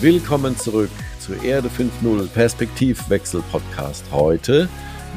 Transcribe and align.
Willkommen 0.00 0.56
zurück 0.56 0.88
zu 1.18 1.34
Erde 1.34 1.68
5.0 1.68 2.26
Perspektivwechsel 2.28 3.42
Podcast. 3.52 4.02
Heute, 4.10 4.66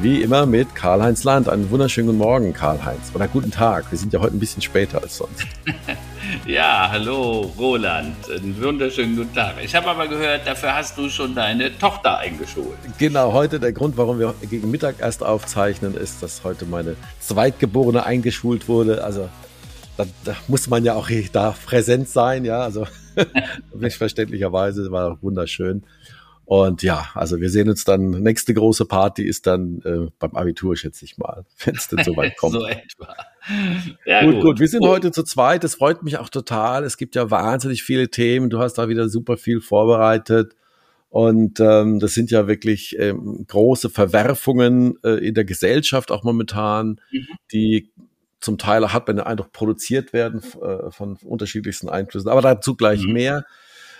wie 0.02 0.20
immer, 0.20 0.44
mit 0.44 0.74
Karl-Heinz 0.74 1.24
Land. 1.24 1.48
Einen 1.48 1.70
wunderschönen 1.70 2.08
guten 2.08 2.18
Morgen, 2.18 2.52
Karl-Heinz. 2.52 3.10
Oder 3.14 3.26
guten 3.26 3.50
Tag. 3.50 3.90
Wir 3.90 3.96
sind 3.96 4.12
ja 4.12 4.20
heute 4.20 4.36
ein 4.36 4.40
bisschen 4.40 4.60
später 4.60 5.00
als 5.00 5.16
sonst. 5.16 5.46
ja, 6.46 6.90
hallo, 6.90 7.50
Roland. 7.58 8.14
Einen 8.28 8.62
wunderschönen 8.62 9.16
guten 9.16 9.34
Tag. 9.34 9.54
Ich 9.64 9.74
habe 9.74 9.88
aber 9.88 10.06
gehört, 10.06 10.46
dafür 10.46 10.74
hast 10.74 10.98
du 10.98 11.08
schon 11.08 11.34
deine 11.34 11.78
Tochter 11.78 12.18
eingeschult. 12.18 12.76
Genau, 12.98 13.32
heute 13.32 13.58
der 13.58 13.72
Grund, 13.72 13.96
warum 13.96 14.18
wir 14.18 14.34
gegen 14.50 14.70
Mittag 14.70 14.96
erst 15.00 15.22
aufzeichnen, 15.22 15.96
ist, 15.96 16.22
dass 16.22 16.44
heute 16.44 16.66
meine 16.66 16.96
Zweitgeborene 17.20 18.04
eingeschult 18.04 18.68
wurde. 18.68 19.02
Also 19.02 19.30
da, 19.96 20.04
da 20.24 20.36
muss 20.46 20.68
man 20.68 20.84
ja 20.84 20.92
auch 20.92 21.08
da 21.32 21.54
präsent 21.64 22.10
sein, 22.10 22.44
ja. 22.44 22.60
Also 22.60 22.86
Verständlicherweise 23.90 24.90
war 24.90 25.22
wunderschön. 25.22 25.84
Und 26.46 26.82
ja, 26.82 27.08
also 27.14 27.40
wir 27.40 27.48
sehen 27.48 27.70
uns 27.70 27.84
dann, 27.84 28.10
nächste 28.10 28.52
große 28.52 28.84
Party 28.84 29.22
ist 29.22 29.46
dann 29.46 29.80
äh, 29.84 30.10
beim 30.18 30.34
Abitur, 30.34 30.76
schätze 30.76 31.06
ich 31.06 31.16
mal, 31.16 31.46
wenn 31.64 31.74
es 31.74 31.88
denn 31.88 32.04
soweit 32.04 32.36
kommt. 32.38 32.52
so 32.52 32.66
etwa. 32.66 33.14
Ja, 34.04 34.24
gut, 34.24 34.34
gut, 34.34 34.42
gut. 34.42 34.60
Wir 34.60 34.68
sind 34.68 34.80
gut. 34.80 34.90
heute 34.90 35.10
zu 35.10 35.22
zweit. 35.22 35.64
Das 35.64 35.76
freut 35.76 36.02
mich 36.02 36.18
auch 36.18 36.28
total. 36.28 36.84
Es 36.84 36.98
gibt 36.98 37.14
ja 37.14 37.30
wahnsinnig 37.30 37.82
viele 37.82 38.10
Themen. 38.10 38.50
Du 38.50 38.58
hast 38.58 38.74
da 38.74 38.88
wieder 38.88 39.08
super 39.08 39.38
viel 39.38 39.60
vorbereitet. 39.62 40.54
Und 41.08 41.60
ähm, 41.60 42.00
das 42.00 42.12
sind 42.12 42.30
ja 42.30 42.46
wirklich 42.48 42.96
ähm, 42.98 43.44
große 43.46 43.88
Verwerfungen 43.88 44.98
äh, 45.04 45.26
in 45.26 45.34
der 45.34 45.44
Gesellschaft 45.44 46.10
auch 46.10 46.24
momentan, 46.24 47.00
mhm. 47.12 47.26
die 47.52 47.92
zum 48.44 48.58
Teil 48.58 48.92
hat 48.92 49.06
man 49.08 49.16
den 49.16 49.26
Eindruck, 49.26 49.52
produziert 49.52 50.12
werden 50.12 50.42
äh, 50.60 50.90
von 50.90 51.16
unterschiedlichsten 51.24 51.88
Einflüssen. 51.88 52.28
Aber 52.28 52.42
dazu 52.42 52.76
gleich 52.76 53.02
mhm. 53.02 53.12
mehr. 53.12 53.46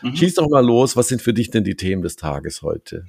Mhm. 0.03 0.17
Schieß 0.17 0.34
doch 0.34 0.48
mal 0.48 0.64
los. 0.64 0.97
Was 0.97 1.09
sind 1.09 1.23
für 1.23 1.33
dich 1.33 1.51
denn 1.51 1.64
die 1.64 1.77
Themen 1.77 2.03
des 2.03 2.17
Tages 2.17 2.62
heute? 2.62 3.06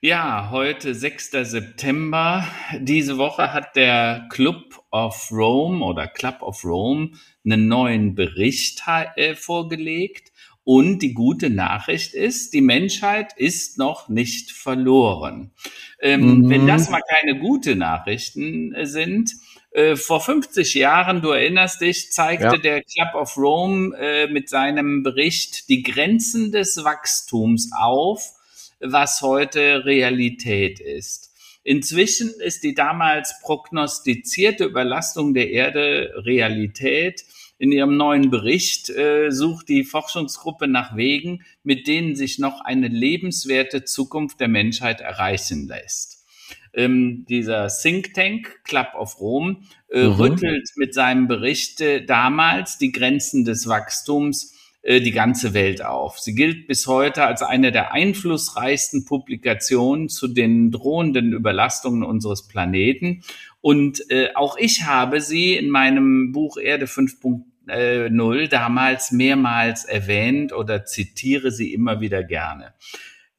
Ja, 0.00 0.48
heute 0.50 0.94
6. 0.94 1.30
September. 1.42 2.46
Diese 2.78 3.18
Woche 3.18 3.52
hat 3.52 3.76
der 3.76 4.26
Club 4.30 4.82
of 4.90 5.30
Rome 5.30 5.84
oder 5.84 6.08
Club 6.08 6.40
of 6.40 6.64
Rome 6.64 7.10
einen 7.44 7.68
neuen 7.68 8.14
Bericht 8.14 8.82
äh, 9.16 9.34
vorgelegt. 9.34 10.32
Und 10.64 11.00
die 11.00 11.12
gute 11.12 11.50
Nachricht 11.50 12.14
ist, 12.14 12.54
die 12.54 12.60
Menschheit 12.60 13.34
ist 13.36 13.76
noch 13.76 14.08
nicht 14.08 14.52
verloren. 14.52 15.50
Ähm, 16.00 16.20
mhm. 16.22 16.48
Wenn 16.48 16.66
das 16.66 16.88
mal 16.88 17.02
keine 17.06 17.38
gute 17.38 17.76
Nachrichten 17.76 18.74
äh, 18.74 18.86
sind, 18.86 19.32
äh, 19.72 19.94
vor 19.94 20.20
50 20.20 20.74
Jahren, 20.74 21.22
du 21.22 21.30
erinnerst 21.30 21.80
dich, 21.80 22.10
zeigte 22.10 22.44
ja. 22.44 22.56
der 22.56 22.82
Club 22.82 23.14
of 23.14 23.36
Rome 23.36 23.96
äh, 23.96 24.26
mit 24.26 24.48
seinem 24.48 25.02
Bericht 25.02 25.68
die 25.68 25.82
Grenzen 25.82 26.50
des 26.50 26.82
Wachstums 26.82 27.70
auf, 27.72 28.32
was 28.80 29.22
heute 29.22 29.84
Realität 29.84 30.80
ist. 30.80 31.30
Inzwischen 31.62 32.32
ist 32.40 32.64
die 32.64 32.74
damals 32.74 33.34
prognostizierte 33.42 34.64
Überlastung 34.64 35.34
der 35.34 35.50
Erde 35.50 36.14
Realität. 36.16 37.22
In 37.58 37.70
ihrem 37.70 37.96
neuen 37.96 38.30
Bericht 38.30 38.88
äh, 38.88 39.30
sucht 39.30 39.68
die 39.68 39.84
Forschungsgruppe 39.84 40.66
nach 40.66 40.96
Wegen, 40.96 41.44
mit 41.62 41.86
denen 41.86 42.16
sich 42.16 42.38
noch 42.38 42.62
eine 42.62 42.88
lebenswerte 42.88 43.84
Zukunft 43.84 44.40
der 44.40 44.48
Menschheit 44.48 45.00
erreichen 45.00 45.68
lässt 45.68 46.19
ähm, 46.74 47.24
dieser 47.28 47.68
Think 47.68 48.14
Tank 48.14 48.64
Club 48.64 48.88
of 48.94 49.20
Rome 49.20 49.58
äh, 49.90 50.04
mhm. 50.04 50.12
rüttelt 50.12 50.68
mit 50.76 50.94
seinem 50.94 51.28
Bericht 51.28 51.80
äh, 51.80 52.04
damals 52.04 52.78
die 52.78 52.92
Grenzen 52.92 53.44
des 53.44 53.68
Wachstums 53.68 54.54
äh, 54.82 55.00
die 55.00 55.10
ganze 55.10 55.52
Welt 55.52 55.84
auf. 55.84 56.18
Sie 56.18 56.34
gilt 56.34 56.66
bis 56.66 56.86
heute 56.86 57.24
als 57.24 57.42
eine 57.42 57.70
der 57.70 57.92
einflussreichsten 57.92 59.04
Publikationen 59.04 60.08
zu 60.08 60.26
den 60.26 60.70
drohenden 60.70 61.34
Überlastungen 61.34 62.02
unseres 62.02 62.48
Planeten. 62.48 63.22
Und 63.60 64.10
äh, 64.10 64.28
auch 64.34 64.56
ich 64.56 64.84
habe 64.84 65.20
sie 65.20 65.54
in 65.54 65.68
meinem 65.68 66.32
Buch 66.32 66.56
Erde 66.56 66.86
5.0 66.86 68.48
damals 68.48 69.12
mehrmals 69.12 69.84
erwähnt 69.84 70.54
oder 70.54 70.86
zitiere 70.86 71.50
sie 71.50 71.74
immer 71.74 72.00
wieder 72.00 72.24
gerne. 72.24 72.72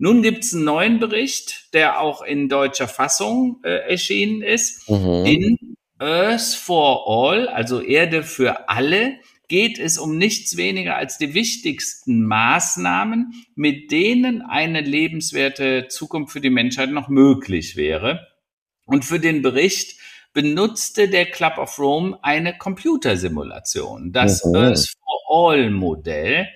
Nun 0.03 0.23
gibt's 0.23 0.51
einen 0.55 0.63
neuen 0.63 0.99
Bericht, 0.99 1.71
der 1.75 2.01
auch 2.01 2.23
in 2.23 2.49
deutscher 2.49 2.87
Fassung 2.87 3.59
äh, 3.63 3.87
erschienen 3.87 4.41
ist. 4.41 4.89
Mhm. 4.89 5.25
In 5.25 5.77
Earth 5.99 6.55
for 6.55 7.07
All, 7.07 7.47
also 7.47 7.79
Erde 7.79 8.23
für 8.23 8.67
alle, 8.67 9.19
geht 9.47 9.77
es 9.77 9.99
um 9.99 10.17
nichts 10.17 10.57
weniger 10.57 10.95
als 10.95 11.19
die 11.19 11.35
wichtigsten 11.35 12.25
Maßnahmen, 12.25 13.45
mit 13.53 13.91
denen 13.91 14.41
eine 14.41 14.81
lebenswerte 14.81 15.87
Zukunft 15.87 16.33
für 16.33 16.41
die 16.41 16.49
Menschheit 16.49 16.89
noch 16.89 17.07
möglich 17.07 17.75
wäre. 17.75 18.27
Und 18.85 19.05
für 19.05 19.19
den 19.19 19.43
Bericht 19.43 19.99
benutzte 20.33 21.09
der 21.09 21.27
Club 21.27 21.59
of 21.59 21.77
Rome 21.77 22.17
eine 22.23 22.57
Computersimulation, 22.57 24.11
das 24.11 24.43
mhm. 24.45 24.55
Earth 24.55 24.95
for 25.29 25.51
All 25.51 25.69
Modell. 25.69 26.47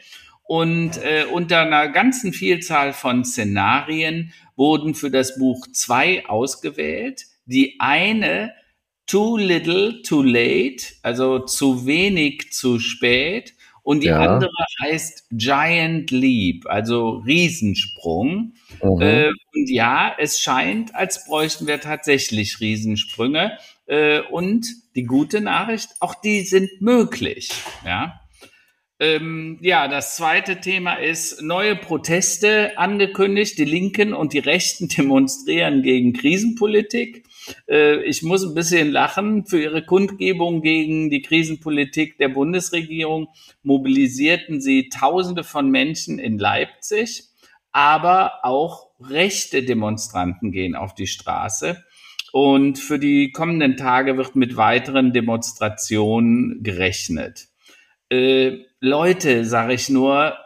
Und 0.47 0.97
äh, 0.97 1.25
unter 1.31 1.61
einer 1.61 1.89
ganzen 1.89 2.31
Vielzahl 2.31 2.93
von 2.93 3.25
Szenarien 3.25 4.31
wurden 4.55 4.93
für 4.93 5.09
das 5.09 5.37
Buch 5.37 5.67
zwei 5.73 6.25
ausgewählt. 6.27 7.25
Die 7.45 7.77
eine 7.79 8.53
Too 9.07 9.37
Little, 9.37 10.01
Too 10.03 10.23
Late, 10.23 10.85
also 11.01 11.39
zu 11.39 11.85
wenig, 11.85 12.51
zu 12.51 12.79
spät. 12.79 13.53
Und 13.81 14.01
die 14.01 14.07
ja. 14.07 14.19
andere 14.19 14.51
heißt 14.81 15.27
Giant 15.31 16.09
Leap, 16.09 16.65
also 16.65 17.17
Riesensprung. 17.25 18.53
Mhm. 18.81 19.01
Äh, 19.01 19.27
und 19.27 19.69
ja, 19.69 20.15
es 20.17 20.39
scheint, 20.39 20.95
als 20.95 21.25
bräuchten 21.25 21.67
wir 21.67 21.79
tatsächlich 21.79 22.59
Riesensprünge. 22.59 23.57
Äh, 23.85 24.21
und 24.21 24.65
die 24.95 25.03
gute 25.03 25.39
Nachricht, 25.41 25.89
auch 25.99 26.15
die 26.15 26.41
sind 26.41 26.69
möglich. 26.81 27.51
Ja. 27.85 28.21
Ähm, 28.97 29.57
ja, 29.59 29.89
das 29.89 30.15
zweite 30.15 30.61
Thema 30.61 30.93
ist 30.93 31.41
neue 31.41 31.75
Proteste 31.75 32.77
angekündigt. 32.77 33.57
Die 33.57 33.65
Linken 33.65 34.13
und 34.13 34.31
die 34.31 34.39
Rechten 34.39 34.87
demonstrieren 34.97 35.81
gegen 35.81 36.13
Krisenpolitik. 36.13 37.25
Äh, 37.67 38.03
ich 38.03 38.23
muss 38.23 38.45
ein 38.45 38.53
bisschen 38.53 38.91
lachen. 38.91 39.45
Für 39.45 39.61
ihre 39.61 39.85
Kundgebung 39.85 40.61
gegen 40.61 41.09
die 41.09 41.21
Krisenpolitik 41.21 42.17
der 42.17 42.29
Bundesregierung 42.29 43.27
mobilisierten 43.63 44.61
sie 44.61 44.87
Tausende 44.87 45.43
von 45.43 45.69
Menschen 45.69 46.17
in 46.17 46.39
Leipzig, 46.39 47.25
aber 47.73 48.45
auch 48.45 48.91
rechte 49.01 49.63
Demonstranten 49.63 50.53
gehen 50.53 50.73
auf 50.73 50.95
die 50.95 51.07
Straße. 51.07 51.83
Und 52.31 52.79
für 52.79 52.99
die 52.99 53.31
kommenden 53.31 53.75
Tage 53.75 54.15
wird 54.15 54.37
mit 54.37 54.55
weiteren 54.55 55.11
Demonstrationen 55.11 56.63
gerechnet. 56.63 57.47
Äh, 58.09 58.59
Leute, 58.85 59.45
sage 59.45 59.73
ich 59.73 59.89
nur, 59.89 60.37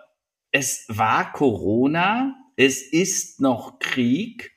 es 0.54 0.86
war 0.88 1.34
Corona, 1.34 2.36
es 2.56 2.82
ist 2.82 3.42
noch 3.42 3.80
Krieg, 3.80 4.54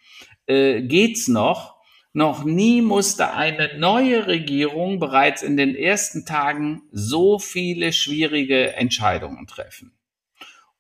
äh, 0.47 0.83
geht's 0.83 1.27
noch? 1.27 1.83
Noch 2.13 2.45
nie 2.45 2.81
musste 2.81 3.33
eine 3.33 3.77
neue 3.79 4.29
Regierung 4.29 5.01
bereits 5.01 5.43
in 5.43 5.57
den 5.57 5.75
ersten 5.75 6.25
Tagen 6.25 6.83
so 6.93 7.41
viele 7.41 7.93
schwierige 7.93 8.77
Entscheidungen 8.77 9.49
treffen. 9.49 9.99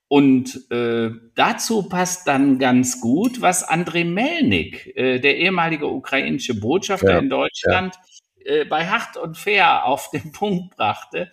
Und 0.06 0.70
äh, 0.70 1.10
dazu 1.34 1.88
passt 1.88 2.28
dann 2.28 2.60
ganz 2.60 3.00
gut, 3.00 3.40
was 3.40 3.64
Andrei 3.64 4.04
Melnik, 4.04 4.96
äh, 4.96 5.18
der 5.18 5.38
ehemalige 5.38 5.88
ukrainische 5.88 6.54
Botschafter 6.54 7.14
ja, 7.14 7.18
in 7.18 7.30
Deutschland, 7.30 7.96
ja. 8.44 8.58
äh, 8.58 8.64
bei 8.64 8.86
Hart 8.86 9.16
und 9.16 9.36
Fair 9.36 9.86
auf 9.86 10.08
den 10.10 10.30
Punkt 10.30 10.76
brachte 10.76 11.32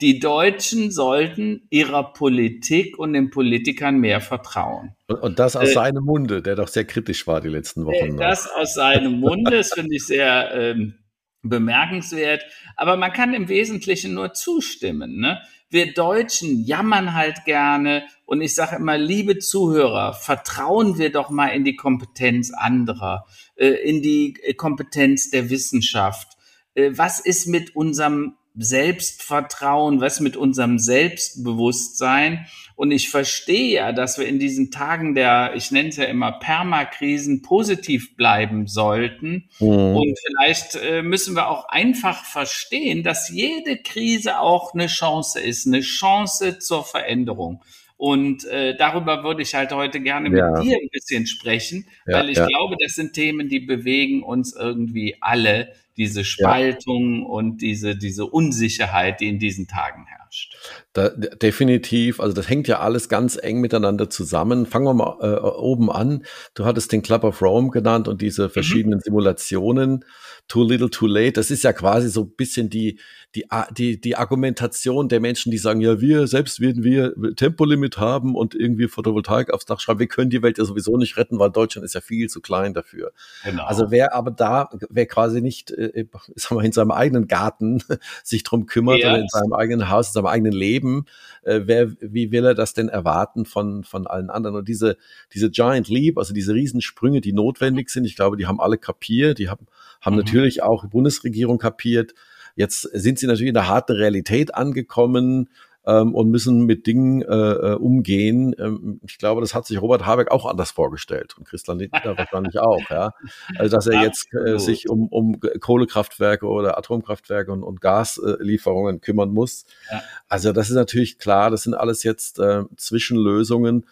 die 0.00 0.18
Deutschen 0.18 0.90
sollten 0.90 1.66
ihrer 1.70 2.12
Politik 2.12 2.98
und 2.98 3.14
den 3.14 3.30
Politikern 3.30 3.98
mehr 3.98 4.20
vertrauen. 4.20 4.94
Und, 5.08 5.22
und 5.22 5.38
das 5.38 5.56
aus 5.56 5.70
äh, 5.70 5.72
seinem 5.72 6.04
Munde, 6.04 6.42
der 6.42 6.54
doch 6.54 6.68
sehr 6.68 6.84
kritisch 6.84 7.26
war 7.26 7.40
die 7.40 7.48
letzten 7.48 7.86
Wochen. 7.86 8.18
Äh, 8.18 8.22
das 8.22 8.48
aus 8.50 8.74
seinem 8.74 9.20
Munde, 9.20 9.52
das 9.52 9.72
finde 9.72 9.96
ich 9.96 10.04
sehr 10.04 10.50
ähm, 10.52 10.94
bemerkenswert. 11.42 12.44
Aber 12.76 12.96
man 12.96 13.12
kann 13.12 13.32
im 13.32 13.48
Wesentlichen 13.48 14.12
nur 14.12 14.34
zustimmen. 14.34 15.18
Ne? 15.18 15.40
Wir 15.70 15.94
Deutschen 15.94 16.64
jammern 16.64 17.14
halt 17.14 17.44
gerne. 17.46 18.04
Und 18.26 18.42
ich 18.42 18.54
sage 18.54 18.76
immer, 18.76 18.98
liebe 18.98 19.38
Zuhörer, 19.38 20.12
vertrauen 20.12 20.98
wir 20.98 21.10
doch 21.10 21.30
mal 21.30 21.48
in 21.48 21.64
die 21.64 21.76
Kompetenz 21.76 22.52
anderer, 22.52 23.26
äh, 23.56 23.68
in 23.68 24.02
die 24.02 24.34
Kompetenz 24.58 25.30
der 25.30 25.48
Wissenschaft. 25.48 26.36
Äh, 26.74 26.90
was 26.92 27.18
ist 27.18 27.46
mit 27.46 27.74
unserem 27.74 28.36
Selbstvertrauen, 28.56 30.00
was 30.00 30.20
mit 30.20 30.36
unserem 30.36 30.78
Selbstbewusstsein. 30.78 32.46
Und 32.74 32.90
ich 32.90 33.08
verstehe 33.08 33.74
ja, 33.76 33.92
dass 33.92 34.18
wir 34.18 34.26
in 34.26 34.38
diesen 34.38 34.70
Tagen 34.70 35.14
der, 35.14 35.52
ich 35.54 35.70
nenne 35.70 35.88
es 35.88 35.96
ja 35.96 36.04
immer 36.04 36.32
Permakrisen, 36.32 37.42
positiv 37.42 38.16
bleiben 38.16 38.66
sollten. 38.66 39.48
Mhm. 39.60 39.68
Und 39.96 40.18
vielleicht 40.26 40.74
äh, 40.76 41.02
müssen 41.02 41.34
wir 41.34 41.48
auch 41.48 41.68
einfach 41.68 42.24
verstehen, 42.24 43.02
dass 43.02 43.30
jede 43.30 43.78
Krise 43.78 44.40
auch 44.40 44.74
eine 44.74 44.88
Chance 44.88 45.40
ist, 45.40 45.66
eine 45.66 45.80
Chance 45.80 46.58
zur 46.58 46.84
Veränderung. 46.84 47.62
Und 47.98 48.44
äh, 48.44 48.76
darüber 48.76 49.24
würde 49.24 49.40
ich 49.40 49.54
halt 49.54 49.72
heute 49.72 50.00
gerne 50.00 50.28
mit 50.28 50.38
Ja. 50.38 50.60
dir 50.60 50.76
ein 50.76 50.88
bisschen 50.92 51.26
sprechen, 51.26 51.86
Ja, 52.06 52.18
weil 52.18 52.28
ich 52.28 52.36
ja. 52.36 52.46
glaube, 52.46 52.76
das 52.82 52.92
sind 52.94 53.14
Themen, 53.14 53.48
die 53.48 53.60
bewegen 53.60 54.22
uns 54.22 54.54
irgendwie 54.54 55.16
alle, 55.22 55.72
diese 55.96 56.24
Spaltung 56.24 57.24
und 57.24 57.62
diese, 57.62 57.96
diese 57.96 58.26
Unsicherheit, 58.26 59.20
die 59.20 59.28
in 59.28 59.38
diesen 59.38 59.66
Tagen 59.66 60.06
herrscht. 60.06 60.56
Da, 60.92 61.08
de- 61.08 61.36
definitiv, 61.36 62.20
also 62.20 62.34
das 62.34 62.48
hängt 62.48 62.68
ja 62.68 62.80
alles 62.80 63.08
ganz 63.08 63.38
eng 63.40 63.60
miteinander 63.60 64.10
zusammen. 64.10 64.66
Fangen 64.66 64.86
wir 64.86 64.94
mal 64.94 65.18
äh, 65.20 65.40
oben 65.40 65.90
an. 65.90 66.24
Du 66.54 66.64
hattest 66.64 66.92
den 66.92 67.02
Club 67.02 67.24
of 67.24 67.40
Rome 67.42 67.70
genannt 67.70 68.08
und 68.08 68.20
diese 68.22 68.48
verschiedenen 68.50 69.00
Simulationen. 69.00 70.04
Too 70.48 70.62
little, 70.62 70.88
too 70.90 71.06
late. 71.08 71.32
Das 71.32 71.50
ist 71.50 71.64
ja 71.64 71.72
quasi 71.72 72.08
so 72.08 72.22
ein 72.22 72.30
bisschen 72.36 72.70
die, 72.70 73.00
die, 73.34 73.44
die, 73.76 74.00
die 74.00 74.14
Argumentation 74.16 75.08
der 75.08 75.18
Menschen, 75.18 75.50
die 75.50 75.58
sagen, 75.58 75.80
ja, 75.80 76.00
wir 76.00 76.28
selbst 76.28 76.60
werden 76.60 76.84
wir 76.84 77.14
Tempolimit 77.34 77.98
haben 77.98 78.36
und 78.36 78.54
irgendwie 78.54 78.86
Photovoltaik 78.86 79.52
aufs 79.52 79.64
Dach 79.66 79.80
schreiben. 79.80 79.98
Wir 79.98 80.06
können 80.06 80.30
die 80.30 80.42
Welt 80.42 80.58
ja 80.58 80.64
sowieso 80.64 80.96
nicht 80.96 81.16
retten, 81.16 81.40
weil 81.40 81.50
Deutschland 81.50 81.84
ist 81.84 81.94
ja 81.94 82.00
viel 82.00 82.28
zu 82.28 82.40
klein 82.40 82.74
dafür. 82.74 83.12
Genau. 83.44 83.64
Also 83.64 83.90
wer 83.90 84.14
aber 84.14 84.30
da, 84.30 84.70
wer 84.88 85.06
quasi 85.06 85.40
nicht, 85.40 85.72
äh, 85.72 86.06
sagen 86.36 86.60
wir, 86.60 86.64
in 86.64 86.72
seinem 86.72 86.92
eigenen 86.92 87.26
Garten 87.26 87.82
sich 88.22 88.44
drum 88.44 88.66
kümmert 88.66 89.00
Ja. 89.00 89.10
oder 89.10 89.20
in 89.20 89.28
seinem 89.28 89.52
eigenen 89.52 89.90
Haus, 89.90 90.08
in 90.08 90.12
seinem 90.14 90.26
eigenen 90.26 90.52
Leben, 90.52 91.06
äh, 91.42 91.62
wer, 91.64 91.90
wie 92.00 92.30
will 92.30 92.44
er 92.44 92.54
das 92.54 92.72
denn 92.72 92.88
erwarten 92.88 93.46
von, 93.46 93.82
von 93.82 94.06
allen 94.06 94.30
anderen? 94.30 94.56
Und 94.56 94.68
diese, 94.68 94.96
diese 95.34 95.50
Giant 95.50 95.88
Leap, 95.88 96.18
also 96.18 96.32
diese 96.32 96.54
Riesensprünge, 96.54 97.20
die 97.20 97.32
notwendig 97.32 97.90
sind, 97.90 98.04
ich 98.04 98.14
glaube, 98.14 98.36
die 98.36 98.46
haben 98.46 98.60
alle 98.60 98.78
kapiert, 98.78 99.38
die 99.38 99.48
haben, 99.48 99.66
haben 100.00 100.14
Mhm. 100.14 100.18
natürlich 100.20 100.35
auch 100.62 100.84
die 100.84 100.90
Bundesregierung 100.90 101.58
kapiert. 101.58 102.14
Jetzt 102.54 102.82
sind 102.82 103.18
sie 103.18 103.26
natürlich 103.26 103.48
in 103.48 103.54
der 103.54 103.68
harten 103.68 103.92
Realität 103.92 104.54
angekommen 104.54 105.50
ähm, 105.86 106.14
und 106.14 106.30
müssen 106.30 106.66
mit 106.66 106.86
Dingen 106.86 107.22
äh, 107.22 107.26
äh, 107.26 107.74
umgehen. 107.74 108.54
Ähm, 108.58 109.00
ich 109.06 109.18
glaube, 109.18 109.40
das 109.40 109.54
hat 109.54 109.66
sich 109.66 109.80
Robert 109.80 110.04
Habeck 110.04 110.30
auch 110.30 110.44
anders 110.46 110.72
vorgestellt 110.72 111.36
und 111.38 111.46
Christian 111.46 111.78
Lindner 111.78 112.00
wahrscheinlich 112.18 112.58
auch. 112.58 112.82
Ja, 112.90 113.12
also 113.56 113.76
dass 113.76 113.86
er 113.86 114.02
jetzt 114.02 114.28
äh, 114.34 114.58
sich 114.58 114.88
um, 114.88 115.08
um 115.08 115.38
Kohlekraftwerke 115.60 116.46
oder 116.46 116.76
Atomkraftwerke 116.76 117.52
und, 117.52 117.62
und 117.62 117.80
Gaslieferungen 117.80 119.00
kümmern 119.00 119.32
muss. 119.32 119.64
Ja. 119.90 120.02
Also 120.28 120.52
das 120.52 120.70
ist 120.70 120.76
natürlich 120.76 121.18
klar. 121.18 121.50
Das 121.50 121.62
sind 121.62 121.74
alles 121.74 122.02
jetzt 122.02 122.38
äh, 122.40 122.64
Zwischenlösungen. 122.76 123.86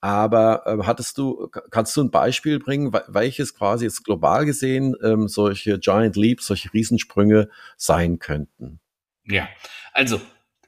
Aber 0.00 0.66
äh, 0.66 0.84
hattest 0.84 1.18
du, 1.18 1.48
kannst 1.70 1.96
du 1.96 2.02
ein 2.02 2.10
Beispiel 2.10 2.58
bringen, 2.58 2.92
we- 2.92 3.04
welches 3.08 3.54
quasi 3.54 3.84
jetzt 3.86 4.04
global 4.04 4.44
gesehen 4.44 4.94
ähm, 5.02 5.26
solche 5.28 5.78
Giant 5.78 6.16
Leaps, 6.16 6.46
solche 6.46 6.72
Riesensprünge 6.72 7.48
sein 7.76 8.18
könnten? 8.18 8.80
Ja, 9.24 9.48
also 9.92 10.20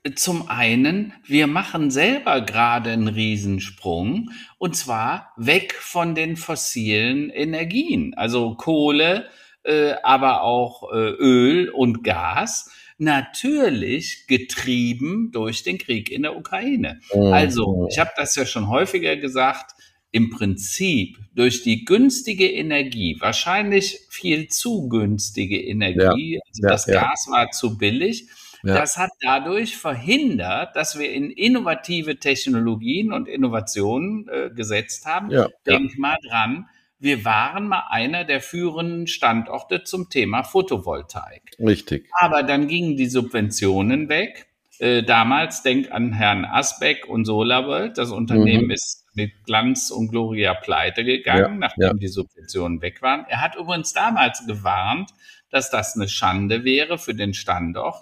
äh, 0.02 0.12
zum 0.14 0.48
einen, 0.48 1.12
wir 1.26 1.46
machen 1.46 1.90
selber 1.90 2.40
gerade 2.40 2.90
einen 2.90 3.08
Riesensprung 3.08 4.30
und 4.58 4.74
zwar 4.76 5.32
weg 5.36 5.74
von 5.74 6.14
den 6.14 6.36
fossilen 6.36 7.30
Energien, 7.30 8.14
also 8.16 8.54
Kohle, 8.54 9.28
äh, 9.62 9.94
aber 10.02 10.42
auch 10.42 10.90
äh, 10.92 11.10
Öl 11.10 11.68
und 11.68 12.02
Gas, 12.02 12.70
natürlich 12.98 14.26
getrieben 14.26 15.30
durch 15.32 15.62
den 15.62 15.78
Krieg 15.78 16.10
in 16.10 16.22
der 16.22 16.36
Ukraine. 16.36 17.00
Also, 17.12 17.86
ich 17.90 17.98
habe 17.98 18.10
das 18.16 18.34
ja 18.34 18.44
schon 18.44 18.68
häufiger 18.68 19.16
gesagt, 19.16 19.72
im 20.10 20.30
Prinzip 20.30 21.18
durch 21.34 21.62
die 21.62 21.84
günstige 21.84 22.50
Energie, 22.50 23.16
wahrscheinlich 23.20 24.00
viel 24.08 24.48
zu 24.48 24.88
günstige 24.88 25.60
Energie, 25.62 26.40
also 26.46 26.62
ja, 26.62 26.68
das 26.68 26.86
ja. 26.86 27.00
Gas 27.00 27.26
war 27.30 27.50
zu 27.50 27.76
billig, 27.76 28.28
das 28.62 28.96
hat 28.96 29.10
dadurch 29.20 29.76
verhindert, 29.76 30.74
dass 30.74 30.98
wir 30.98 31.12
in 31.12 31.30
innovative 31.30 32.18
Technologien 32.18 33.12
und 33.12 33.28
Innovationen 33.28 34.28
äh, 34.28 34.50
gesetzt 34.50 35.06
haben. 35.06 35.30
Denk 35.64 35.96
mal 35.98 36.16
dran, 36.26 36.66
wir 36.98 37.24
waren 37.24 37.68
mal 37.68 37.84
einer 37.90 38.24
der 38.24 38.40
führenden 38.40 39.06
Standorte 39.06 39.84
zum 39.84 40.10
Thema 40.10 40.42
Photovoltaik. 40.42 41.42
Richtig. 41.60 42.08
Aber 42.18 42.42
dann 42.42 42.68
gingen 42.68 42.96
die 42.96 43.08
Subventionen 43.08 44.08
weg. 44.08 44.46
Äh, 44.78 45.02
damals, 45.02 45.62
denk 45.62 45.90
an 45.90 46.12
Herrn 46.12 46.44
Asbeck 46.44 47.06
und 47.08 47.24
SolarWorld. 47.24 47.98
Das 47.98 48.10
Unternehmen 48.10 48.66
Mhm. 48.66 48.70
ist 48.70 49.06
mit 49.14 49.32
Glanz 49.44 49.90
und 49.90 50.08
Gloria 50.08 50.54
pleite 50.54 51.04
gegangen, 51.04 51.58
nachdem 51.58 51.82
ja. 51.82 51.94
die 51.94 52.08
Subventionen 52.08 52.80
weg 52.80 53.02
waren. 53.02 53.26
Er 53.28 53.40
hat 53.40 53.56
übrigens 53.56 53.92
damals 53.92 54.46
gewarnt, 54.46 55.10
dass 55.50 55.70
das 55.70 55.96
eine 55.96 56.08
Schande 56.08 56.64
wäre 56.64 56.98
für 56.98 57.14
den 57.14 57.34
Standort. 57.34 57.96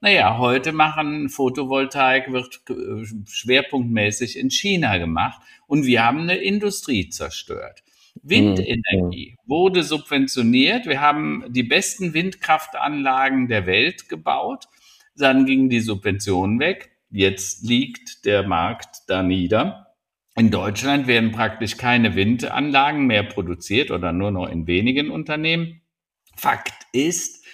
Naja, 0.00 0.38
heute 0.38 0.72
machen 0.72 1.28
Photovoltaik 1.28 2.32
wird 2.32 2.62
äh, 2.70 3.06
schwerpunktmäßig 3.28 4.38
in 4.38 4.50
China 4.50 4.98
gemacht 4.98 5.40
und 5.66 5.84
wir 5.84 6.02
haben 6.04 6.20
eine 6.20 6.36
Industrie 6.36 7.08
zerstört. 7.08 7.82
Windenergie 8.22 9.36
wurde 9.46 9.82
subventioniert. 9.82 10.86
Wir 10.86 11.00
haben 11.00 11.44
die 11.48 11.62
besten 11.62 12.14
Windkraftanlagen 12.14 13.48
der 13.48 13.66
Welt 13.66 14.08
gebaut. 14.08 14.66
Dann 15.16 15.46
gingen 15.46 15.68
die 15.68 15.80
Subventionen 15.80 16.58
weg. 16.60 16.90
Jetzt 17.10 17.64
liegt 17.64 18.24
der 18.24 18.46
Markt 18.46 19.02
da 19.08 19.22
nieder. 19.22 19.88
In 20.34 20.50
Deutschland 20.50 21.06
werden 21.06 21.30
praktisch 21.32 21.76
keine 21.76 22.14
Windanlagen 22.14 23.06
mehr 23.06 23.22
produziert 23.22 23.90
oder 23.90 24.12
nur 24.12 24.30
noch 24.30 24.48
in 24.48 24.66
wenigen 24.66 25.10
Unternehmen. 25.10 25.82
Fakt 26.36 26.86
ist, 26.92 27.44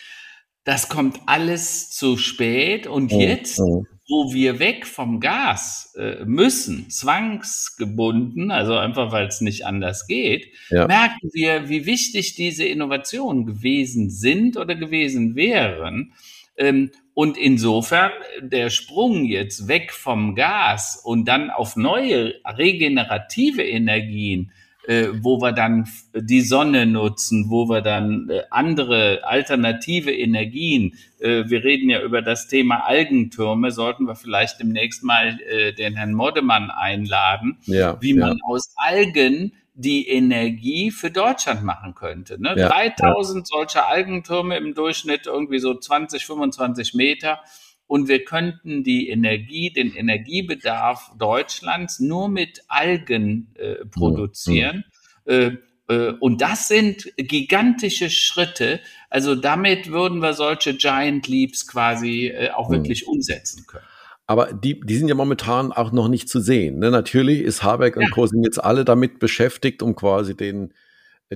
das 0.62 0.88
kommt 0.88 1.18
alles 1.26 1.90
zu 1.90 2.16
spät 2.16 2.86
und 2.86 3.10
Mhm. 3.12 3.20
jetzt 3.20 3.58
Mhm. 3.58 3.86
Wo 4.08 4.32
wir 4.32 4.58
weg 4.58 4.86
vom 4.86 5.20
Gas 5.20 5.94
äh, 5.98 6.24
müssen, 6.24 6.88
zwangsgebunden, 6.90 8.50
also 8.50 8.76
einfach 8.76 9.12
weil 9.12 9.26
es 9.26 9.40
nicht 9.40 9.66
anders 9.66 10.06
geht, 10.06 10.48
Ja. 10.70 10.86
merken 10.86 11.28
wir, 11.32 11.68
wie 11.68 11.84
wichtig 11.86 12.34
diese 12.34 12.64
Innovationen 12.64 13.44
gewesen 13.46 14.10
sind 14.10 14.56
oder 14.56 14.74
gewesen 14.74 15.34
wären. 15.36 16.12
Ähm, 16.56 16.90
und 17.14 17.36
insofern 17.36 18.12
der 18.40 18.70
Sprung 18.70 19.24
jetzt 19.24 19.68
weg 19.68 19.92
vom 19.92 20.34
Gas 20.34 21.00
und 21.04 21.26
dann 21.26 21.50
auf 21.50 21.76
neue 21.76 22.34
regenerative 22.46 23.62
Energien, 23.62 24.52
äh, 24.88 25.08
wo 25.20 25.38
wir 25.38 25.52
dann 25.52 25.86
die 26.14 26.40
Sonne 26.40 26.86
nutzen, 26.86 27.50
wo 27.50 27.68
wir 27.68 27.82
dann 27.82 28.30
äh, 28.30 28.40
andere 28.50 29.20
alternative 29.22 30.10
Energien, 30.10 30.94
äh, 31.20 31.44
wir 31.46 31.62
reden 31.62 31.90
ja 31.90 32.00
über 32.00 32.22
das 32.22 32.48
Thema 32.48 32.86
Algentürme, 32.86 33.70
sollten 33.70 34.06
wir 34.06 34.14
vielleicht 34.16 34.60
demnächst 34.60 35.04
mal 35.04 35.38
äh, 35.42 35.74
den 35.74 35.94
Herrn 35.94 36.14
Moddemann 36.14 36.70
einladen, 36.70 37.58
Ja, 37.66 38.00
wie 38.00 38.14
ja. 38.14 38.28
man 38.28 38.38
aus 38.42 38.72
Algen 38.76 39.52
die 39.74 40.08
Energie 40.08 40.90
für 40.90 41.10
Deutschland 41.10 41.62
machen 41.62 41.94
könnte. 41.94 42.40
Ne? 42.40 42.54
Ja, 42.56 42.68
3000 42.68 43.46
solcher 43.46 43.88
Algentürme 43.88 44.56
im 44.56 44.74
Durchschnitt 44.74 45.26
irgendwie 45.26 45.58
so 45.58 45.74
20, 45.74 46.24
25 46.24 46.94
Meter. 46.94 47.40
Und 47.88 48.06
wir 48.06 48.24
könnten 48.24 48.84
die 48.84 49.08
Energie, 49.08 49.72
den 49.72 49.92
Energiebedarf 49.94 51.10
Deutschlands 51.18 51.98
nur 51.98 52.28
mit 52.28 52.62
Algen 52.68 53.48
äh, 53.54 53.84
produzieren. 53.86 54.84
Äh, 55.24 55.52
äh, 55.88 56.12
und 56.20 56.40
das 56.40 56.68
sind 56.68 57.10
gigantische 57.16 58.10
Schritte. 58.10 58.80
Also 59.10 59.34
damit 59.34 59.90
würden 59.90 60.20
wir 60.20 60.34
solche 60.34 60.74
Giant 60.74 61.26
Leaps 61.28 61.66
quasi 61.66 62.28
äh, 62.28 62.50
auch 62.50 62.68
Mhm. 62.68 62.74
wirklich 62.74 63.08
umsetzen 63.08 63.64
können. 63.66 63.84
Aber 64.26 64.52
die, 64.52 64.78
die 64.80 64.96
sind 64.96 65.08
ja 65.08 65.14
momentan 65.14 65.72
auch 65.72 65.90
noch 65.90 66.08
nicht 66.08 66.28
zu 66.28 66.40
sehen. 66.40 66.78
Ne? 66.80 66.90
Natürlich 66.90 67.40
ist 67.40 67.62
Habeck 67.62 67.96
und 67.96 68.02
Ja. 68.02 68.08
Co. 68.10 68.26
sind 68.26 68.44
jetzt 68.44 68.62
alle 68.62 68.84
damit 68.84 69.18
beschäftigt, 69.18 69.82
um 69.82 69.96
quasi 69.96 70.36
den, 70.36 70.74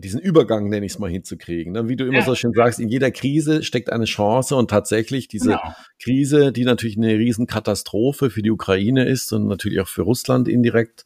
diesen 0.01 0.21
Übergang, 0.21 0.69
nenne 0.69 0.87
ich 0.87 0.93
es 0.93 0.99
mal, 0.99 1.11
hinzukriegen. 1.11 1.73
Ne? 1.73 1.89
Wie 1.89 1.97
du 1.97 2.05
immer 2.07 2.19
Ja. 2.21 2.25
so 2.25 2.35
schön 2.35 2.53
sagst, 2.55 2.81
in 2.81 2.89
jeder 2.89 3.11
Krise 3.11 3.63
steckt 3.63 3.91
eine 3.93 4.07
Chance 4.07 4.57
und 4.57 4.71
tatsächlich 4.71 5.29
diese 5.29 5.51
Genau. 5.51 5.75
Krise, 6.03 6.53
die 6.53 6.65
natürlich 6.65 6.97
eine 6.97 7.19
Riesenkatastrophe 7.19 8.31
für 8.31 8.43
die 8.43 8.51
Ukraine 8.51 9.05
ist 9.07 9.33
und 9.33 9.47
natürlich 9.47 9.81
auch 9.81 9.89
für 9.89 10.03
Russland 10.03 10.49
indirekt 10.49 11.05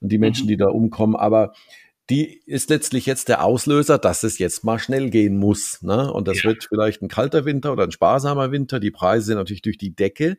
und 0.00 0.10
die 0.10 0.18
Menschen, 0.18 0.44
Mhm. 0.46 0.48
die 0.48 0.56
da 0.56 0.68
umkommen, 0.68 1.14
aber 1.16 1.52
die 2.10 2.40
ist 2.46 2.68
letztlich 2.70 3.06
jetzt 3.06 3.28
der 3.28 3.44
Auslöser, 3.44 3.96
dass 3.98 4.22
es 4.22 4.38
jetzt 4.38 4.64
mal 4.64 4.78
schnell 4.78 5.08
gehen 5.10 5.36
muss. 5.38 5.80
Ne? 5.82 6.12
Und 6.12 6.26
das 6.26 6.38
Ja. 6.38 6.50
wird 6.50 6.64
vielleicht 6.68 7.00
ein 7.02 7.08
kalter 7.08 7.44
Winter 7.44 7.72
oder 7.72 7.84
ein 7.84 7.92
sparsamer 7.92 8.50
Winter. 8.50 8.80
Die 8.80 8.90
Preise 8.90 9.26
sind 9.26 9.36
natürlich 9.36 9.62
durch 9.62 9.78
die 9.78 9.94
Decke. 9.94 10.36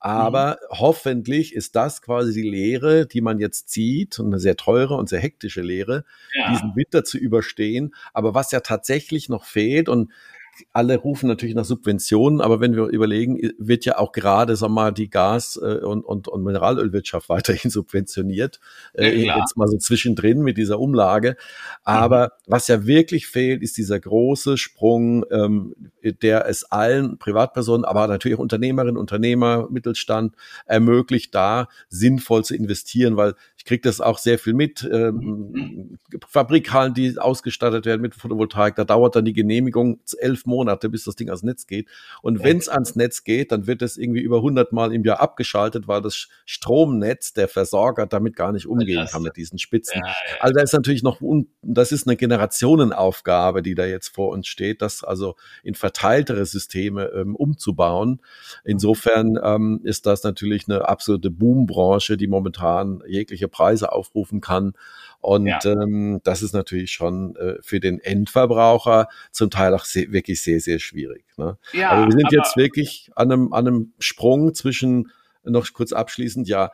Aber 0.00 0.58
hoffentlich 0.70 1.54
ist 1.54 1.74
das 1.76 2.02
quasi 2.02 2.32
die 2.32 2.48
Lehre, 2.48 3.06
die 3.06 3.20
man 3.20 3.38
jetzt 3.40 3.68
zieht, 3.70 4.18
und 4.20 4.26
eine 4.28 4.38
sehr 4.38 4.56
teure 4.56 4.94
und 4.94 5.08
sehr 5.08 5.20
hektische 5.20 5.60
Lehre, 5.62 6.04
Ja. 6.34 6.50
diesen 6.52 6.76
Winter 6.76 7.04
zu 7.04 7.18
überstehen. 7.18 7.94
Aber 8.12 8.34
was 8.34 8.52
ja 8.52 8.60
tatsächlich 8.60 9.28
noch 9.28 9.44
fehlt, 9.44 9.88
und 9.88 10.12
alle 10.72 10.96
rufen 10.96 11.28
natürlich 11.28 11.54
nach 11.54 11.64
Subventionen, 11.64 12.40
aber 12.40 12.60
wenn 12.60 12.74
wir 12.74 12.86
überlegen, 12.86 13.38
wird 13.58 13.84
ja 13.84 13.98
auch 13.98 14.12
gerade, 14.12 14.56
sag 14.56 14.70
mal, 14.70 14.92
die 14.92 15.10
Gas- 15.10 15.58
äh, 15.62 15.78
und, 15.84 16.04
und, 16.04 16.28
und 16.28 16.42
Mineralölwirtschaft 16.42 17.28
weiterhin 17.28 17.70
subventioniert. 17.70 18.60
Äh, 18.94 19.24
ja, 19.24 19.38
jetzt 19.38 19.56
mal 19.56 19.68
so 19.68 19.78
zwischendrin 19.78 20.42
mit 20.42 20.58
dieser 20.58 20.78
Umlage. 20.80 21.36
Aber 21.84 22.24
mhm. 22.26 22.52
was 22.52 22.68
ja 22.68 22.86
wirklich 22.86 23.26
fehlt, 23.26 23.62
ist 23.62 23.76
dieser 23.76 24.00
große 24.00 24.58
Sprung, 24.58 25.24
ähm, 25.30 25.74
der 26.02 26.46
es 26.46 26.64
allen 26.64 27.18
Privatpersonen, 27.18 27.84
aber 27.84 28.06
natürlich 28.06 28.36
auch 28.38 28.42
Unternehmerinnen, 28.42 28.96
Unternehmer, 28.96 29.68
Mittelstand 29.70 30.34
ermöglicht, 30.66 31.34
da 31.34 31.68
sinnvoll 31.88 32.44
zu 32.44 32.54
investieren, 32.54 33.16
weil 33.16 33.34
kriege 33.68 33.82
das 33.82 34.00
auch 34.00 34.16
sehr 34.16 34.38
viel 34.38 34.54
mit. 34.54 34.88
Ähm. 34.90 35.98
Fabrikhallen, 36.26 36.94
die 36.94 37.18
ausgestattet 37.18 37.84
werden 37.84 38.00
mit 38.00 38.14
Photovoltaik, 38.14 38.76
da 38.76 38.84
dauert 38.84 39.14
dann 39.14 39.26
die 39.26 39.34
Genehmigung 39.34 40.00
elf 40.18 40.46
Monate, 40.46 40.88
bis 40.88 41.04
das 41.04 41.16
Ding 41.16 41.28
ans 41.28 41.42
Netz 41.42 41.66
geht. 41.66 41.86
Und 42.22 42.42
wenn 42.42 42.56
es 42.56 42.70
ans 42.70 42.96
Netz 42.96 43.24
geht, 43.24 43.52
dann 43.52 43.66
wird 43.66 43.82
es 43.82 43.98
irgendwie 43.98 44.22
über 44.22 44.38
100 44.38 44.72
Mal 44.72 44.94
im 44.94 45.04
Jahr 45.04 45.20
abgeschaltet, 45.20 45.86
weil 45.86 46.00
das 46.00 46.28
Stromnetz, 46.46 47.34
der 47.34 47.46
Versorger, 47.46 48.06
damit 48.06 48.36
gar 48.36 48.52
nicht 48.52 48.66
umgehen 48.66 49.06
kann 49.06 49.22
mit 49.22 49.36
diesen 49.36 49.58
Spitzen. 49.58 50.00
Ja, 50.02 50.08
ja. 50.08 50.14
Also 50.40 50.54
da 50.54 50.62
ist 50.62 50.72
natürlich 50.72 51.02
noch, 51.02 51.20
das 51.60 51.92
ist 51.92 52.06
eine 52.06 52.16
Generationenaufgabe, 52.16 53.62
die 53.62 53.74
da 53.74 53.84
jetzt 53.84 54.08
vor 54.08 54.30
uns 54.30 54.46
steht, 54.46 54.80
das 54.80 55.04
also 55.04 55.36
in 55.62 55.74
verteiltere 55.74 56.46
Systeme 56.46 57.10
ähm, 57.14 57.36
umzubauen. 57.36 58.20
Insofern 58.64 59.38
ähm, 59.42 59.80
ist 59.84 60.06
das 60.06 60.22
natürlich 60.22 60.68
eine 60.68 60.88
absolute 60.88 61.30
Boombranche, 61.30 62.16
die 62.16 62.28
momentan 62.28 63.02
jegliche 63.06 63.48
Preise 63.58 63.90
aufrufen 63.92 64.40
kann. 64.40 64.74
Und 65.20 65.48
ja. 65.48 65.58
ähm, 65.64 66.20
das 66.22 66.42
ist 66.42 66.52
natürlich 66.52 66.92
schon 66.92 67.34
äh, 67.36 67.56
für 67.60 67.80
den 67.80 67.98
Endverbraucher 67.98 69.08
zum 69.32 69.50
Teil 69.50 69.74
auch 69.74 69.84
sehr, 69.84 70.12
wirklich 70.12 70.42
sehr, 70.42 70.60
sehr 70.60 70.78
schwierig. 70.78 71.24
Ne? 71.36 71.58
Ja, 71.72 71.90
aber 71.90 72.06
wir 72.06 72.12
sind 72.12 72.26
aber 72.26 72.36
jetzt 72.36 72.56
wirklich 72.56 73.10
an 73.16 73.32
einem, 73.32 73.52
an 73.52 73.66
einem 73.66 73.92
Sprung 73.98 74.54
zwischen, 74.54 75.10
noch 75.42 75.72
kurz 75.72 75.92
abschließend, 75.92 76.46
ja, 76.46 76.70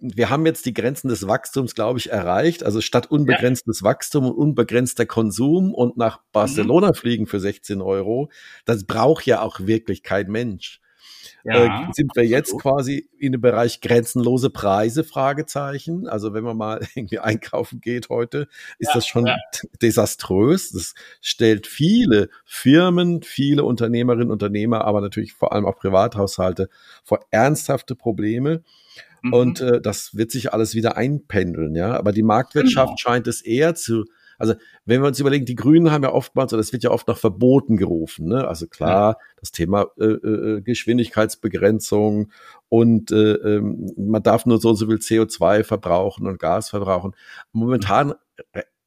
wir 0.00 0.30
haben 0.30 0.46
jetzt 0.46 0.64
die 0.66 0.72
Grenzen 0.72 1.08
des 1.08 1.28
Wachstums, 1.28 1.74
glaube 1.74 1.98
ich, 1.98 2.10
erreicht. 2.10 2.64
Also 2.64 2.80
statt 2.80 3.10
unbegrenztes 3.10 3.80
ja. 3.80 3.84
Wachstum 3.84 4.24
und 4.24 4.32
unbegrenzter 4.32 5.04
Konsum 5.04 5.74
und 5.74 5.98
nach 5.98 6.20
Barcelona 6.32 6.88
mhm. 6.88 6.94
fliegen 6.94 7.26
für 7.26 7.38
16 7.38 7.82
Euro, 7.82 8.30
das 8.64 8.84
braucht 8.84 9.26
ja 9.26 9.42
auch 9.42 9.60
wirklich 9.60 10.02
kein 10.02 10.28
Mensch 10.28 10.80
ja, 11.46 11.88
äh, 11.88 11.92
sind 11.92 12.14
wir 12.14 12.26
jetzt 12.26 12.58
quasi 12.58 13.08
in 13.18 13.32
dem 13.32 13.40
Bereich 13.40 13.80
grenzenlose 13.80 14.50
Preise, 14.50 15.04
Fragezeichen. 15.04 16.08
Also 16.08 16.34
wenn 16.34 16.44
man 16.44 16.56
mal 16.56 16.80
irgendwie 16.94 17.18
einkaufen 17.18 17.80
geht 17.80 18.08
heute, 18.08 18.48
ist 18.78 18.88
ja, 18.88 18.94
das 18.94 19.06
schon 19.06 19.26
ja. 19.26 19.36
desaströs. 19.80 20.72
Das 20.72 20.94
stellt 21.20 21.66
viele 21.66 22.28
Firmen, 22.44 23.22
viele 23.22 23.64
Unternehmerinnen, 23.64 24.30
Unternehmer, 24.30 24.84
aber 24.84 25.00
natürlich 25.00 25.32
vor 25.32 25.52
allem 25.52 25.66
auch 25.66 25.78
Privathaushalte 25.78 26.68
vor 27.04 27.20
ernsthafte 27.30 27.94
Probleme. 27.94 28.62
Mhm. 29.22 29.32
Und 29.32 29.60
äh, 29.60 29.80
das 29.80 30.16
wird 30.16 30.30
sich 30.30 30.52
alles 30.52 30.74
wieder 30.74 30.96
einpendeln, 30.96 31.74
ja. 31.74 31.96
Aber 31.96 32.12
die 32.12 32.22
Marktwirtschaft 32.22 32.88
genau. 32.88 32.96
scheint 32.96 33.26
es 33.26 33.40
eher 33.40 33.74
zu 33.74 34.04
also 34.38 34.54
wenn 34.84 35.00
wir 35.00 35.08
uns 35.08 35.20
überlegen, 35.20 35.46
die 35.46 35.54
Grünen 35.54 35.90
haben 35.90 36.02
ja 36.02 36.12
oftmals, 36.12 36.52
oder 36.52 36.60
es 36.60 36.72
wird 36.72 36.82
ja 36.82 36.90
oft 36.90 37.08
nach 37.08 37.18
Verboten 37.18 37.76
gerufen, 37.76 38.28
ne? 38.28 38.46
Also 38.46 38.66
klar, 38.66 39.18
das 39.40 39.52
Thema 39.52 39.86
äh, 39.98 40.04
äh, 40.04 40.60
Geschwindigkeitsbegrenzung 40.62 42.30
und 42.68 43.10
äh, 43.10 43.32
äh, 43.32 43.60
man 43.60 44.22
darf 44.22 44.46
nur 44.46 44.60
so 44.60 44.70
und 44.70 44.76
so 44.76 44.86
viel 44.86 44.96
CO2 44.96 45.64
verbrauchen 45.64 46.26
und 46.26 46.38
Gas 46.38 46.70
verbrauchen. 46.70 47.12
Momentan 47.52 48.14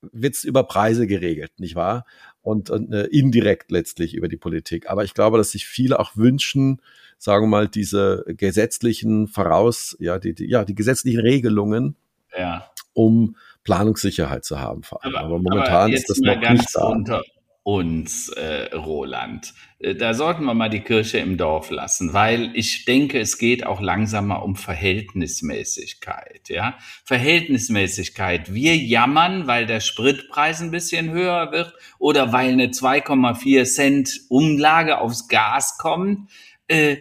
wird 0.01 0.35
es 0.35 0.43
über 0.43 0.63
Preise 0.63 1.07
geregelt, 1.07 1.51
nicht 1.59 1.75
wahr? 1.75 2.05
Und, 2.41 2.69
und 2.69 2.93
äh, 2.93 3.05
indirekt 3.05 3.71
letztlich 3.71 4.15
über 4.15 4.27
die 4.27 4.37
Politik. 4.37 4.89
Aber 4.89 5.03
ich 5.03 5.13
glaube, 5.13 5.37
dass 5.37 5.51
sich 5.51 5.67
viele 5.67 5.99
auch 5.99 6.15
wünschen, 6.15 6.81
sagen 7.17 7.45
wir 7.45 7.49
mal, 7.49 7.67
diese 7.67 8.23
gesetzlichen 8.27 9.27
Voraus, 9.27 9.97
ja, 9.99 10.19
die, 10.19 10.33
die 10.33 10.47
ja, 10.47 10.63
die 10.63 10.75
gesetzlichen 10.75 11.19
Regelungen, 11.19 11.95
ja. 12.37 12.65
um 12.93 13.35
Planungssicherheit 13.63 14.45
zu 14.45 14.59
haben. 14.59 14.83
Vor 14.83 15.03
allem. 15.03 15.15
Aber, 15.15 15.25
aber 15.25 15.39
momentan 15.39 15.75
aber 15.75 15.93
ist 15.93 16.09
das 16.09 16.19
noch 16.19 16.49
nicht 16.49 16.75
da. 16.75 16.85
Unter 16.85 17.23
uns, 17.63 18.29
äh, 18.29 18.73
Roland. 18.73 19.53
Äh, 19.77 19.93
da 19.93 20.13
sollten 20.13 20.43
wir 20.45 20.55
mal 20.55 20.69
die 20.69 20.79
Kirche 20.79 21.19
im 21.19 21.37
Dorf 21.37 21.69
lassen, 21.69 22.13
weil 22.13 22.51
ich 22.55 22.85
denke, 22.85 23.19
es 23.19 23.37
geht 23.37 23.65
auch 23.65 23.79
langsam 23.79 24.27
mal 24.27 24.37
um 24.37 24.55
Verhältnismäßigkeit. 24.55 26.49
Ja, 26.49 26.77
Verhältnismäßigkeit. 27.05 28.53
Wir 28.53 28.75
jammern, 28.75 29.45
weil 29.45 29.67
der 29.67 29.81
Spritpreis 29.81 30.61
ein 30.61 30.71
bisschen 30.71 31.11
höher 31.11 31.51
wird 31.51 31.73
oder 31.99 32.31
weil 32.33 32.53
eine 32.53 32.67
2,4 32.67 33.65
Cent 33.65 34.19
Umlage 34.29 34.99
aufs 34.99 35.27
Gas 35.27 35.77
kommt. 35.77 36.29
Äh, 36.67 36.97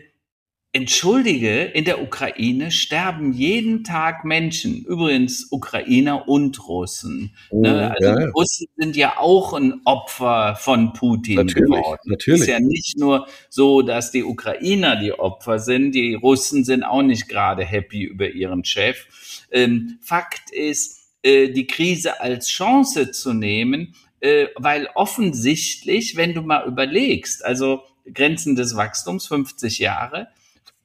Entschuldige, 0.72 1.62
in 1.62 1.86
der 1.86 2.02
Ukraine 2.02 2.70
sterben 2.70 3.32
jeden 3.32 3.84
Tag 3.84 4.26
Menschen. 4.26 4.84
Übrigens 4.84 5.48
Ukrainer 5.50 6.28
und 6.28 6.68
Russen. 6.68 7.34
Oh, 7.48 7.62
ne? 7.62 7.90
Also 7.90 8.06
ja, 8.06 8.20
ja. 8.20 8.28
Russen 8.30 8.66
sind 8.76 8.94
ja 8.94 9.18
auch 9.18 9.54
ein 9.54 9.80
Opfer 9.86 10.56
von 10.60 10.92
Putin 10.92 11.36
natürlich, 11.36 11.70
geworden. 11.70 12.00
Natürlich. 12.04 12.42
Es 12.42 12.46
ist 12.46 12.52
ja 12.52 12.60
nicht 12.60 12.98
nur 12.98 13.26
so, 13.48 13.80
dass 13.80 14.10
die 14.10 14.24
Ukrainer 14.24 14.96
die 14.96 15.12
Opfer 15.12 15.58
sind. 15.58 15.92
Die 15.92 16.12
Russen 16.12 16.64
sind 16.64 16.82
auch 16.82 17.02
nicht 17.02 17.28
gerade 17.28 17.64
happy 17.64 18.02
über 18.02 18.28
ihren 18.28 18.62
Chef. 18.62 19.06
Ähm, 19.50 19.98
Fakt 20.02 20.50
ist, 20.50 20.98
äh, 21.22 21.48
die 21.48 21.66
Krise 21.66 22.20
als 22.20 22.48
Chance 22.48 23.10
zu 23.10 23.32
nehmen, 23.32 23.94
äh, 24.20 24.48
weil 24.56 24.88
offensichtlich, 24.94 26.16
wenn 26.16 26.34
du 26.34 26.42
mal 26.42 26.66
überlegst, 26.66 27.42
also 27.42 27.82
Grenzen 28.12 28.54
des 28.54 28.76
Wachstums 28.76 29.26
50 29.26 29.78
Jahre, 29.78 30.28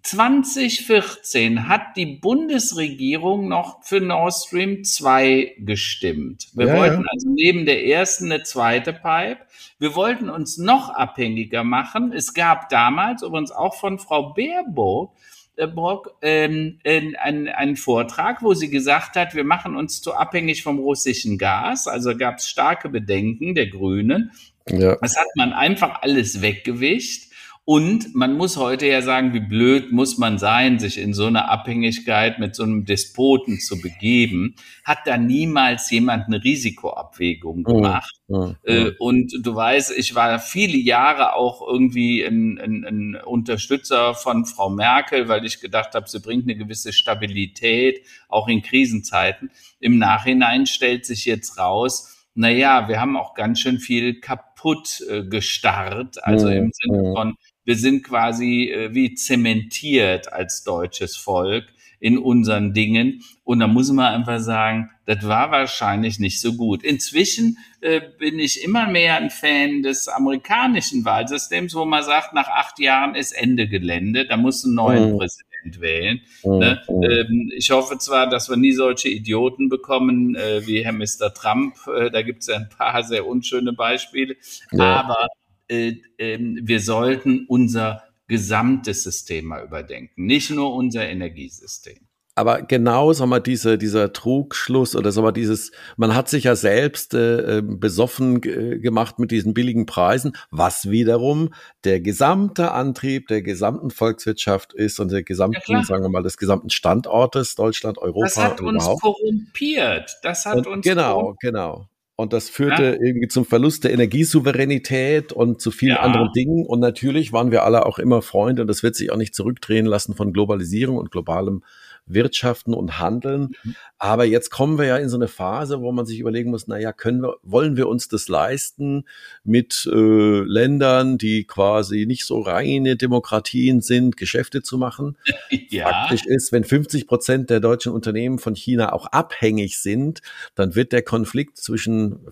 2014 0.04 1.70
hat 1.70 1.96
die 1.96 2.06
Bundesregierung 2.06 3.48
noch 3.48 3.84
für 3.84 4.02
Nord 4.02 4.34
Stream 4.34 4.84
2 4.84 5.56
gestimmt. 5.60 6.50
Wir 6.54 6.68
ja, 6.68 6.78
wollten 6.78 7.02
ja. 7.02 7.08
also 7.10 7.30
neben 7.30 7.66
der 7.66 7.86
ersten 7.86 8.32
eine 8.32 8.44
zweite 8.44 8.92
Pipe. 8.92 9.40
Wir 9.80 9.96
wollten 9.96 10.30
uns 10.30 10.58
noch 10.58 10.90
abhängiger 10.90 11.64
machen. 11.64 12.12
Es 12.12 12.34
gab 12.34 12.70
damals 12.70 13.24
übrigens 13.24 13.52
auch 13.52 13.76
von 13.76 13.98
Frau 13.98 14.34
Baerbock 14.34 15.14
äh, 15.56 15.68
Brock, 15.68 16.16
ähm, 16.22 16.80
einen, 16.84 17.48
einen 17.48 17.76
Vortrag, 17.76 18.42
wo 18.42 18.54
sie 18.56 18.70
gesagt 18.70 19.16
hat, 19.16 19.36
wir 19.36 19.44
machen 19.44 19.76
uns 19.76 20.02
zu 20.02 20.16
abhängig 20.16 20.64
vom 20.64 20.80
russischen 20.80 21.38
Gas. 21.38 21.88
Also 21.88 22.18
gab 22.18 22.38
es 22.38 22.48
starke 22.48 22.90
Bedenken 22.90 23.54
der 23.54 23.68
Grünen. 23.68 24.32
Ja. 24.68 24.96
Das 25.02 25.16
hat 25.16 25.28
man 25.36 25.54
einfach 25.54 26.02
alles 26.02 26.42
weggewischt. 26.42 27.33
Und 27.65 28.13
man 28.13 28.36
muss 28.36 28.58
heute 28.58 28.88
ja 28.88 29.01
sagen, 29.01 29.34
wie 29.34 29.39
blöd 29.39 29.93
muss 29.93 30.17
man 30.17 30.38
sein, 30.38 30.79
sich 30.79 30.98
in 30.98 31.13
so 31.13 31.27
eine 31.27 31.48
Abhängigkeit 31.48 32.38
mit 32.38 32.55
so 32.55 32.63
einem 32.63 32.84
Despoten 32.84 33.58
zu 33.60 33.79
begeben. 33.79 34.55
Hat 34.84 35.00
da 35.05 35.17
niemals 35.17 35.89
jemand 35.89 36.27
eine 36.27 36.43
Risikoabwägung 36.43 37.60
mhm. 37.60 37.63
gemacht. 37.63 38.13
Mhm. 38.27 38.58
Äh, 38.63 38.91
und 39.00 39.32
du 39.41 39.55
weißt, 39.55 39.98
ich 39.98 40.13
war 40.13 40.39
viele 40.39 40.77
Jahre 40.77 41.36
auch 41.36 41.65
irgendwie 41.65 42.22
ein, 42.24 42.60
ein, 42.60 42.84
ein 42.84 43.15
Unterstützer 43.24 44.13
von 44.13 44.46
Frau 44.46 44.70
Merkel, 44.70 45.29
weil 45.29 45.46
ich 45.46 45.62
gedacht 45.62 45.96
habe, 45.96 46.10
sie 46.10 46.20
bringt 46.20 46.43
eine 46.43 46.58
gewisse 46.58 46.91
Stabilität, 46.91 48.01
auch 48.27 48.50
in 48.50 48.62
Krisenzeiten. 48.62 49.51
Im 49.79 49.98
Nachhinein 49.98 50.65
stellt 50.65 51.05
sich 51.05 51.24
jetzt 51.24 51.58
raus, 51.58 52.10
naja, 52.36 52.88
wir 52.89 53.00
haben 53.00 53.15
auch 53.15 53.36
ganz 53.36 53.60
schön 53.60 53.79
viel 53.79 54.20
kaputt 54.20 55.01
äh, 55.08 55.24
gestarrt, 55.24 56.24
also 56.24 56.48
mhm. 56.48 56.53
im 56.53 56.72
Sinne 56.74 57.13
von, 57.13 57.36
wir 57.65 57.75
sind 57.75 58.03
quasi 58.03 58.70
äh, 58.70 58.93
wie 58.93 59.13
zementiert 59.13 60.32
als 60.32 60.63
deutsches 60.63 61.15
Volk 61.15 61.65
in 62.03 62.17
unseren 62.17 62.74
Dingen. 62.74 63.24
Und 63.46 63.60
da 63.60 63.67
muss 63.67 63.89
man 63.89 64.13
einfach 64.13 64.39
sagen, 64.39 64.89
das 65.05 65.25
war 65.25 65.51
wahrscheinlich 65.51 66.20
nicht 66.20 66.41
so 66.41 66.53
gut. 66.53 66.84
Inzwischen 66.84 67.58
äh, 67.79 68.01
bin 68.20 68.39
ich 68.39 68.62
immer 68.62 68.88
mehr 68.88 69.15
ein 69.15 69.29
Fan 69.29 69.84
des 69.84 70.10
amerikanischen 70.10 71.05
Wahlsystems, 71.05 71.74
wo 71.75 71.86
man 71.86 72.03
sagt, 72.03 72.34
nach 72.34 72.50
acht 72.50 72.77
Jahren 72.79 73.15
ist 73.15 73.32
Ende 73.32 73.70
Gelände, 73.70 74.25
da 74.25 74.36
muss 74.36 74.65
ein 74.65 74.75
neuer 74.75 75.13
oh. 75.13 75.17
Präsident 75.17 75.79
wählen. 75.79 76.22
Oh. 76.43 76.60
Ne? 76.60 76.82
Ähm, 76.89 77.50
ich 77.55 77.72
hoffe 77.72 77.98
zwar, 78.00 78.29
dass 78.29 78.50
wir 78.50 78.58
nie 78.58 78.74
solche 78.74 79.08
Idioten 79.08 79.70
bekommen 79.70 80.36
äh, 80.36 80.67
wie 80.67 80.84
Herr 80.84 80.91
Mr. 80.91 81.34
Trump, 81.34 81.75
äh, 81.88 82.12
da 82.12 82.22
gibt 82.22 82.41
es 82.41 82.48
ja 82.48 82.58
ein 82.58 82.70
paar 82.70 83.03
sehr 83.03 83.25
unschöne 83.25 83.72
Beispiele, 83.72 84.36
ja. 84.74 84.98
aber 84.98 85.29
äh, 85.74 86.01
äh, 86.18 86.39
wir 86.39 86.80
sollten 86.80 87.46
unser 87.48 88.03
gesamtes 88.27 89.03
System 89.03 89.46
mal 89.46 89.63
überdenken, 89.63 90.25
nicht 90.25 90.50
nur 90.51 90.74
unser 90.74 91.08
Energiesystem. 91.08 91.98
Aber 92.36 92.63
genau, 92.63 93.13
sag 93.13 93.27
mal, 93.27 93.39
diese, 93.39 93.77
dieser 93.77 94.12
Trugschluss 94.12 94.96
oder 94.96 95.12
sag 95.12 95.22
mal, 95.22 95.32
dieses, 95.32 95.72
man 95.98 96.15
hat 96.15 96.30
sich 96.30 96.46
ja 96.46 96.56
selbst 96.56 97.13
äh, 97.13 97.60
ähm, 97.60 97.80
besoffen 97.80 98.42
gemacht 98.42 99.20
mit 99.20 99.30
diesen 99.30 99.53
billigen 99.53 99.86
Preisen, 99.86 100.36
was 100.50 100.89
wiederum 100.89 101.53
der 101.84 102.01
gesamte 102.01 102.72
Antrieb 102.72 103.27
der 103.27 103.44
gesamten 103.44 103.92
Volkswirtschaft 103.92 104.74
ist 104.74 105.00
und 105.00 105.12
der 105.12 105.22
gesamten, 105.22 105.62
ja, 105.68 105.84
sagen 105.84 106.03
wir 106.03 106.10
mal, 106.10 106.24
des 106.24 106.38
gesamten 106.38 106.72
Standortes, 106.72 107.53
Deutschland, 107.53 108.00
Europa. 108.00 108.25
Das 108.25 108.38
hat 108.38 108.62
uns 108.62 108.84
korrumpiert. 108.84 110.18
Das 110.24 110.48
hat 110.48 110.58
und 110.58 110.68
uns 110.68 110.86
genau, 110.86 111.36
genau. 111.39 111.88
Und 112.15 112.32
das 112.32 112.50
führte 112.50 112.84
ja. 112.84 112.93
irgendwie 112.93 113.27
zum 113.27 113.43
Verlust 113.43 113.84
der 113.84 113.91
Energiesouveränität 113.91 115.34
und 115.34 115.60
zu 115.62 115.72
vielen 115.72 115.96
ja. 115.96 116.01
anderen 116.01 116.32
Dingen. 116.32 116.65
Und 116.65 116.79
natürlich 116.79 117.34
waren 117.34 117.51
wir 117.51 117.63
alle 117.63 117.86
auch 117.86 117.98
immer 117.98 118.22
Freunde 118.22 118.62
und 118.62 118.67
das 118.67 118.84
wird 118.84 118.96
sich 118.96 119.12
auch 119.12 119.17
nicht 119.17 119.34
zurückdrehen 119.34 119.88
lassen 119.88 120.15
von 120.15 120.32
Globalisierung 120.32 120.98
und 120.98 121.12
globalem 121.12 121.63
wirtschaften 122.06 122.74
und 122.74 123.00
handeln. 123.00 123.56
Mhm. 123.64 123.76
Aber 123.98 124.26
jetzt 124.26 124.50
kommen 124.50 124.78
wir 124.78 124.86
ja 124.86 124.98
in 124.98 125.10
so 125.10 125.16
eine 125.16 125.28
Phase, 125.28 125.82
wo 125.82 125.92
man 125.92 126.06
sich 126.06 126.20
überlegen 126.20 126.52
muss, 126.52 126.68
na 126.68 126.78
ja, 126.78 126.92
können 126.92 127.22
wir, 127.22 127.38
wollen 127.42 127.78
wir 127.78 127.88
uns 127.88 128.08
das 128.08 128.28
leisten 128.28 129.06
mit 129.44 129.90
äh, 129.92 130.42
Ländern, 130.42 131.18
die 131.18 131.46
quasi 131.46 132.06
nicht 132.06 132.26
so 132.26 132.42
reine 132.42 132.98
Demokratien 132.98 133.82
sind, 133.82 134.18
Geschäfte 134.18 134.62
zu 134.62 134.78
machen? 134.78 135.18
Ja. 135.70 135.90
Faktisch 135.90 136.26
ist, 136.26 136.52
wenn 136.52 136.64
50 136.64 137.08
Prozent 137.08 137.50
der 137.50 137.60
deutschen 137.60 137.94
Unternehmen 137.94 138.38
von 138.38 138.56
China 138.56 138.94
auch 138.94 139.08
abhängig 139.08 139.80
sind, 139.80 140.22
dann 140.56 140.76
wird 140.76 140.92
der 140.92 141.02
Konflikt 141.02 141.58
zwischen, 141.58 142.28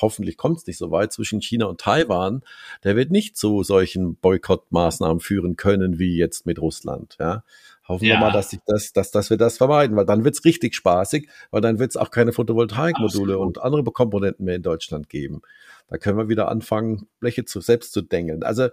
hoffentlich 0.00 0.36
kommt 0.36 0.58
es 0.58 0.66
nicht 0.66 0.78
so 0.78 0.90
weit, 0.90 1.12
zwischen 1.12 1.40
China 1.40 1.66
und 1.66 1.80
Taiwan, 1.80 2.42
der 2.82 2.96
wird 2.96 3.10
nicht 3.10 3.36
zu 3.36 3.62
solchen 3.62 4.16
Boykottmaßnahmen 4.16 5.20
führen 5.20 5.56
können 5.56 5.98
wie 5.98 6.16
jetzt 6.16 6.46
mit 6.46 6.60
Russland. 6.60 7.16
Ja. 7.20 7.44
Hoffen 7.90 8.04
ja. 8.04 8.14
wir 8.14 8.20
mal, 8.20 8.32
dass, 8.32 8.52
ich 8.52 8.60
das, 8.66 8.92
dass, 8.92 9.10
dass 9.10 9.30
wir 9.30 9.36
das 9.36 9.58
vermeiden, 9.58 9.96
weil 9.96 10.06
dann 10.06 10.24
wird's 10.24 10.44
richtig 10.44 10.74
spaßig, 10.74 11.28
weil 11.50 11.60
dann 11.60 11.78
wird's 11.78 11.96
auch 11.96 12.10
keine 12.10 12.32
Photovoltaikmodule 12.32 13.38
und 13.38 13.60
andere 13.60 13.82
Komponenten 13.84 14.44
mehr 14.44 14.56
in 14.56 14.62
Deutschland 14.62 15.08
geben. 15.08 15.42
Da 15.88 15.98
können 15.98 16.16
wir 16.16 16.28
wieder 16.28 16.48
anfangen, 16.48 17.08
Bleche 17.18 17.44
zu 17.44 17.60
selbst 17.60 17.92
zu 17.92 18.00
dengeln. 18.00 18.44
Also 18.44 18.68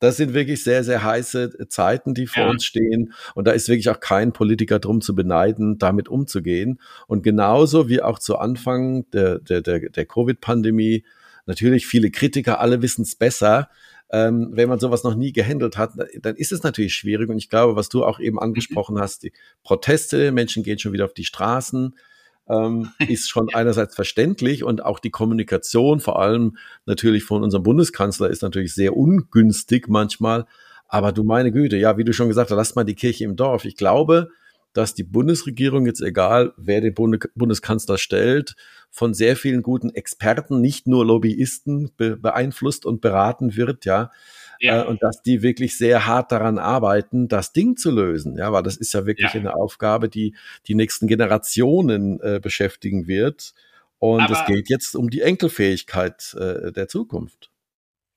das 0.00 0.18
sind 0.18 0.34
wirklich 0.34 0.62
sehr, 0.62 0.84
sehr 0.84 1.02
heiße 1.02 1.68
Zeiten, 1.68 2.12
die 2.12 2.26
vor 2.26 2.44
ja. 2.44 2.50
uns 2.50 2.64
stehen. 2.64 3.14
Und 3.34 3.46
da 3.46 3.52
ist 3.52 3.68
wirklich 3.68 3.88
auch 3.88 4.00
kein 4.00 4.32
Politiker 4.32 4.78
drum 4.78 5.00
zu 5.00 5.14
beneiden, 5.14 5.78
damit 5.78 6.10
umzugehen. 6.10 6.78
Und 7.06 7.22
genauso 7.22 7.88
wie 7.88 8.02
auch 8.02 8.18
zu 8.18 8.36
Anfang 8.36 9.10
der, 9.12 9.38
der, 9.38 9.62
der, 9.62 9.88
der 9.88 10.04
Covid-Pandemie, 10.04 11.04
natürlich 11.46 11.86
viele 11.86 12.10
Kritiker, 12.10 12.60
alle 12.60 12.82
wissen 12.82 13.02
es 13.02 13.16
besser 13.16 13.70
ähm, 14.10 14.48
wenn 14.52 14.68
man 14.68 14.78
sowas 14.78 15.04
noch 15.04 15.14
nie 15.14 15.32
gehandelt 15.32 15.76
hat, 15.76 15.92
dann 16.20 16.36
ist 16.36 16.52
es 16.52 16.62
natürlich 16.62 16.94
schwierig. 16.94 17.28
Und 17.28 17.38
ich 17.38 17.50
glaube, 17.50 17.76
was 17.76 17.88
du 17.88 18.04
auch 18.04 18.20
eben 18.20 18.36
mhm. 18.36 18.42
angesprochen 18.42 18.98
hast, 18.98 19.22
die 19.22 19.32
Proteste, 19.62 20.32
Menschen 20.32 20.62
gehen 20.62 20.78
schon 20.78 20.92
wieder 20.92 21.04
auf 21.04 21.14
die 21.14 21.24
Straßen, 21.24 21.94
ähm, 22.48 22.90
ist 23.08 23.28
schon 23.28 23.48
einerseits 23.52 23.94
verständlich 23.94 24.64
und 24.64 24.84
auch 24.84 24.98
die 24.98 25.10
Kommunikation, 25.10 26.00
vor 26.00 26.20
allem 26.20 26.56
natürlich 26.86 27.24
von 27.24 27.42
unserem 27.42 27.62
Bundeskanzler, 27.62 28.30
ist 28.30 28.42
natürlich 28.42 28.74
sehr 28.74 28.96
ungünstig 28.96 29.88
manchmal. 29.88 30.46
Aber 30.88 31.12
du 31.12 31.22
meine 31.22 31.52
Güte, 31.52 31.76
ja, 31.76 31.98
wie 31.98 32.04
du 32.04 32.14
schon 32.14 32.28
gesagt 32.28 32.50
hast, 32.50 32.56
lass 32.56 32.74
mal 32.74 32.84
die 32.84 32.94
Kirche 32.94 33.24
im 33.24 33.36
Dorf. 33.36 33.66
Ich 33.66 33.76
glaube, 33.76 34.30
dass 34.78 34.94
die 34.94 35.02
Bundesregierung 35.02 35.86
jetzt 35.86 36.00
egal, 36.00 36.52
wer 36.56 36.80
den 36.80 36.94
Bundeskanzler 36.94 37.98
stellt, 37.98 38.54
von 38.90 39.12
sehr 39.12 39.34
vielen 39.34 39.62
guten 39.62 39.90
Experten, 39.90 40.60
nicht 40.60 40.86
nur 40.86 41.04
Lobbyisten 41.04 41.90
be 41.96 42.16
beeinflusst 42.16 42.86
und 42.86 43.00
beraten 43.00 43.56
wird, 43.56 43.84
ja. 43.84 44.12
ja. 44.60 44.84
Äh, 44.84 44.86
und 44.86 45.02
dass 45.02 45.20
die 45.20 45.42
wirklich 45.42 45.76
sehr 45.76 46.06
hart 46.06 46.30
daran 46.30 46.58
arbeiten, 46.58 47.26
das 47.26 47.52
Ding 47.52 47.76
zu 47.76 47.90
lösen, 47.90 48.38
ja, 48.38 48.52
weil 48.52 48.62
das 48.62 48.76
ist 48.76 48.94
ja 48.94 49.04
wirklich 49.04 49.34
ja. 49.34 49.40
eine 49.40 49.56
Aufgabe, 49.56 50.08
die 50.08 50.36
die 50.68 50.76
nächsten 50.76 51.08
Generationen 51.08 52.20
äh, 52.20 52.38
beschäftigen 52.40 53.08
wird. 53.08 53.54
Und 53.98 54.20
Aber 54.20 54.32
es 54.32 54.46
geht 54.46 54.68
jetzt 54.68 54.94
um 54.94 55.10
die 55.10 55.22
Enkelfähigkeit 55.22 56.36
äh, 56.38 56.70
der 56.70 56.86
Zukunft. 56.86 57.50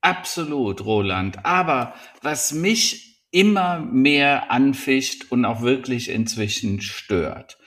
Absolut, 0.02 0.86
Roland. 0.86 1.44
Aber 1.44 1.96
was 2.22 2.54
mich 2.54 3.11
immer 3.32 3.80
mehr 3.80 4.52
anficht 4.52 5.32
und 5.32 5.46
auch 5.46 5.62
wirklich 5.62 6.10
inzwischen 6.10 6.82
stört. 6.82 7.58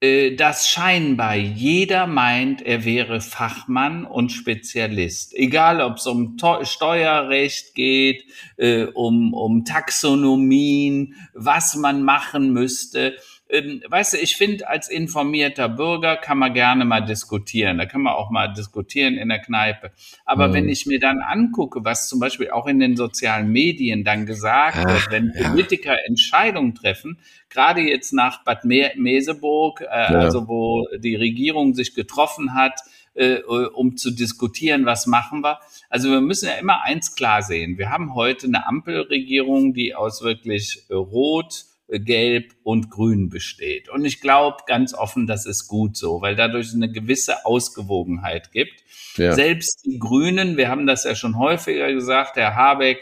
Äh, 0.00 0.36
dass 0.36 0.68
scheinbar 0.68 1.36
jeder 1.36 2.06
meint, 2.06 2.60
er 2.60 2.84
wäre 2.84 3.22
Fachmann 3.22 4.04
und 4.04 4.30
Spezialist. 4.30 5.34
Egal, 5.34 5.80
ob 5.80 5.96
es 5.96 6.06
um 6.06 6.36
Steuerrecht 6.62 7.74
geht, 7.74 8.26
äh, 8.58 8.84
um, 8.84 9.32
um 9.32 9.64
Taxonomien, 9.64 11.14
was 11.32 11.76
man 11.76 12.02
machen 12.02 12.52
müsste 12.52 13.16
ähm, 13.48 13.82
weißt 13.88 14.14
du, 14.14 14.18
ich 14.18 14.36
finde, 14.36 14.68
als 14.68 14.88
informierter 14.88 15.68
Bürger 15.68 16.16
kann 16.16 16.38
man 16.38 16.52
gerne 16.52 16.84
mal 16.84 17.00
diskutieren. 17.00 17.78
Da 17.78 17.86
kann 17.86 18.02
man 18.02 18.14
auch 18.14 18.30
mal 18.30 18.48
diskutieren 18.52 19.14
in 19.14 19.28
der 19.28 19.38
Kneipe. 19.38 19.92
Aber 20.24 20.48
mhm. 20.48 20.52
wenn 20.54 20.68
ich 20.68 20.86
mir 20.86 20.98
dann 20.98 21.20
angucke, 21.20 21.84
was 21.84 22.08
zum 22.08 22.18
Beispiel 22.18 22.50
auch 22.50 22.66
in 22.66 22.80
den 22.80 22.96
sozialen 22.96 23.50
Medien 23.52 24.02
dann 24.02 24.26
gesagt 24.26 24.78
Ach, 24.80 24.86
wird, 24.86 25.10
wenn 25.10 25.32
ja. 25.34 25.48
Politiker 25.48 25.96
Entscheidungen 26.06 26.74
treffen, 26.74 27.18
gerade 27.48 27.82
jetzt 27.82 28.12
nach 28.12 28.42
Bad 28.42 28.64
Me 28.64 28.90
Meseburg, 28.96 29.80
äh, 29.80 29.84
ja. 29.84 30.06
also 30.06 30.48
wo 30.48 30.86
die 30.98 31.14
Regierung 31.14 31.74
sich 31.74 31.94
getroffen 31.94 32.54
hat, 32.54 32.80
äh, 33.14 33.38
um 33.42 33.96
zu 33.96 34.10
diskutieren, 34.10 34.86
was 34.86 35.06
machen 35.06 35.42
wir. 35.42 35.60
Also 35.88 36.10
wir 36.10 36.20
müssen 36.20 36.46
ja 36.48 36.54
immer 36.56 36.82
eins 36.82 37.14
klar 37.14 37.42
sehen. 37.42 37.78
Wir 37.78 37.90
haben 37.90 38.14
heute 38.14 38.46
eine 38.46 38.66
Ampelregierung, 38.66 39.72
die 39.72 39.94
aus 39.94 40.22
wirklich 40.22 40.84
äh, 40.88 40.94
Rot, 40.94 41.64
Gelb 41.88 42.54
und 42.62 42.90
Grün 42.90 43.28
besteht. 43.28 43.88
Und 43.88 44.04
ich 44.04 44.20
glaube 44.20 44.58
ganz 44.66 44.92
offen, 44.92 45.26
das 45.26 45.46
ist 45.46 45.68
gut 45.68 45.96
so, 45.96 46.20
weil 46.20 46.34
dadurch 46.34 46.74
eine 46.74 46.90
gewisse 46.90 47.44
Ausgewogenheit 47.46 48.50
gibt. 48.50 48.82
Ja. 49.16 49.32
Selbst 49.32 49.84
die 49.84 49.98
Grünen, 49.98 50.56
wir 50.56 50.68
haben 50.68 50.86
das 50.86 51.04
ja 51.04 51.14
schon 51.14 51.38
häufiger 51.38 51.92
gesagt, 51.92 52.36
Herr 52.36 52.56
Habeck, 52.56 52.98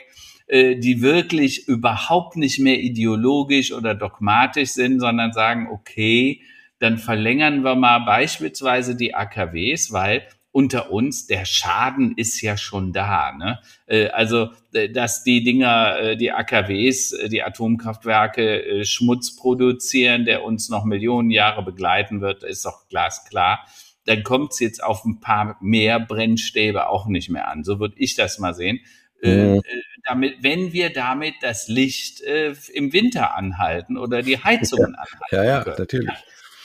äh, 0.47 0.77
die 0.77 1.01
wirklich 1.01 1.67
überhaupt 1.69 2.37
nicht 2.37 2.59
mehr 2.59 2.79
ideologisch 2.79 3.73
oder 3.73 3.95
dogmatisch 3.95 4.71
sind, 4.71 5.01
sondern 5.01 5.33
sagen, 5.33 5.69
okay, 5.73 6.43
dann 6.79 6.99
verlängern 6.99 7.63
wir 7.65 7.77
mal 7.77 8.01
beispielsweise 8.01 8.95
die 8.95 9.15
AKWs, 9.15 9.93
weil 9.93 10.27
unter 10.55 10.93
uns, 10.93 11.27
der 11.27 11.47
Schaden 11.47 12.15
ist 12.17 12.41
ja 12.41 12.57
schon 12.57 12.93
da. 12.93 13.33
Ne? 13.33 13.59
Äh, 13.87 14.07
also, 14.11 14.51
äh, 14.73 14.89
dass 14.89 15.25
die 15.25 15.43
Dinger, 15.43 15.99
äh, 15.99 16.17
die 16.17 16.31
AKWs, 16.31 17.13
die 17.27 17.43
Atomkraftwerke 17.43 18.85
Schmutz 18.85 19.35
produzieren, 19.35 20.25
der 20.25 20.45
uns 20.45 20.69
noch 20.69 20.85
Millionen 20.85 21.31
Jahre 21.31 21.65
begleiten 21.65 22.21
wird, 22.21 22.45
ist 22.45 22.65
doch 22.65 22.89
glasklar. 22.89 23.67
Dann 24.07 24.23
kommt 24.23 24.53
es 24.53 24.61
jetzt 24.61 24.85
auf 24.85 25.05
ein 25.05 25.19
paar 25.19 25.57
mehr 25.61 25.99
Brennstäbe 25.99 26.89
auch 26.89 27.09
nicht 27.09 27.31
mehr 27.31 27.49
an. 27.49 27.65
So 27.65 27.81
würde 27.81 27.97
ich 27.99 28.15
das 28.15 28.39
mal 28.39 28.55
sehen. 28.55 28.81
Mhm. 29.23 29.63
damit, 30.05 30.43
wenn 30.43 30.75
wir 30.75 30.93
damit 30.93 31.35
das 31.41 31.67
Licht 31.67 32.21
äh, 32.21 32.55
im 32.75 32.93
Winter 32.93 33.35
anhalten 33.35 33.97
oder 33.97 34.21
die 34.21 34.37
Heizungen 34.37 34.93
ja. 34.97 34.99
anhalten. 34.99 35.25
Ja, 35.33 35.45
ja, 35.45 35.65
können. 35.65 35.77
natürlich. 35.79 36.11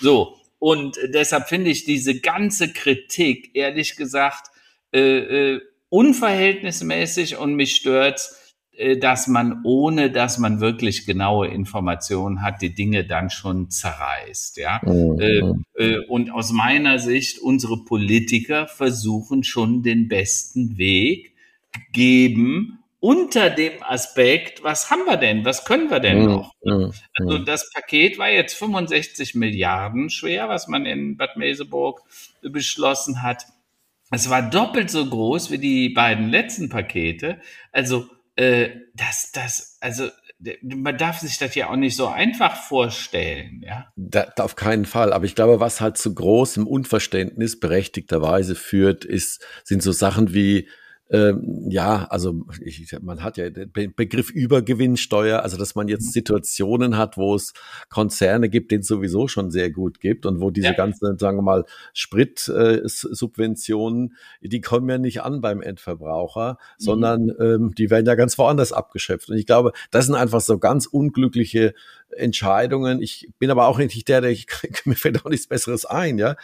So, 0.01 0.38
und 0.59 0.97
deshalb 1.13 1.47
finde 1.47 1.71
ich 1.71 1.85
diese 1.85 2.19
ganze 2.19 2.71
Kritik, 2.71 3.51
ehrlich 3.55 3.95
gesagt, 3.95 4.51
äh, 4.93 5.53
äh, 5.55 5.61
unverhältnismäßig 5.89 7.37
und 7.37 7.55
mich 7.55 7.75
stört, 7.75 8.29
äh, 8.79 8.97
dass 8.97 9.27
man, 9.27 9.61
ohne 9.63 10.11
dass 10.11 10.37
man 10.37 10.59
wirklich 10.59 11.05
genaue 11.05 11.47
Informationen 11.47 12.41
hat, 12.41 12.61
die 12.61 12.73
Dinge 12.73 13.05
dann 13.05 13.29
schon 13.29 13.69
zerreißt. 13.69 14.57
Ja? 14.57 14.81
Mhm. 14.83 15.19
Äh, 15.75 15.85
äh, 15.85 16.05
und 16.07 16.31
aus 16.31 16.51
meiner 16.51 16.99
Sicht, 16.99 17.39
unsere 17.39 17.83
Politiker 17.83 18.67
versuchen 18.67 19.43
schon 19.43 19.83
den 19.83 20.07
besten 20.07 20.77
Weg, 20.77 21.35
geben, 21.93 22.78
unter 22.99 23.49
dem 23.49 23.81
Aspekt, 23.81 24.63
was 24.63 24.89
haben 24.89 25.05
wir 25.05 25.17
denn, 25.17 25.45
was 25.45 25.63
können 25.63 25.89
wir 25.89 25.99
denn 25.99 26.25
noch? 26.25 26.53
Mm, 26.63 26.89
also 27.13 27.37
das 27.39 27.71
Paket 27.71 28.17
war 28.17 28.29
jetzt 28.29 28.55
65 28.55 29.35
Milliarden 29.35 30.09
schwer, 30.09 30.49
was 30.49 30.67
man 30.67 30.85
in 30.85 31.15
Bad 31.15 31.37
Meseburg 31.37 32.01
beschlossen 32.41 33.23
hat. 33.23 33.45
Es 34.11 34.29
war 34.29 34.49
doppelt 34.49 34.89
so 34.89 35.05
groß 35.05 35.51
wie 35.51 35.59
die 35.59 35.89
beiden 35.89 36.29
letzten 36.29 36.67
Pakete. 36.67 37.39
Also 37.71 38.09
äh, 38.35 38.69
das, 38.95 39.31
das, 39.31 39.77
also 39.81 40.09
man 40.61 40.97
darf 40.97 41.19
sich 41.19 41.37
das 41.37 41.53
ja 41.55 41.69
auch 41.69 41.75
nicht 41.75 41.95
so 41.95 42.07
einfach 42.07 42.55
vorstellen, 42.55 43.61
ja. 43.65 43.91
Da, 43.97 44.31
auf 44.37 44.55
keinen 44.55 44.85
Fall. 44.85 45.11
Aber 45.11 45.25
ich 45.25 45.35
glaube, 45.35 45.59
was 45.59 45.81
halt 45.81 45.97
zu 45.97 46.13
großem 46.13 46.65
Unverständnis 46.65 47.59
berechtigterweise 47.59 48.55
führt, 48.55 49.03
ist, 49.03 49.45
sind 49.65 49.83
so 49.83 49.91
Sachen 49.91 50.33
wie 50.33 50.69
ähm, 51.11 51.65
ja, 51.69 52.05
also 52.09 52.45
ich, 52.61 52.95
man 53.01 53.23
hat 53.23 53.37
ja 53.37 53.49
den 53.49 53.71
Begriff 53.71 54.29
Übergewinnsteuer, 54.29 55.41
also 55.41 55.57
dass 55.57 55.73
man 55.73 55.87
jetzt 55.87 56.05
mhm. 56.07 56.11
Situationen 56.11 56.97
hat, 56.97 57.17
wo 57.17 57.33
es 57.33 57.53
Konzerne 57.89 58.47
gibt, 58.49 58.69
denen 58.71 58.81
es 58.81 58.87
sowieso 58.87 59.27
schon 59.27 59.49
sehr 59.49 59.71
gut 59.71 59.99
gibt 59.99 60.27
und 60.27 60.39
wo 60.39 60.51
diese 60.51 60.67
ja. 60.67 60.73
ganzen, 60.73 61.17
sagen 61.17 61.37
wir 61.37 61.41
mal, 61.41 61.65
Spritsubventionen, 61.93 64.13
äh, 64.41 64.49
die 64.49 64.61
kommen 64.61 64.87
ja 64.87 64.99
nicht 64.99 65.23
an 65.23 65.41
beim 65.41 65.61
Endverbraucher, 65.61 66.53
mhm. 66.53 66.83
sondern 66.83 67.31
ähm, 67.39 67.73
die 67.75 67.89
werden 67.89 68.05
ja 68.05 68.13
ganz 68.13 68.37
woanders 68.37 68.71
abgeschöpft. 68.71 69.29
Und 69.29 69.37
ich 69.37 69.47
glaube, 69.47 69.71
das 69.89 70.05
sind 70.05 70.13
einfach 70.15 70.41
so 70.41 70.59
ganz 70.59 70.85
unglückliche 70.85 71.73
Entscheidungen. 72.15 73.01
Ich 73.01 73.29
bin 73.39 73.49
aber 73.49 73.67
auch 73.67 73.79
nicht 73.79 74.07
der, 74.07 74.21
der 74.21 74.29
ich, 74.29 74.45
mir 74.85 74.95
fällt 74.95 75.25
auch 75.25 75.29
nichts 75.29 75.47
Besseres 75.47 75.85
ein, 75.85 76.17
ja. 76.17 76.35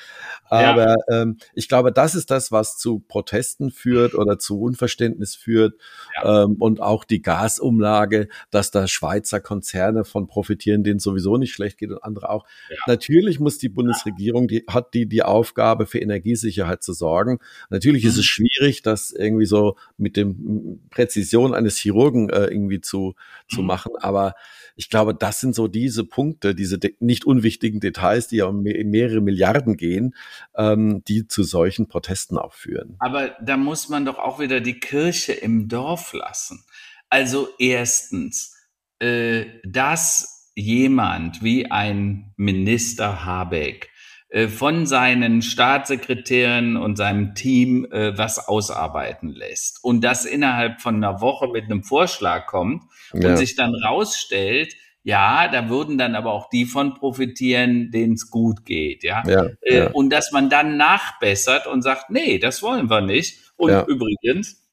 Aber 0.49 0.95
ja. 1.10 1.21
Ähm, 1.21 1.38
ich 1.54 1.67
glaube, 1.67 1.91
das 1.91 2.15
ist 2.15 2.32
das, 2.32 2.51
was 2.51 2.78
zu 2.78 2.99
Protesten 2.99 3.69
führt 3.69 4.15
oder 4.15 4.39
zu 4.39 4.56
zu 4.56 4.62
Unverständnis 4.62 5.36
führt 5.36 5.75
ja. 6.15 6.43
ähm, 6.43 6.56
und 6.60 6.82
auch 6.82 7.04
die 7.04 7.21
Gasumlage, 7.21 8.28
dass 8.51 8.71
da 8.71 8.88
Schweizer 8.88 9.39
Konzerne 9.39 10.06
von 10.06 10.28
profitieren, 10.28 10.84
denen 10.84 10.99
sowieso 10.99 11.38
nicht 11.38 11.54
schlecht 11.54 11.78
geht 11.78 11.91
und 11.91 12.04
andere 12.04 12.30
auch. 12.30 12.45
Ja. 12.69 12.78
Natürlich 12.88 13.39
muss 13.39 13.58
die 13.58 13.69
Bundesregierung, 13.69 14.47
die 14.47 14.63
hat 14.67 14.93
die 14.93 15.08
die 15.08 15.23
Aufgabe 15.23 15.86
für 15.86 15.99
Energiesicherheit 15.99 16.84
zu 16.84 16.93
sorgen. 16.93 17.39
Natürlich 17.69 18.04
mhm. 18.04 18.10
ist 18.10 18.17
es 18.17 18.25
schwierig, 18.25 18.82
das 18.82 19.12
irgendwie 19.12 19.45
so 19.45 19.75
mit 19.97 20.15
dem 20.15 20.80
Präzision 20.89 21.54
eines 21.54 21.78
Chirurgen 21.78 22.30
äh, 22.30 22.45
irgendwie 22.45 22.82
zu 22.82 23.15
zu 23.49 23.62
mhm. 23.62 23.67
machen, 23.67 23.91
aber 23.99 24.36
ich 24.78 24.89
glaube, 24.89 25.15
das 25.15 25.39
sind 25.39 25.55
so 25.56 25.68
diese 25.68 26.04
Punkte, 26.04 26.54
diese 26.54 26.80
nicht 27.00 27.26
unwichtigen 27.26 27.80
Details, 27.80 28.28
die 28.28 28.38
ja 28.38 28.46
um 28.46 28.62
mehrere 28.62 29.22
Milliarden 29.22 29.78
gehen, 29.78 30.13
ähm, 30.56 31.04
die 31.08 31.28
zu 31.28 31.44
solchen 31.44 31.88
Protesten 31.88 32.38
auch 32.38 32.54
führen. 32.54 32.96
Aber 33.00 33.36
da 33.41 33.58
muss 33.58 33.89
man 33.89 34.06
doch 34.06 34.20
auch 34.20 34.39
wieder 34.39 34.62
die 34.62 34.80
Kirche 34.80 35.34
im 35.34 35.68
Dorf 35.68 36.13
lassen. 36.13 36.63
Also 37.10 37.48
erstens, 37.58 38.56
äh, 39.00 39.46
dass 39.63 40.52
jemand 40.56 41.44
wie 41.44 41.70
ein 41.72 42.34
Minister 42.38 43.26
Habeck 43.26 43.89
äh, 44.30 44.48
von 44.48 44.86
seinen 44.86 45.41
Staatssekretären 45.41 46.78
und 46.78 46.98
seinem 46.98 47.36
Team 47.36 47.86
äh, 47.91 48.18
was 48.18 48.48
ausarbeiten 48.48 49.30
lässt 49.30 49.84
und 49.84 50.04
das 50.04 50.26
innerhalb 50.26 50.82
von 50.82 50.96
einer 50.96 51.22
Woche 51.22 51.48
mit 51.48 51.65
einem 51.65 51.84
Vorschlag 51.84 52.48
kommt 52.48 52.84
und 53.13 53.22
ja. 53.22 53.38
sich 53.38 53.56
dann 53.56 53.74
rausstellt, 53.76 54.76
ja, 55.06 55.48
da 55.48 55.70
würden 55.70 56.00
dann 56.00 56.15
aber 56.15 56.34
auch 56.34 56.50
die 56.50 56.65
von 56.65 56.96
profitieren, 56.96 57.91
denen 57.91 58.13
es 58.13 58.32
gut 58.32 58.65
geht, 58.65 59.04
ja? 59.04 59.22
Ja, 59.28 59.46
äh, 59.62 59.78
ja. 59.78 59.91
Und 59.91 60.10
dass 60.10 60.32
man 60.32 60.50
dann 60.50 60.78
nachbessert 60.78 61.68
und 61.68 61.84
sagt, 61.84 62.10
nee, 62.10 62.39
das 62.39 62.63
wollen 62.63 62.89
wir 62.89 63.02
nicht. 63.02 63.54
Und 63.56 63.70
ja. 63.70 63.86
übrigens, 63.86 64.68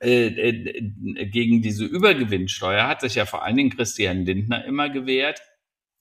äh, 0.00 0.28
äh, 0.28 1.26
gegen 1.26 1.60
diese 1.60 1.84
Übergewinnsteuer 1.84 2.88
hat 2.88 3.02
sich 3.02 3.16
ja 3.16 3.26
vor 3.26 3.44
allen 3.44 3.56
Dingen 3.56 3.68
Christian 3.68 4.24
Lindner 4.24 4.64
immer 4.64 4.88
gewehrt. 4.88 5.42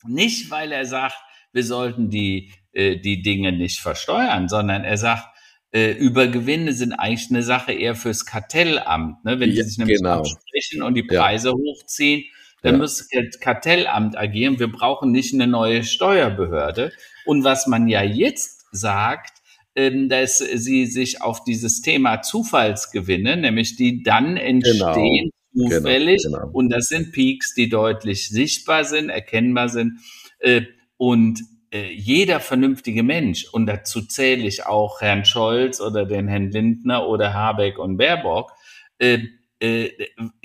Nicht, 0.08 0.50
weil 0.50 0.72
er 0.72 0.86
sagt, 0.86 1.18
wir 1.52 1.66
sollten 1.66 2.10
die 2.10 2.54
äh, 2.72 2.96
die 2.96 3.22
Dinge 3.22 3.52
nicht 3.52 3.82
versteuern, 3.82 4.48
sondern 4.48 4.86
er 4.86 4.98
sagt, 4.98 5.28
äh, 5.74 5.92
Übergewinne 5.92 6.72
sind 6.72 6.94
eigentlich 6.94 7.30
eine 7.30 7.44
Sache 7.44 7.74
eher 7.74 7.96
fürs 7.96 8.26
Kartellamt. 8.26 9.26
Ne? 9.26 9.42
Wenn 9.42 9.50
ja, 9.50 9.58
sie 9.58 9.70
sich 9.70 9.78
nämlich 9.80 9.98
genau. 9.98 10.20
absprechen 10.20 10.82
und 10.82 10.94
die 10.94 11.04
Preise 11.04 11.52
hochziehen, 11.52 12.24
dann 12.66 12.76
ja. 12.76 12.80
muss 12.80 13.08
das 13.12 13.40
Kartellamt 13.40 14.18
agieren. 14.18 14.60
Wir 14.60 14.72
brauchen 14.72 15.12
nicht 15.12 15.36
eine 15.36 15.46
neue 15.46 15.84
Steuerbehörde. 15.84 16.92
Und 17.24 17.44
was 17.44 17.68
man 17.68 17.88
ja 17.88 18.02
jetzt 18.02 18.66
sagt, 18.72 19.38
ähm, 19.76 20.10
dass 20.10 20.40
sie 20.40 20.88
sich 20.88 21.22
auf 21.22 21.44
dieses 21.44 21.82
Thema 21.82 22.24
Zufallsgewinne, 22.24 23.38
nämlich 23.38 23.76
die 23.76 24.02
dann 24.02 24.36
entstehen 24.36 25.30
genau. 25.54 25.70
zufällig, 25.70 26.24
genau, 26.24 26.40
genau. 26.40 26.52
und 26.54 26.70
das 26.70 26.88
sind 26.88 27.12
Peaks, 27.12 27.54
die 27.54 27.70
deutlich 27.70 28.30
sichtbar 28.30 28.84
sind, 28.84 29.10
erkennbar 29.10 29.70
sind, 29.70 30.00
äh, 30.40 30.64
und 30.98 31.42
äh, 31.72 31.92
jeder 31.92 32.40
vernünftige 32.40 33.04
Mensch, 33.04 33.46
und 33.52 33.68
dazu 33.68 34.02
zähle 34.02 34.44
ich 34.44 34.66
auch 34.66 35.02
Herrn 35.02 35.26
Scholz 35.26 35.82
oder 35.82 36.06
den 36.06 36.28
Herrn 36.28 36.50
Lindner 36.50 37.08
oder 37.08 37.34
Habeck 37.34 37.78
und 37.78 37.98
Baerbock, 37.98 38.54
äh, 39.60 39.90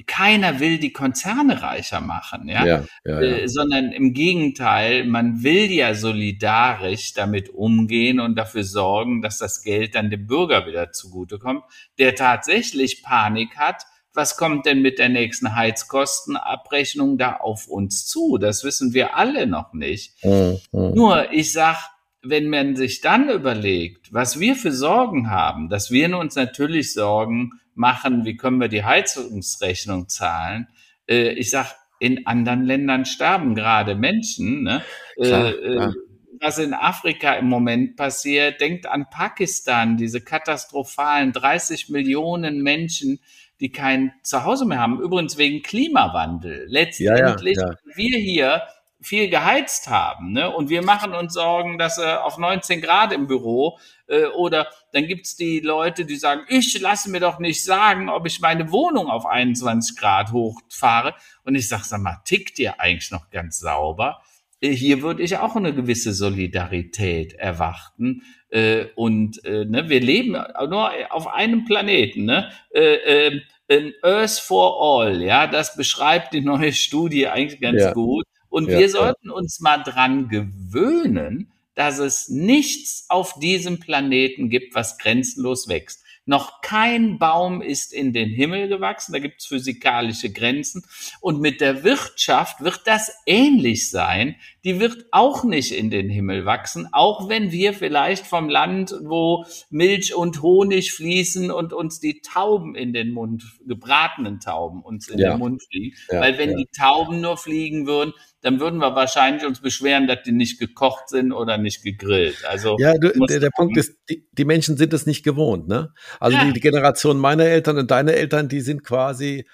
keiner 0.06 0.60
will 0.60 0.78
die 0.78 0.92
Konzerne 0.92 1.62
reicher 1.62 2.00
machen, 2.00 2.48
ja, 2.48 2.64
ja, 2.64 2.84
ja, 3.04 3.20
ja. 3.20 3.20
Äh, 3.20 3.48
sondern 3.48 3.92
im 3.92 4.12
Gegenteil, 4.12 5.04
man 5.04 5.42
will 5.42 5.70
ja 5.70 5.94
solidarisch 5.94 7.12
damit 7.14 7.48
umgehen 7.48 8.20
und 8.20 8.36
dafür 8.36 8.64
sorgen, 8.64 9.20
dass 9.22 9.38
das 9.38 9.62
Geld 9.62 9.94
dann 9.94 10.10
dem 10.10 10.26
Bürger 10.26 10.66
wieder 10.66 10.92
zugutekommt, 10.92 11.64
der 11.98 12.14
tatsächlich 12.14 13.02
Panik 13.02 13.56
hat, 13.56 13.84
was 14.12 14.36
kommt 14.36 14.66
denn 14.66 14.82
mit 14.82 14.98
der 14.98 15.08
nächsten 15.08 15.54
Heizkostenabrechnung 15.54 17.16
da 17.16 17.34
auf 17.34 17.68
uns 17.68 18.06
zu? 18.06 18.38
Das 18.38 18.64
wissen 18.64 18.92
wir 18.92 19.16
alle 19.16 19.46
noch 19.46 19.72
nicht. 19.72 20.24
Mhm. 20.24 20.58
Nur, 20.72 21.32
ich 21.32 21.52
sag, 21.52 21.90
wenn 22.22 22.48
man 22.48 22.76
sich 22.76 23.00
dann 23.00 23.30
überlegt, 23.30 24.12
was 24.12 24.40
wir 24.40 24.56
für 24.56 24.72
Sorgen 24.72 25.30
haben, 25.30 25.68
dass 25.68 25.90
wir 25.90 26.16
uns 26.18 26.34
natürlich 26.34 26.92
Sorgen 26.92 27.59
machen, 27.74 28.24
wie 28.24 28.36
können 28.36 28.60
wir 28.60 28.68
die 28.68 28.84
Heizungsrechnung 28.84 30.08
zahlen? 30.08 30.68
Äh, 31.08 31.32
ich 31.32 31.50
sag, 31.50 31.74
in 31.98 32.26
anderen 32.26 32.64
Ländern 32.64 33.04
sterben 33.04 33.54
gerade 33.54 33.94
Menschen. 33.94 34.62
Ne? 34.62 34.82
Klar, 35.16 35.48
äh, 35.48 35.72
klar. 35.72 35.94
Was 36.42 36.58
in 36.58 36.72
Afrika 36.72 37.34
im 37.34 37.48
Moment 37.48 37.96
passiert, 37.96 38.62
denkt 38.62 38.86
an 38.86 39.06
Pakistan, 39.10 39.98
diese 39.98 40.22
katastrophalen 40.22 41.32
30 41.32 41.90
Millionen 41.90 42.62
Menschen, 42.62 43.20
die 43.60 43.70
kein 43.70 44.12
Zuhause 44.22 44.64
mehr 44.64 44.78
haben. 44.78 45.00
Übrigens 45.00 45.36
wegen 45.36 45.62
Klimawandel. 45.62 46.64
Letztendlich, 46.66 47.58
ja, 47.58 47.66
ja, 47.66 47.72
ja. 47.72 47.94
wir 47.94 48.18
hier 48.18 48.62
viel 49.02 49.28
geheizt 49.28 49.88
haben 49.88 50.32
ne? 50.32 50.50
und 50.50 50.68
wir 50.68 50.82
machen 50.82 51.14
uns 51.14 51.34
Sorgen, 51.34 51.78
dass 51.78 51.98
äh, 51.98 52.04
auf 52.04 52.38
19 52.38 52.80
Grad 52.80 53.12
im 53.12 53.26
Büro 53.26 53.78
äh, 54.06 54.26
oder 54.26 54.68
dann 54.92 55.06
gibt's 55.06 55.36
die 55.36 55.60
Leute, 55.60 56.04
die 56.04 56.16
sagen, 56.16 56.42
ich 56.48 56.78
lasse 56.80 57.10
mir 57.10 57.20
doch 57.20 57.38
nicht 57.38 57.64
sagen, 57.64 58.08
ob 58.08 58.26
ich 58.26 58.40
meine 58.40 58.70
Wohnung 58.70 59.06
auf 59.06 59.24
21 59.24 59.96
Grad 59.96 60.32
hochfahre. 60.32 61.14
Und 61.44 61.54
ich 61.54 61.68
sage, 61.68 61.84
sag 61.84 62.00
mal, 62.00 62.20
tickt 62.24 62.58
ihr 62.58 62.80
eigentlich 62.80 63.10
noch 63.10 63.30
ganz 63.30 63.58
sauber? 63.60 64.20
Äh, 64.60 64.70
hier 64.72 65.02
würde 65.02 65.22
ich 65.22 65.38
auch 65.38 65.56
eine 65.56 65.74
gewisse 65.74 66.12
Solidarität 66.12 67.34
erwarten. 67.34 68.22
Äh, 68.50 68.86
und 68.96 69.44
äh, 69.44 69.64
ne, 69.64 69.88
wir 69.88 70.00
leben 70.00 70.32
nur 70.32 70.90
auf 71.10 71.28
einem 71.28 71.64
Planeten. 71.64 72.24
Ne? 72.24 72.50
Äh, 72.74 73.40
äh, 73.68 73.92
Earth 74.02 74.40
for 74.40 75.00
All, 75.00 75.22
ja, 75.22 75.46
das 75.46 75.76
beschreibt 75.76 76.34
die 76.34 76.40
neue 76.40 76.72
Studie 76.72 77.28
eigentlich 77.28 77.60
ganz 77.60 77.80
ja. 77.80 77.92
gut. 77.92 78.26
Und 78.50 78.68
ja, 78.68 78.78
wir 78.78 78.90
sollten 78.90 79.28
ja. 79.28 79.34
uns 79.34 79.60
mal 79.60 79.78
dran 79.78 80.28
gewöhnen, 80.28 81.50
dass 81.74 81.98
es 81.98 82.28
nichts 82.28 83.06
auf 83.08 83.38
diesem 83.38 83.80
Planeten 83.80 84.50
gibt, 84.50 84.74
was 84.74 84.98
grenzenlos 84.98 85.68
wächst. 85.68 86.04
Noch 86.26 86.60
kein 86.60 87.18
Baum 87.18 87.62
ist 87.62 87.92
in 87.92 88.12
den 88.12 88.28
Himmel 88.28 88.68
gewachsen, 88.68 89.12
da 89.12 89.18
gibt 89.18 89.40
es 89.40 89.46
physikalische 89.46 90.30
Grenzen. 90.30 90.84
Und 91.20 91.40
mit 91.40 91.60
der 91.60 91.82
Wirtschaft 91.82 92.60
wird 92.60 92.82
das 92.84 93.10
ähnlich 93.26 93.90
sein. 93.90 94.36
Die 94.62 94.78
wird 94.78 95.06
auch 95.10 95.42
nicht 95.42 95.72
in 95.72 95.90
den 95.90 96.08
Himmel 96.08 96.44
wachsen, 96.44 96.88
auch 96.92 97.28
wenn 97.28 97.50
wir 97.50 97.72
vielleicht 97.72 98.26
vom 98.26 98.48
Land, 98.48 98.94
wo 99.02 99.44
Milch 99.70 100.14
und 100.14 100.42
Honig 100.42 100.92
fließen 100.92 101.50
und 101.50 101.72
uns 101.72 101.98
die 101.98 102.20
Tauben 102.20 102.74
in 102.74 102.92
den 102.92 103.12
Mund, 103.12 103.42
gebratenen 103.66 104.38
Tauben 104.38 104.82
uns 104.82 105.08
in 105.08 105.18
ja. 105.18 105.30
den 105.30 105.38
Mund 105.38 105.62
fliegen. 105.68 105.96
Ja, 106.12 106.20
Weil 106.20 106.38
wenn 106.38 106.50
ja. 106.50 106.56
die 106.58 106.68
Tauben 106.78 107.20
nur 107.22 107.38
fliegen 107.38 107.86
würden, 107.86 108.12
dann 108.42 108.58
würden 108.60 108.78
wir 108.78 108.94
wahrscheinlich 108.94 109.44
uns 109.44 109.60
beschweren, 109.60 110.06
dass 110.06 110.22
die 110.22 110.32
nicht 110.32 110.58
gekocht 110.58 111.08
sind 111.08 111.32
oder 111.32 111.58
nicht 111.58 111.82
gegrillt. 111.82 112.44
Also 112.48 112.76
ja, 112.78 112.94
du, 112.94 113.10
der, 113.26 113.40
der 113.40 113.50
Punkt 113.50 113.76
ist, 113.76 113.96
die, 114.08 114.26
die, 114.32 114.44
Menschen 114.44 114.76
sind 114.76 114.92
es 114.92 115.06
nicht 115.06 115.22
gewohnt. 115.22 115.68
Ne? 115.68 115.92
Also 116.18 116.38
ja. 116.38 116.44
die, 116.44 116.52
die 116.54 116.60
Generation 116.60 117.18
meiner 117.18 117.44
Eltern 117.44 117.78
und 117.78 117.90
deine 117.90 118.14
Eltern, 118.14 118.48
die 118.48 118.60
sind 118.60 118.82
quasi 118.82 119.46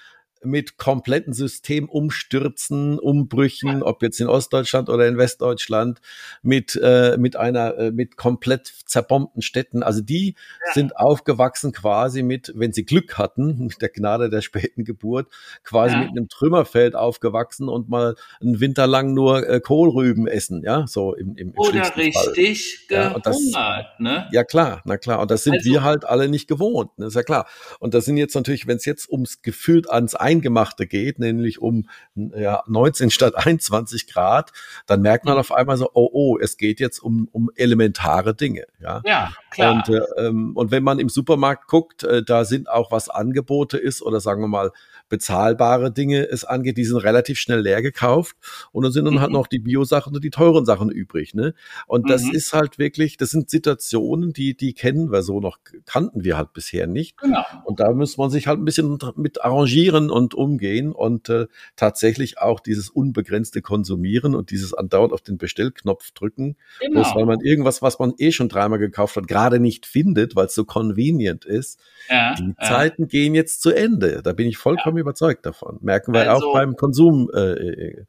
mit 0.47 0.79
kompletten 0.79 1.33
Systemumstürzen, 1.33 2.99
Umbrüchen, 2.99 3.83
ob 3.83 4.03
jetzt 4.03 4.21
in 4.21 4.29
Ostdeutschland 4.29 4.89
oder 4.89 5.07
in 5.07 5.19
Westdeutschland, 5.19 6.01
mit, 6.43 6.79
äh, 6.83 7.17
mit 7.19 7.37
einer, 7.37 7.77
äh, 7.77 7.91
mit 7.91 8.17
komplett 8.17 8.73
zerbombten 8.87 9.43
Städten. 9.43 9.83
Also 9.83 10.01
die 10.01 10.35
ja. 10.67 10.73
sind 10.75 10.97
aufgewachsen 10.97 11.73
quasi 11.73 12.23
mit, 12.23 12.53
wenn 12.55 12.73
sie 12.73 12.85
Glück 12.85 13.19
hatten, 13.19 13.59
mit 13.67 13.83
der 13.83 13.89
Gnade 13.89 14.31
der 14.31 14.41
späten 14.41 14.85
Geburt, 14.85 15.29
quasi 15.65 15.95
ja. 15.95 16.01
mit 16.01 16.11
einem 16.11 16.29
Trümmerfeld 16.29 16.95
aufgewachsen 16.95 17.69
und 17.69 17.89
mal 17.89 18.15
einen 18.41 18.61
Winter 18.61 18.87
lang 18.87 19.13
nur 19.13 19.49
äh, 19.49 19.61
Kohlrüben 19.61 20.27
essen, 20.27 20.63
ja, 20.63 20.87
so 20.87 21.15
im, 21.15 21.37
im, 21.37 21.49
im 21.49 21.59
Oder 21.59 21.97
richtig 21.97 22.87
Fall. 22.89 23.13
gehungert, 23.13 23.27
ja, 23.27 23.33
das, 23.33 23.99
ne? 23.99 24.29
Ja 24.33 24.45
klar, 24.45 24.83
na 24.85 24.97
klar. 24.97 25.21
Und 25.21 25.31
das 25.31 25.45
sind 25.45 25.55
also, 25.55 25.71
wir 25.71 25.83
halt 25.83 26.05
alle 26.05 26.29
nicht 26.29 26.49
gewohnt, 26.49 26.97
ne? 26.99 27.07
ist 27.07 27.15
ja 27.15 27.23
klar. 27.23 27.47
Und 27.81 27.95
das 27.95 28.05
sind 28.05 28.17
jetzt 28.17 28.35
natürlich, 28.35 28.67
wenn 28.67 28.77
es 28.77 28.85
jetzt 28.85 29.11
ums 29.11 29.43
gefühlt 29.43 29.91
ans 29.91 30.15
Eingemachte 30.37 30.87
geht, 30.87 31.19
nämlich 31.19 31.61
um 31.61 31.89
ja, 32.15 32.63
19 32.67 33.11
statt 33.11 33.35
21 33.37 34.07
Grad, 34.07 34.53
dann 34.87 35.03
merkt 35.03 35.25
man 35.25 35.35
mhm. 35.35 35.41
auf 35.41 35.53
einmal 35.53 35.77
so, 35.77 35.91
oh, 35.95 36.09
oh, 36.13 36.39
es 36.39 36.57
geht 36.57 36.81
jetzt 36.81 36.99
um, 36.99 37.29
um 37.33 37.51
elementare 37.57 38.35
Dinge. 38.35 38.65
Ja, 38.81 39.03
ja 39.05 39.33
klar. 39.51 39.75
Und, 39.75 39.89
äh, 39.89 40.01
ähm, 40.19 40.53
und 40.55 40.71
wenn 40.71 40.83
man 40.83 40.99
im 40.99 41.09
Supermarkt 41.09 41.69
guckt, 41.69 42.05
äh, 42.05 42.23
da 42.23 42.45
sind 42.45 42.69
auch 42.69 42.91
was 42.91 43.09
Angebote 43.09 43.79
ist 43.79 44.03
oder 44.03 44.21
sagen 44.21 44.43
wir 44.43 44.49
mal 44.49 44.73
bezahlbare 45.09 45.93
Dinge 45.93 46.29
es 46.29 46.45
angeht, 46.45 46.77
die 46.77 46.85
sind 46.85 46.99
relativ 46.99 47.39
schnell 47.39 47.61
leer 47.61 47.83
gekauft 47.83 48.37
und 48.73 48.83
dann 48.83 48.93
sind 48.93 49.05
dann 49.05 49.21
halt 49.21 49.31
mhm. 49.31 49.35
halt 49.37 49.45
noch 49.45 49.47
die 49.47 49.59
Bio-Sachen 49.59 50.15
und 50.15 50.25
die 50.25 50.31
teuren 50.31 50.65
Sachen 50.65 50.91
übrig. 50.91 51.35
Ne? 51.35 51.55
Und 51.87 52.11
das 52.11 52.25
mhm. 52.25 52.33
ist 52.33 52.53
halt 52.53 52.79
wirklich, 52.79 53.17
das 53.17 53.31
sind 53.31 53.51
Situationen, 53.51 54.33
die, 54.33 54.57
die 54.57 54.75
kennen 54.75 55.13
wir 55.13 55.23
so 55.23 55.41
noch, 55.41 55.59
kannten 55.85 56.25
wir 56.25 56.37
halt 56.37 56.53
bisher 56.53 56.87
nicht. 56.87 57.19
Genau. 57.19 57.45
Und 57.65 57.81
da 57.81 57.93
muss 57.93 58.17
man 58.17 58.31
sich 58.31 58.47
halt 58.47 58.59
ein 58.59 58.65
bisschen 58.65 58.99
mit 59.17 59.45
arrangieren 59.45 60.11
und 60.11 60.35
umgehen 60.35 60.93
und 60.93 61.29
äh, 61.29 61.47
tatsächlich 61.77 62.39
auch 62.39 62.61
dieses 62.61 62.91
unbegrenzte 62.91 63.63
Konsumieren 63.63 64.35
und 64.35 64.51
dieses 64.51 64.75
andauernd 64.75 65.13
auf 65.13 65.23
den 65.23 65.39
Bestellknopf 65.39 66.11
drücken, 66.13 66.57
genau. 66.81 67.03
bloß 67.03 67.15
weil 67.15 67.27
man 67.27 67.41
irgendwas, 67.41 67.83
was 67.83 67.99
man 67.99 68.15
eh 68.19 68.33
schon 68.33 68.49
dreimal 68.49 68.79
gekauft 68.79 69.17
hat, 69.17 69.29
gerade 69.29 69.61
nicht 69.61 69.87
findet, 69.87 70.37
weil 70.37 70.47
es 70.47 70.55
so 70.55 70.65
convenient 70.65 71.45
ist. 71.45 71.81
Ja, 72.09 72.35
die 72.35 72.55
ja. 72.59 72.69
Zeiten 72.69 73.09
gehen 73.09 73.35
jetzt 73.35 73.63
zu 73.63 73.71
Ende. 73.71 74.23
Da 74.23 74.33
bin 74.33 74.47
ich 74.47 74.57
vollkommen 74.57 74.96
ja. 74.97 75.01
überzeugt 75.03 75.47
davon. 75.47 75.79
Merken 75.81 76.13
wir 76.13 76.31
also, 76.31 76.49
auch 76.49 76.53
beim 76.55 76.77
Konsum. 76.77 77.31
Äh, 77.35 77.39
äh 77.39 78.05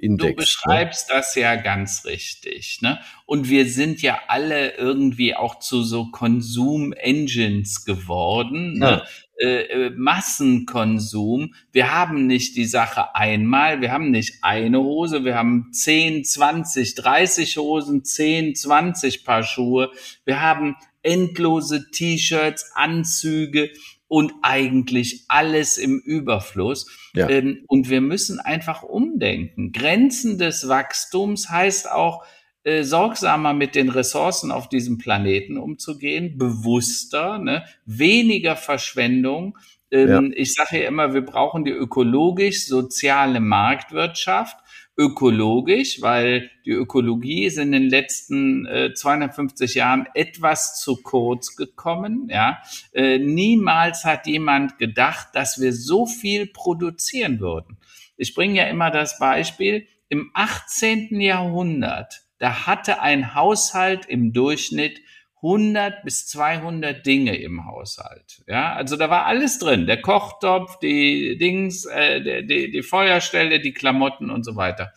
Index. 0.00 0.22
Du 0.22 0.28
ne? 0.28 0.34
beschreibst 0.34 1.08
ne? 1.08 1.16
das 1.16 1.34
ja 1.34 1.56
ganz 1.56 2.04
richtig. 2.04 2.78
Ne? 2.80 3.00
Und 3.26 3.48
wir 3.48 3.66
sind 3.66 4.02
ja 4.02 4.20
alle 4.28 4.76
irgendwie 4.76 5.34
auch 5.34 5.58
zu 5.58 5.82
so 5.82 6.10
Konsum-Engines 6.10 7.84
geworden. 7.84 8.78
Ne? 8.78 8.86
Ja. 8.86 8.96
Ne? 8.96 9.04
Äh, 9.42 9.90
Massenkonsum. 9.96 11.54
Wir 11.72 11.94
haben 11.94 12.26
nicht 12.26 12.56
die 12.56 12.66
Sache 12.66 13.14
einmal, 13.14 13.80
wir 13.80 13.90
haben 13.90 14.10
nicht 14.10 14.40
eine 14.42 14.80
Hose, 14.80 15.24
wir 15.24 15.34
haben 15.34 15.70
10, 15.72 16.24
20, 16.24 16.94
30 16.94 17.56
Hosen, 17.56 18.04
10, 18.04 18.54
20 18.54 19.24
Paar 19.24 19.42
Schuhe. 19.42 19.92
Wir 20.26 20.42
haben 20.42 20.76
endlose 21.02 21.90
T-Shirts, 21.90 22.72
Anzüge 22.74 23.70
und 24.10 24.32
eigentlich 24.42 25.24
alles 25.28 25.78
im 25.78 26.00
Überfluss. 26.00 26.90
Ja. 27.14 27.28
Ähm, 27.28 27.62
und 27.68 27.88
wir 27.90 28.00
müssen 28.00 28.40
einfach 28.40 28.82
umdenken. 28.82 29.70
Grenzen 29.70 30.36
des 30.36 30.66
Wachstums 30.66 31.48
heißt 31.48 31.88
auch, 31.88 32.24
äh, 32.64 32.82
sorgsamer 32.82 33.54
mit 33.54 33.76
den 33.76 33.88
Ressourcen 33.88 34.50
auf 34.50 34.68
diesem 34.68 34.98
Planeten 34.98 35.56
umzugehen, 35.56 36.36
bewusster, 36.38 37.38
ne? 37.38 37.64
weniger 37.86 38.56
Verschwendung. 38.56 39.56
Ähm, 39.92 40.08
ja. 40.08 40.22
Ich 40.34 40.54
sage 40.54 40.82
ja 40.82 40.88
immer, 40.88 41.14
wir 41.14 41.24
brauchen 41.24 41.64
die 41.64 41.70
ökologisch-soziale 41.70 43.38
Marktwirtschaft 43.38 44.56
ökologisch, 45.00 46.02
weil 46.02 46.50
die 46.66 46.72
Ökologie 46.72 47.44
ist 47.46 47.56
in 47.56 47.72
den 47.72 47.88
letzten 47.88 48.66
äh, 48.66 48.92
250 48.92 49.74
Jahren 49.74 50.06
etwas 50.12 50.78
zu 50.78 50.96
kurz 50.96 51.56
gekommen. 51.56 52.28
Ja, 52.30 52.58
äh, 52.92 53.18
niemals 53.18 54.04
hat 54.04 54.26
jemand 54.26 54.78
gedacht, 54.78 55.28
dass 55.32 55.58
wir 55.58 55.72
so 55.72 56.04
viel 56.04 56.46
produzieren 56.46 57.40
würden. 57.40 57.78
Ich 58.18 58.34
bringe 58.34 58.56
ja 58.56 58.64
immer 58.64 58.90
das 58.90 59.18
Beispiel: 59.18 59.86
Im 60.10 60.30
18. 60.34 61.18
Jahrhundert, 61.18 62.20
da 62.38 62.66
hatte 62.66 63.00
ein 63.00 63.34
Haushalt 63.34 64.04
im 64.04 64.34
Durchschnitt 64.34 65.00
100 65.42 66.04
bis 66.04 66.26
200 66.26 67.04
Dinge 67.04 67.36
im 67.36 67.66
Haushalt. 67.66 68.42
Ja, 68.46 68.74
also 68.74 68.96
da 68.96 69.08
war 69.08 69.26
alles 69.26 69.58
drin. 69.58 69.86
Der 69.86 70.00
Kochtopf, 70.00 70.78
die 70.78 71.38
Dings, 71.38 71.86
äh, 71.86 72.20
die, 72.20 72.46
die, 72.46 72.70
die 72.70 72.82
Feuerstelle, 72.82 73.60
die 73.60 73.72
Klamotten 73.72 74.30
und 74.30 74.44
so 74.44 74.56
weiter. 74.56 74.92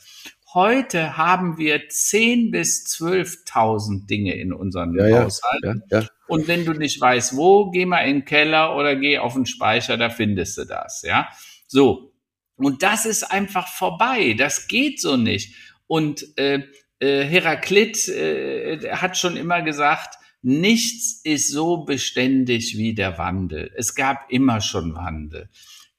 Heute 0.54 1.18
haben 1.18 1.58
wir 1.58 1.90
10 1.90 2.52
bis 2.52 2.86
12.000 2.86 4.06
Dinge 4.06 4.36
in 4.36 4.54
unseren 4.54 4.94
ja, 4.94 5.24
Haushalten. 5.24 5.84
Ja, 5.90 6.02
ja. 6.02 6.08
Und 6.28 6.48
wenn 6.48 6.66
du 6.66 6.74
nicht 6.74 7.02
weißt, 7.02 7.36
wo, 7.36 7.72
geh 7.72 7.86
mal 7.86 8.02
in 8.02 8.18
den 8.18 8.26
Keller 8.26 8.76
oder 8.76 8.96
geh 8.96 9.18
auf 9.18 9.34
den 9.34 9.46
Speicher, 9.46 9.98
da 9.98 10.10
findest 10.10 10.58
du 10.58 10.66
das. 10.66 11.02
Ja, 11.04 11.30
so. 11.68 12.14
Und 12.56 12.84
das 12.84 13.06
ist 13.06 13.24
einfach 13.24 13.68
vorbei. 13.68 14.36
Das 14.38 14.68
geht 14.68 15.02
so 15.02 15.18
nicht. 15.18 15.56
Und 15.88 16.38
äh, 16.38 16.64
äh, 17.00 17.24
Heraklit 17.24 18.08
äh, 18.08 18.92
hat 18.92 19.18
schon 19.18 19.38
immer 19.38 19.64
gesagt, 19.64 20.18
Nichts 20.46 21.22
ist 21.24 21.50
so 21.50 21.86
beständig 21.86 22.78
wie 22.78 22.94
der 22.94 23.18
Wandel. 23.18 23.72
Es 23.78 23.96
gab 23.96 24.30
immer 24.30 24.60
schon 24.60 24.94
Wandel. 24.94 25.50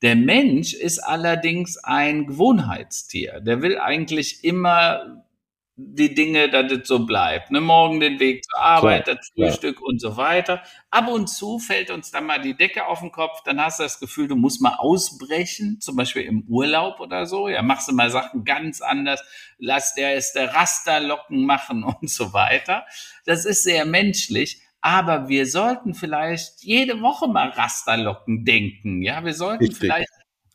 Der 0.02 0.16
Mensch 0.16 0.74
ist 0.74 0.98
allerdings 0.98 1.78
ein 1.78 2.26
Gewohnheitstier. 2.26 3.40
Der 3.40 3.62
will 3.62 3.78
eigentlich 3.78 4.44
immer 4.44 5.23
die 5.76 6.14
Dinge, 6.14 6.48
dass 6.48 6.70
es 6.70 6.86
so 6.86 7.04
bleibt. 7.04 7.50
Ne? 7.50 7.60
Morgen 7.60 7.98
den 7.98 8.20
Weg 8.20 8.44
zur 8.44 8.60
Arbeit, 8.60 9.04
klar, 9.04 9.16
das 9.16 9.30
Frühstück 9.34 9.76
klar. 9.78 9.88
und 9.88 10.00
so 10.00 10.16
weiter. 10.16 10.62
Ab 10.90 11.08
und 11.08 11.28
zu 11.28 11.58
fällt 11.58 11.90
uns 11.90 12.12
dann 12.12 12.26
mal 12.26 12.40
die 12.40 12.56
Decke 12.56 12.86
auf 12.86 13.00
den 13.00 13.10
Kopf, 13.10 13.42
dann 13.44 13.60
hast 13.60 13.80
du 13.80 13.82
das 13.82 13.98
Gefühl, 13.98 14.28
du 14.28 14.36
musst 14.36 14.62
mal 14.62 14.76
ausbrechen, 14.76 15.80
zum 15.80 15.96
Beispiel 15.96 16.22
im 16.22 16.44
Urlaub 16.48 17.00
oder 17.00 17.26
so. 17.26 17.48
Ja, 17.48 17.62
machst 17.62 17.88
du 17.88 17.92
mal 17.92 18.10
Sachen 18.10 18.44
ganz 18.44 18.80
anders, 18.80 19.24
lass 19.58 19.94
der 19.94 20.16
es 20.16 20.32
der 20.32 20.54
Rasterlocken 20.54 21.44
machen 21.44 21.82
und 22.00 22.08
so 22.08 22.32
weiter. 22.32 22.86
Das 23.24 23.44
ist 23.44 23.64
sehr 23.64 23.84
menschlich. 23.84 24.60
Aber 24.80 25.28
wir 25.28 25.46
sollten 25.46 25.94
vielleicht 25.94 26.62
jede 26.62 27.00
Woche 27.00 27.26
mal 27.26 27.48
Rasterlocken 27.48 28.44
denken. 28.44 29.00
Ja, 29.00 29.24
wir 29.24 29.32
sollten 29.32 29.64
Richtig. 29.64 29.78
vielleicht 29.78 30.10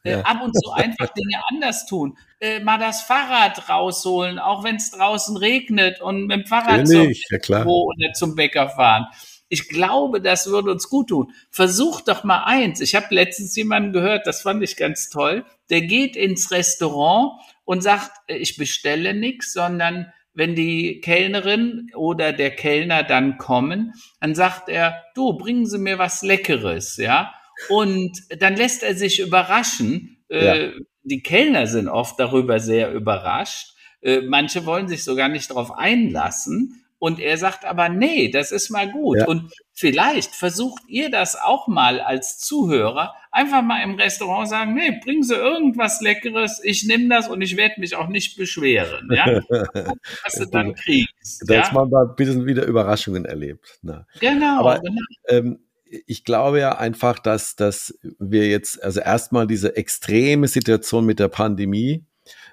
ja. 0.09 0.21
ab 0.21 0.41
und 0.43 0.53
zu 0.53 0.71
einfach 0.71 1.09
Dinge 1.13 1.41
anders 1.51 1.85
tun. 1.85 2.17
Äh, 2.39 2.59
mal 2.61 2.77
das 2.77 3.01
Fahrrad 3.01 3.69
rausholen, 3.69 4.39
auch 4.39 4.63
wenn 4.63 4.75
es 4.75 4.91
draußen 4.91 5.37
regnet 5.37 6.01
und 6.01 6.27
mit 6.27 6.41
dem 6.41 6.45
Fahrrad 6.45 6.87
zum, 6.87 7.11
ja, 7.47 7.65
oder 7.65 8.13
zum 8.13 8.35
Bäcker 8.35 8.69
fahren. 8.69 9.07
Ich 9.49 9.67
glaube, 9.67 10.21
das 10.21 10.47
würde 10.47 10.71
uns 10.71 10.89
gut 10.89 11.09
tun. 11.09 11.33
Versuch 11.49 12.01
doch 12.01 12.23
mal 12.23 12.43
eins. 12.43 12.81
Ich 12.81 12.95
habe 12.95 13.07
letztens 13.09 13.55
jemanden 13.55 13.93
gehört, 13.93 14.27
das 14.27 14.41
fand 14.41 14.63
ich 14.63 14.77
ganz 14.77 15.09
toll. 15.09 15.43
Der 15.71 15.81
geht 15.81 16.15
ins 16.15 16.51
Restaurant 16.51 17.33
und 17.65 17.81
sagt, 17.81 18.11
äh, 18.27 18.37
ich 18.37 18.57
bestelle 18.57 19.13
nichts, 19.13 19.53
sondern 19.53 20.13
wenn 20.33 20.55
die 20.55 21.01
Kellnerin 21.01 21.91
oder 21.95 22.31
der 22.31 22.51
Kellner 22.51 23.03
dann 23.03 23.37
kommen, 23.37 23.93
dann 24.21 24.35
sagt 24.35 24.69
er, 24.69 25.03
du, 25.15 25.33
bringen 25.33 25.65
Sie 25.65 25.79
mir 25.79 25.97
was 25.97 26.21
Leckeres, 26.21 26.97
ja. 26.97 27.33
Und 27.67 28.11
dann 28.39 28.55
lässt 28.55 28.83
er 28.83 28.95
sich 28.95 29.19
überraschen. 29.19 30.23
Äh, 30.29 30.45
ja. 30.67 30.73
Die 31.03 31.21
Kellner 31.21 31.67
sind 31.67 31.87
oft 31.87 32.19
darüber 32.19 32.59
sehr 32.59 32.93
überrascht. 32.93 33.75
Äh, 34.01 34.21
manche 34.21 34.65
wollen 34.65 34.87
sich 34.87 35.03
sogar 35.03 35.27
nicht 35.27 35.49
darauf 35.49 35.71
einlassen. 35.71 36.85
Und 36.99 37.21
er 37.21 37.37
sagt 37.37 37.63
aber, 37.63 37.87
nee, 37.87 38.29
das 38.29 38.51
ist 38.51 38.69
mal 38.69 38.91
gut. 38.91 39.19
Ja. 39.19 39.25
Und 39.25 39.53
vielleicht 39.73 40.35
versucht 40.35 40.83
ihr 40.89 41.09
das 41.09 41.37
auch 41.37 41.69
mal 41.69 42.01
als 42.01 42.39
Zuhörer, 42.39 43.13
einfach 43.31 43.61
mal 43.61 43.81
im 43.83 43.95
Restaurant 43.95 44.49
sagen, 44.49 44.73
nee, 44.73 44.99
bringen 45.01 45.23
Sie 45.23 45.33
irgendwas 45.35 46.01
Leckeres, 46.01 46.59
ich 46.61 46.85
nehme 46.85 47.07
das 47.07 47.29
und 47.29 47.41
ich 47.41 47.55
werde 47.55 47.79
mich 47.79 47.95
auch 47.95 48.09
nicht 48.09 48.35
beschweren. 48.35 49.09
Ja? 49.11 49.25
Was 50.23 50.33
du 50.33 50.45
dann 50.51 50.75
kriegst. 50.75 51.49
Dass 51.49 51.69
ja? 51.69 51.73
man 51.73 51.89
da 51.89 52.01
ein 52.01 52.15
bisschen 52.17 52.45
wieder 52.45 52.65
Überraschungen 52.65 53.23
erlebt. 53.23 53.79
Na. 53.81 54.05
Genau. 54.19 54.59
Aber, 54.59 54.81
genau. 54.81 55.01
Ähm, 55.29 55.59
ich 56.05 56.23
glaube 56.23 56.59
ja 56.59 56.77
einfach, 56.77 57.19
dass, 57.19 57.55
dass 57.55 57.97
wir 58.19 58.47
jetzt, 58.47 58.83
also 58.83 58.99
erstmal 58.99 59.47
diese 59.47 59.75
extreme 59.75 60.47
Situation 60.47 61.05
mit 61.05 61.19
der 61.19 61.27
Pandemie, 61.27 62.05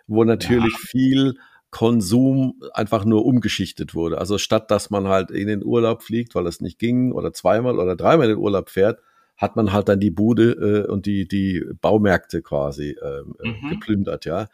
wo 0.07 0.25
natürlich 0.25 0.73
ja. 0.73 0.89
viel 0.89 1.35
Konsum 1.71 2.63
einfach 2.73 3.05
nur 3.05 3.27
umgeschichtet 3.27 3.95
wurde. 3.95 4.19
Also 4.19 4.39
statt 4.39 4.71
dass 4.71 4.91
man 4.91 5.09
halt 5.09 5.31
in 5.31 5.49
den 5.49 5.65
Urlaub 5.65 6.03
fliegt, 6.03 6.35
weil 6.35 6.47
es 6.47 6.61
nicht 6.61 6.79
ging, 6.79 7.13
oder 7.13 7.33
zweimal 7.33 7.79
oder 7.79 7.97
dreimal 7.97 8.27
in 8.27 8.37
den 8.37 8.43
Urlaub 8.43 8.71
fährt, 8.71 9.01
hat 9.37 9.55
man 9.57 9.73
halt 9.73 9.89
dann 9.89 10.01
die 10.01 10.11
Bude 10.11 10.53
äh, 10.87 10.91
und 10.91 11.05
die, 11.05 11.29
die 11.29 11.63
Baumärkte 11.83 12.41
quasi 12.41 12.97
ähm, 13.03 13.35
äh, 13.43 13.49
mhm. 13.49 13.69
geplündert, 13.69 14.25
ja. 14.25 14.49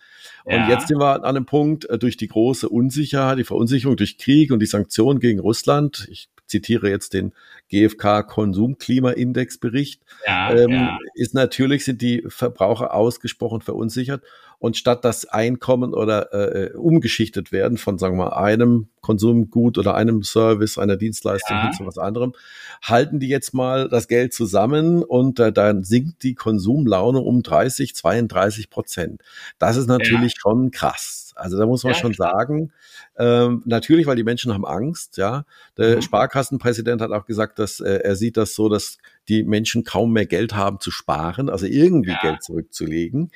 Und 0.45 0.55
ja. 0.55 0.71
jetzt 0.71 0.89
sind 0.89 0.99
wir 0.99 1.15
an 1.15 1.23
einem 1.23 1.47
Punkt, 1.47 1.85
äh, 1.85 1.99
durch 1.99 2.17
die 2.17 2.27
große 2.27 2.69
Unsicherheit, 2.69 3.39
die 3.39 3.45
Verunsicherung 3.45 3.97
durch 3.97 4.19
Krieg 4.19 4.51
und 4.51 4.59
die 4.59 4.67
Sanktionen 4.67 5.21
gegen 5.21 5.39
Russland, 5.39 6.09
ich 6.11 6.29
zitiere 6.53 6.89
jetzt 6.89 7.15
den 7.15 7.33
GfK 7.69 8.23
Konsumklimaindex-Bericht, 8.23 10.03
ja, 10.27 10.55
ähm, 10.55 10.71
ja. 10.71 10.99
ist 11.15 11.35
natürlich, 11.35 11.85
sind 11.85 12.01
die 12.03 12.23
Verbraucher 12.29 12.95
ausgesprochen 12.95 13.63
verunsichert. 13.63 14.23
Und 14.63 14.77
statt 14.77 15.05
das 15.05 15.25
Einkommen 15.25 15.93
oder 15.93 16.33
äh, 16.33 16.67
äh, 16.67 16.73
umgeschichtet 16.75 17.51
werden 17.51 17.79
von, 17.79 17.99
sagen 17.99 18.17
wir 18.17 18.27
mal, 18.27 18.37
einem 18.37 18.87
Konsumgut 19.01 19.77
oder 19.77 19.97
einem 19.97 20.23
Service, 20.23 20.79
einer 20.79 20.97
Dienstleistung 20.97 21.57
ja. 21.57 21.63
hin 21.65 21.73
zu 21.73 21.85
was 21.85 21.99
anderem, 21.99 22.33
halten 22.81 23.19
die 23.19 23.27
jetzt 23.27 23.55
mal 23.55 23.89
das 23.89 24.07
Geld 24.07 24.33
zusammen 24.33 25.03
und 25.03 25.41
äh, 25.41 25.53
dann 25.53 25.83
sinkt 25.83 26.23
die 26.23 26.37
Konsumlaune 26.37 27.19
um 27.19 27.43
30, 27.43 27.97
32 27.97 28.71
Prozent. 28.71 29.21
Das 29.59 29.77
ist 29.77 29.89
natürlich 29.89 30.35
ja. 30.35 30.41
schon 30.41 30.71
krass. 30.71 31.33
Also 31.35 31.59
da 31.59 31.67
muss 31.67 31.83
man 31.83 31.95
ja, 31.95 31.99
schon 31.99 32.13
klar. 32.13 32.31
sagen, 32.31 32.73
ähm, 33.19 33.63
natürlich, 33.65 34.07
weil 34.07 34.15
die 34.15 34.23
Menschen 34.23 34.55
haben 34.55 34.65
Angst, 34.65 35.17
ja. 35.17 35.45
Der 35.77 35.97
mhm. 35.97 36.03
Sparkassenpräsident 36.03 37.03
hat 37.03 37.11
auch 37.11 37.27
gesagt, 37.27 37.59
dass 37.59 37.81
äh, 37.81 37.95
er 38.05 38.15
sieht 38.15 38.37
das 38.37 38.55
so, 38.55 38.69
dass 38.69 38.99
die 39.29 39.43
Menschen 39.43 39.83
kaum 39.83 40.13
mehr 40.13 40.27
Geld 40.27 40.55
haben 40.55 40.79
zu 40.79 40.93
sparen, 40.93 41.49
also 41.49 41.67
irgendwie. 41.67 42.15
Geld 42.23 42.45
zurückzulegen. 42.45 43.33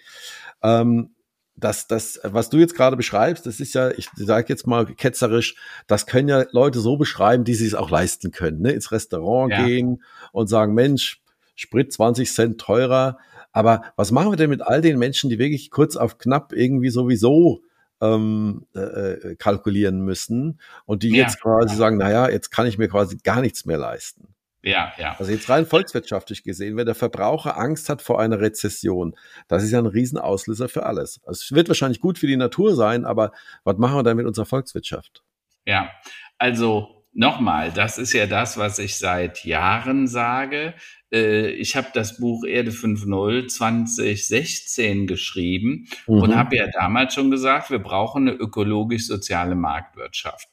Ähm, 0.63 1.11
das, 1.57 1.87
das, 1.87 2.21
was 2.23 2.51
du 2.51 2.59
jetzt 2.59 2.75
gerade 2.75 2.97
beschreibst, 2.97 3.47
das 3.47 3.61
ist 3.61 3.75
ja, 3.75 3.91
ich 3.91 4.09
sage 4.15 4.47
jetzt 4.49 4.67
mal 4.67 4.87
ketzerisch, 4.87 5.57
das 5.87 6.07
können 6.07 6.29
ja 6.29 6.45
Leute 6.53 6.81
so 6.81 6.97
beschreiben, 6.97 7.45
die 7.45 7.55
sich 7.55 7.69
es 7.69 7.75
auch 7.75 7.91
leisten 7.91 8.31
können, 8.31 8.61
ne? 8.61 8.73
ins 8.73 8.93
Restaurant 8.93 9.53
ja. 9.53 9.65
gehen 9.65 10.03
und 10.33 10.49
sagen, 10.49 10.75
Mensch, 10.75 11.23
Sprit 11.55 11.93
20 11.93 12.31
Cent 12.31 12.61
teurer. 12.61 13.19
Aber 13.53 13.83
was 13.97 14.13
machen 14.13 14.31
wir 14.31 14.37
denn 14.37 14.51
mit 14.51 14.61
all 14.61 14.83
den 14.83 14.99
Menschen, 14.99 15.31
die 15.31 15.39
wirklich 15.39 15.71
kurz 15.71 15.97
auf 15.97 16.19
knapp 16.19 16.53
irgendwie 16.53 16.91
sowieso 16.91 17.63
ähm, 18.03 18.67
äh, 18.75 18.81
äh, 18.81 19.37
kalkulieren 19.37 20.01
müssen 20.01 20.61
und 20.85 21.03
die 21.03 21.11
ja, 21.11 21.25
jetzt 21.25 21.41
quasi 21.41 21.73
ja. 21.73 21.79
sagen, 21.79 21.97
naja, 21.97 22.29
jetzt 22.29 22.51
kann 22.51 22.67
ich 22.67 22.77
mir 22.77 22.89
quasi 22.89 23.17
gar 23.17 23.41
nichts 23.41 23.65
mehr 23.65 23.79
leisten. 23.79 24.36
Ja, 24.67 24.93
ja. 24.99 25.15
Also 25.17 25.31
jetzt 25.31 25.49
rein 25.49 25.65
volkswirtschaftlich 25.65 26.43
gesehen, 26.43 26.77
wenn 26.77 26.87
der 26.87 26.97
Verbraucher 26.97 27.57
Angst 27.57 27.89
hat 27.89 28.03
vor 28.03 28.21
einer 28.21 28.41
Rezession, 28.41 29.15
das 29.47 29.63
ist 29.63 29.71
ja 29.71 29.79
ein 29.79 29.87
Riesenauslöser 29.87 30.69
für 30.69 30.85
alles. 30.85 31.21
Also 31.25 31.41
es 31.45 31.53
wird 31.53 31.69
wahrscheinlich 31.69 32.01
gut 32.01 32.19
für 32.19 32.27
die 32.27 32.37
Natur 32.37 32.75
sein, 32.75 33.05
aber 33.05 33.31
was 33.63 33.79
machen 33.79 33.95
wir 33.95 34.03
dann 34.03 34.17
mit 34.17 34.27
unserer 34.27 34.45
Volkswirtschaft? 34.45 35.23
Ja, 35.67 35.93
also 36.37 37.05
nochmal, 37.13 37.71
das 37.71 37.97
ist 37.97 38.13
ja 38.13 38.27
das, 38.27 38.59
was 38.59 38.81
ich 38.81 38.99
seit 38.99 39.45
Jahren 39.45 40.09
sage. 40.09 40.75
Äh, 41.13 41.51
ich 41.51 41.77
habe 41.77 41.91
das 41.95 42.19
Buch 42.19 42.45
Erde 42.45 42.73
5.0 42.73 43.47
2016 43.47 45.07
geschrieben 45.07 45.87
mhm. 46.09 46.23
und 46.23 46.35
habe 46.35 46.57
ja 46.57 46.67
damals 46.73 47.15
schon 47.15 47.31
gesagt, 47.31 47.71
wir 47.71 47.79
brauchen 47.79 48.27
eine 48.27 48.37
ökologisch-soziale 48.37 49.55
Marktwirtschaft. 49.55 50.49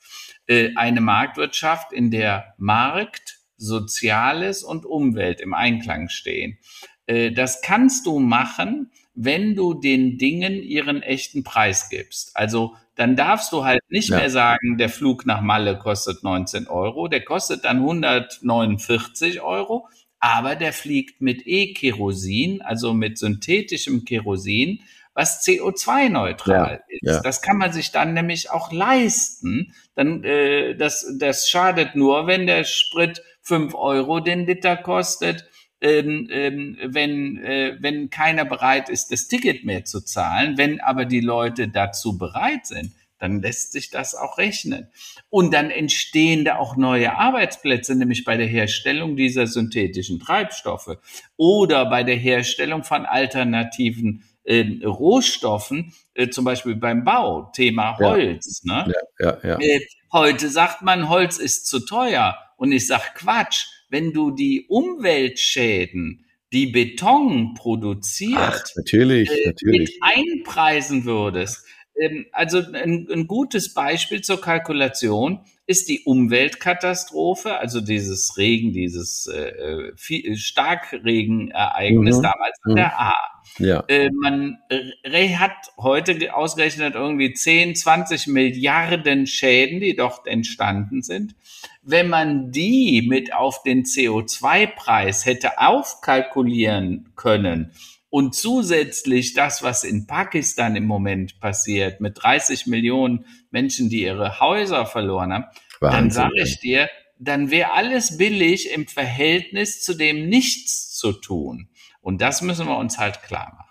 Äh, 0.45 0.69
eine 0.75 1.01
Marktwirtschaft, 1.01 1.91
in 1.91 2.11
der 2.11 2.53
Markt, 2.59 3.42
Soziales 3.63 4.63
und 4.63 4.85
Umwelt 4.85 5.41
im 5.41 5.53
Einklang 5.53 6.09
stehen. 6.09 6.57
Äh, 7.05 7.31
das 7.31 7.61
kannst 7.61 8.05
du 8.05 8.19
machen, 8.19 8.91
wenn 9.15 9.55
du 9.55 9.73
den 9.73 10.17
Dingen 10.17 10.61
ihren 10.61 11.01
echten 11.01 11.43
Preis 11.43 11.89
gibst. 11.89 12.35
Also 12.35 12.75
dann 12.95 13.15
darfst 13.15 13.51
du 13.51 13.63
halt 13.63 13.81
nicht 13.89 14.09
ja. 14.09 14.17
mehr 14.17 14.29
sagen, 14.29 14.77
der 14.77 14.89
Flug 14.89 15.25
nach 15.25 15.41
Malle 15.41 15.77
kostet 15.79 16.23
19 16.23 16.67
Euro, 16.67 17.07
der 17.07 17.23
kostet 17.23 17.65
dann 17.65 17.77
149 17.77 19.41
Euro, 19.41 19.87
aber 20.19 20.55
der 20.55 20.73
fliegt 20.73 21.21
mit 21.21 21.43
E-Kerosin, 21.45 22.61
also 22.61 22.93
mit 22.93 23.17
synthetischem 23.17 24.05
Kerosin, 24.05 24.81
was 25.13 25.45
CO2-neutral 25.45 26.81
ja, 26.87 26.95
ist. 26.97 27.01
Ja. 27.03 27.21
Das 27.21 27.41
kann 27.41 27.57
man 27.57 27.71
sich 27.71 27.91
dann 27.91 28.13
nämlich 28.13 28.49
auch 28.49 28.71
leisten. 28.71 29.73
Dann, 29.95 30.23
äh, 30.23 30.75
das, 30.75 31.05
das 31.19 31.49
schadet 31.49 31.95
nur, 31.95 32.25
wenn 32.25 32.47
der 32.47 32.63
Sprit 32.63 33.21
fünf 33.43 33.75
Euro 33.75 34.19
den 34.19 34.45
Liter 34.45 34.77
kostet. 34.77 35.45
Ähm, 35.81 36.29
ähm, 36.31 36.77
wenn, 36.85 37.37
äh, 37.43 37.75
wenn 37.81 38.09
keiner 38.09 38.45
bereit 38.45 38.89
ist, 38.89 39.11
das 39.11 39.27
Ticket 39.27 39.65
mehr 39.65 39.83
zu 39.83 39.99
zahlen, 39.99 40.57
wenn 40.57 40.79
aber 40.79 41.03
die 41.03 41.19
Leute 41.19 41.67
dazu 41.67 42.17
bereit 42.17 42.65
sind, 42.65 42.93
dann 43.23 43.41
lässt 43.41 43.71
sich 43.71 43.89
das 43.89 44.15
auch 44.15 44.37
rechnen. 44.37 44.87
Und 45.29 45.53
dann 45.53 45.71
entstehen 45.71 46.43
da 46.43 46.57
auch 46.57 46.75
neue 46.75 47.17
Arbeitsplätze, 47.17 47.95
nämlich 47.95 48.25
bei 48.25 48.35
der 48.35 48.47
Herstellung 48.47 49.15
dieser 49.15 49.47
synthetischen 49.47 50.19
Treibstoffe 50.19 50.97
oder 51.37 51.85
bei 51.89 52.03
der 52.03 52.17
Herstellung 52.17 52.83
von 52.83 53.05
alternativen 53.05 54.23
äh, 54.43 54.65
Rohstoffen, 54.85 55.93
äh, 56.13 56.29
zum 56.29 56.43
Beispiel 56.43 56.75
beim 56.75 57.05
Bau, 57.05 57.49
Thema 57.55 57.97
Holz. 57.97 58.61
Ja. 58.65 58.85
Ne? 58.85 58.93
Ja, 59.19 59.37
ja, 59.41 59.59
äh, 59.59 59.79
heute 60.11 60.49
sagt 60.49 60.81
man, 60.81 61.07
Holz 61.07 61.37
ist 61.37 61.67
zu 61.67 61.79
teuer. 61.79 62.37
Und 62.63 62.71
ich 62.71 62.87
sag 62.87 63.15
Quatsch, 63.15 63.65
wenn 63.89 64.13
du 64.13 64.31
die 64.31 64.67
Umweltschäden, 64.69 66.23
die 66.53 66.67
Beton 66.67 67.55
produziert, 67.55 68.37
Ach, 68.37 68.63
natürlich, 68.77 69.29
äh, 69.29 69.47
natürlich. 69.47 69.99
einpreisen 70.01 71.03
würdest. 71.03 71.65
Ähm, 71.99 72.25
also 72.31 72.59
ein, 72.59 73.09
ein 73.11 73.27
gutes 73.27 73.73
Beispiel 73.73 74.21
zur 74.21 74.39
Kalkulation 74.39 75.41
ist 75.67 75.89
die 75.89 76.03
Umweltkatastrophe, 76.05 77.57
also 77.57 77.81
dieses 77.81 78.37
Regen, 78.37 78.71
dieses 78.71 79.27
äh, 79.27 79.91
viel, 79.97 80.37
Starkregenereignis 80.37 82.19
mhm. 82.19 82.21
damals 82.21 82.59
an 82.63 82.75
der 82.75 82.85
mhm. 82.85 82.93
A. 82.93 83.13
Ja. 83.59 83.83
Äh, 83.89 84.09
man 84.11 84.57
äh, 84.69 85.35
hat 85.35 85.51
heute 85.77 86.33
ausgerechnet 86.33 86.95
irgendwie 86.95 87.33
10, 87.33 87.75
20 87.75 88.27
Milliarden 88.27 89.27
Schäden, 89.27 89.81
die 89.81 89.97
dort 89.97 90.27
entstanden 90.27 91.01
sind. 91.01 91.35
Wenn 91.83 92.09
man 92.09 92.51
die 92.51 93.05
mit 93.07 93.33
auf 93.33 93.61
den 93.63 93.83
CO2-Preis 93.83 95.25
hätte 95.25 95.59
aufkalkulieren 95.59 97.11
können, 97.15 97.71
und 98.13 98.35
zusätzlich 98.35 99.33
das, 99.33 99.63
was 99.63 99.83
in 99.83 100.05
Pakistan 100.05 100.75
im 100.75 100.85
Moment 100.85 101.39
passiert, 101.39 101.99
mit 101.99 102.21
30 102.21 102.67
Millionen 102.67 103.25
Menschen, 103.49 103.89
die 103.89 104.03
ihre 104.03 104.39
Häuser 104.39 104.85
verloren 104.85 105.33
haben, 105.33 105.45
Wahnsinn. 105.79 105.99
dann 105.99 106.11
sage 106.11 106.43
ich 106.43 106.59
dir, 106.59 106.89
dann 107.17 107.49
wäre 107.49 107.71
alles 107.71 108.17
billig 108.17 108.71
im 108.71 108.87
Verhältnis 108.87 109.81
zu 109.81 109.95
dem 109.95 110.29
nichts 110.29 110.91
zu 110.91 111.13
tun. 111.13 111.69
Und 112.01 112.21
das 112.21 112.43
müssen 112.43 112.67
wir 112.67 112.77
uns 112.77 112.99
halt 112.99 113.23
klar 113.23 113.51
machen. 113.57 113.62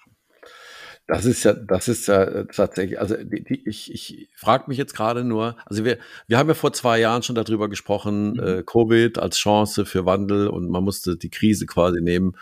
Das 1.08 1.24
ist 1.24 1.42
ja, 1.42 1.52
das 1.52 1.88
ist 1.88 2.06
ja 2.06 2.44
tatsächlich, 2.44 3.00
also 3.00 3.16
die, 3.16 3.42
die, 3.42 3.68
ich, 3.68 3.92
ich 3.92 4.28
frage 4.36 4.64
mich 4.68 4.78
jetzt 4.78 4.94
gerade 4.94 5.24
nur, 5.24 5.56
also 5.66 5.84
wir, 5.84 5.98
wir 6.28 6.38
haben 6.38 6.48
ja 6.48 6.54
vor 6.54 6.72
zwei 6.72 7.00
Jahren 7.00 7.22
schon 7.22 7.34
darüber 7.34 7.68
gesprochen, 7.68 8.34
mhm. 8.34 8.40
äh, 8.40 8.62
Covid 8.62 9.18
als 9.18 9.36
Chance 9.36 9.84
für 9.84 10.06
Wandel 10.06 10.46
und 10.46 10.70
man 10.70 10.84
musste 10.84 11.16
die 11.16 11.30
Krise 11.30 11.66
quasi 11.66 12.00
nehmen, 12.00 12.36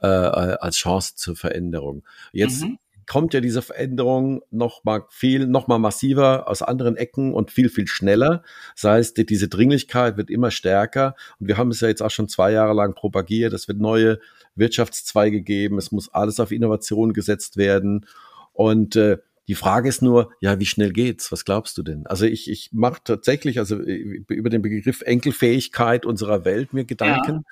äh, 0.00 0.06
als 0.06 0.76
Chance 0.76 1.16
zur 1.16 1.34
Veränderung. 1.34 2.04
Jetzt 2.32 2.62
mhm. 2.62 2.78
kommt 3.06 3.34
ja 3.34 3.40
diese 3.40 3.62
Veränderung 3.62 4.42
noch 4.50 4.84
mal 4.84 5.02
viel, 5.10 5.46
noch 5.46 5.66
mal 5.66 5.78
massiver 5.78 6.48
aus 6.48 6.62
anderen 6.62 6.96
Ecken 6.96 7.34
und 7.34 7.50
viel, 7.50 7.68
viel 7.68 7.88
schneller. 7.88 8.42
Das 8.74 8.90
heißt, 8.90 9.28
diese 9.28 9.48
Dringlichkeit 9.48 10.16
wird 10.16 10.30
immer 10.30 10.50
stärker. 10.52 11.16
Und 11.40 11.48
wir 11.48 11.56
haben 11.56 11.70
es 11.70 11.80
ja 11.80 11.88
jetzt 11.88 12.02
auch 12.02 12.10
schon 12.10 12.28
zwei 12.28 12.52
Jahre 12.52 12.74
lang 12.74 12.94
propagiert. 12.94 13.52
Es 13.52 13.66
wird 13.66 13.80
neue 13.80 14.20
Wirtschaftszweige 14.56 15.42
geben. 15.42 15.78
Es 15.78 15.92
muss 15.92 16.12
alles 16.12 16.40
auf 16.40 16.52
Innovation 16.52 17.12
gesetzt 17.12 17.56
werden. 17.56 18.06
Und 18.52 18.96
äh, 18.96 19.18
die 19.46 19.54
Frage 19.54 19.88
ist 19.88 20.00
nur, 20.00 20.32
ja, 20.40 20.58
wie 20.58 20.66
schnell 20.66 20.92
geht's? 20.92 21.30
Was 21.30 21.44
glaubst 21.44 21.76
du 21.76 21.82
denn? 21.82 22.06
Also 22.06 22.24
ich, 22.24 22.50
ich 22.50 22.70
mache 22.72 23.00
tatsächlich, 23.04 23.58
also 23.58 23.80
äh, 23.80 24.22
über 24.28 24.50
den 24.50 24.62
Begriff 24.62 25.02
Enkelfähigkeit 25.02 26.06
unserer 26.06 26.44
Welt 26.44 26.72
mir 26.72 26.84
Gedanken. 26.84 27.32
Ja. 27.32 27.42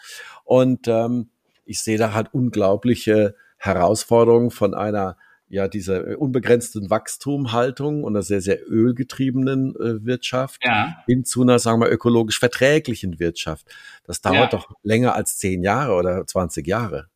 Und 0.44 0.88
ähm, 0.88 1.28
ich 1.64 1.80
sehe 1.80 1.98
da 1.98 2.14
halt 2.14 2.32
unglaubliche 2.32 3.34
Herausforderungen 3.58 4.50
von 4.50 4.74
einer 4.74 5.16
ja 5.52 5.68
dieser 5.68 6.08
äh, 6.08 6.14
unbegrenzten 6.14 6.88
Wachstumhaltung 6.88 8.04
und 8.04 8.16
einer 8.16 8.22
sehr 8.22 8.40
sehr 8.40 8.58
ölgetriebenen 8.68 9.76
äh, 9.76 10.04
Wirtschaft 10.04 10.64
ja. 10.64 10.96
hin 11.06 11.24
zu 11.24 11.42
einer 11.42 11.58
sagen 11.58 11.80
wir 11.80 11.90
ökologisch 11.90 12.38
verträglichen 12.38 13.20
Wirtschaft. 13.20 13.66
Das 14.04 14.22
dauert 14.22 14.52
ja. 14.52 14.58
doch 14.58 14.70
länger 14.82 15.14
als 15.14 15.36
zehn 15.36 15.62
Jahre 15.62 15.94
oder 15.94 16.26
20 16.26 16.66
Jahre. 16.66 17.08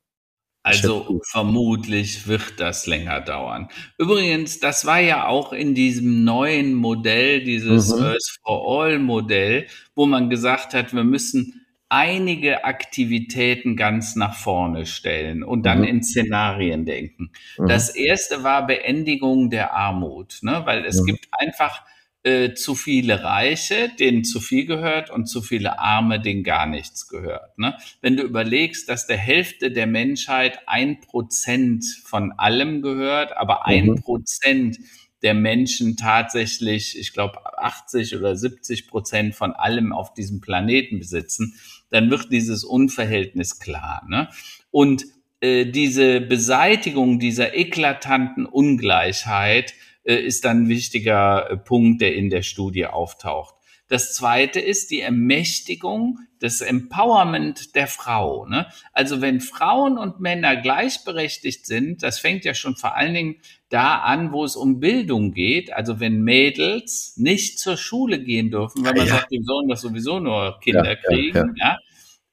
Also 0.63 1.21
vermutlich 1.31 2.27
wird 2.27 2.59
das 2.59 2.87
länger 2.87 3.21
dauern. 3.21 3.69
Übrigens, 3.99 4.59
das 4.59 4.85
war 4.85 4.99
ja 4.99 5.29
auch 5.29 5.53
in 5.53 5.75
diesem 5.75 6.25
neuen 6.25 6.75
Modell, 6.75 7.43
dieses 7.43 7.95
mhm. 7.95 8.03
Earth 8.03 8.39
for 8.45 8.83
All 8.83 8.99
Modell, 8.99 9.67
wo 9.95 10.07
man 10.07 10.29
gesagt 10.29 10.75
hat, 10.75 10.93
wir 10.93 11.05
müssen 11.05 11.66
einige 11.89 12.65
Aktivitäten 12.65 13.77
ganz 13.77 14.17
nach 14.17 14.35
vorne 14.35 14.87
stellen 14.87 15.45
und 15.45 15.65
dann 15.65 15.81
mhm. 15.81 15.85
in 15.85 16.03
Szenarien 16.03 16.85
denken. 16.85 17.31
Mhm. 17.59 17.69
Das 17.69 17.95
erste 17.95 18.43
war 18.43 18.67
Beendigung 18.67 19.51
der 19.51 19.75
Armut, 19.75 20.39
ne? 20.43 20.63
weil 20.65 20.85
es 20.85 21.01
mhm. 21.01 21.07
gibt 21.07 21.29
einfach 21.33 21.85
äh, 22.25 22.55
zu 22.55 22.75
viele 22.75 23.23
Reiche, 23.23 23.89
denen 24.01 24.25
zu 24.25 24.41
viel 24.41 24.67
gehört 24.67 25.11
und 25.11 25.27
zu 25.27 25.43
viele 25.43 25.79
Arme, 25.79 26.19
denen 26.19 26.43
gar 26.43 26.67
nichts 26.67 27.07
gehört. 27.07 27.57
Ne? 27.57 27.77
Wenn 28.01 28.17
du 28.17 28.25
überlegst, 28.25 28.89
dass 28.89 29.07
der 29.07 29.17
Hälfte 29.17 29.71
der 29.71 29.87
Menschheit 29.87 30.59
ein 30.67 31.01
Prozent 31.01 31.85
von 32.05 32.33
allem 32.33 32.83
gehört, 32.83 33.37
aber 33.37 33.65
ein 33.67 33.87
mhm. 33.87 34.03
Prozent 34.03 34.79
der 35.23 35.35
Menschen 35.35 35.97
tatsächlich, 35.97 36.99
ich 36.99 37.13
glaube, 37.13 37.39
80 37.59 38.17
oder 38.17 38.37
70 38.37 38.89
Prozent 38.89 39.35
von 39.35 39.53
allem 39.53 39.93
auf 39.93 40.13
diesem 40.13 40.41
Planeten 40.41 40.99
besitzen, 40.99 41.55
dann 41.91 42.11
wird 42.11 42.33
dieses 42.33 42.65
Unverhältnis 42.65 43.59
klar. 43.59 44.05
Ne? 44.09 44.29
Und 44.71 45.05
äh, 45.41 45.67
diese 45.67 46.21
Beseitigung 46.21 47.19
dieser 47.19 47.55
eklatanten 47.55 48.47
Ungleichheit 48.47 49.75
äh, 50.05 50.17
ist 50.17 50.45
dann 50.45 50.65
ein 50.65 50.69
wichtiger 50.69 51.51
äh, 51.51 51.57
Punkt, 51.57 52.01
der 52.01 52.15
in 52.15 52.31
der 52.31 52.43
Studie 52.43 52.87
auftaucht. 52.87 53.55
Das 53.89 54.15
zweite 54.15 54.59
ist 54.59 54.91
die 54.91 55.01
Ermächtigung, 55.01 56.19
das 56.41 56.61
Empowerment 56.61 57.77
der 57.77 57.87
Frau. 57.87 58.47
Ne? 58.47 58.67
Also 58.93 59.21
wenn 59.21 59.41
Frauen 59.41 59.97
und 59.97 60.21
Männer 60.21 60.57
gleichberechtigt 60.57 61.67
sind, 61.67 62.03
das 62.03 62.19
fängt 62.19 62.45
ja 62.45 62.55
schon 62.55 62.77
vor 62.77 62.97
allen 62.97 63.15
Dingen 63.15 63.37
da 63.69 63.99
an, 63.99 64.33
wo 64.33 64.45
es 64.45 64.57
um 64.57 64.81
Bildung 64.81 65.33
geht. 65.33 65.73
Also 65.73 66.01
wenn 66.01 66.23
Mädels 66.23 67.15
nicht 67.17 67.59
zur 67.59 67.77
Schule 67.77 68.23
gehen 68.23 68.51
dürfen, 68.51 68.85
weil 68.85 68.95
man 68.95 69.07
ja. 69.07 69.15
sagt, 69.17 69.31
die 69.31 69.43
sollen 69.43 69.69
das 69.69 69.81
sowieso 69.81 70.21
nur 70.21 70.59
Kinder 70.63 70.85
ja, 70.85 70.97
kriegen, 70.97 71.55
ja. 71.59 71.79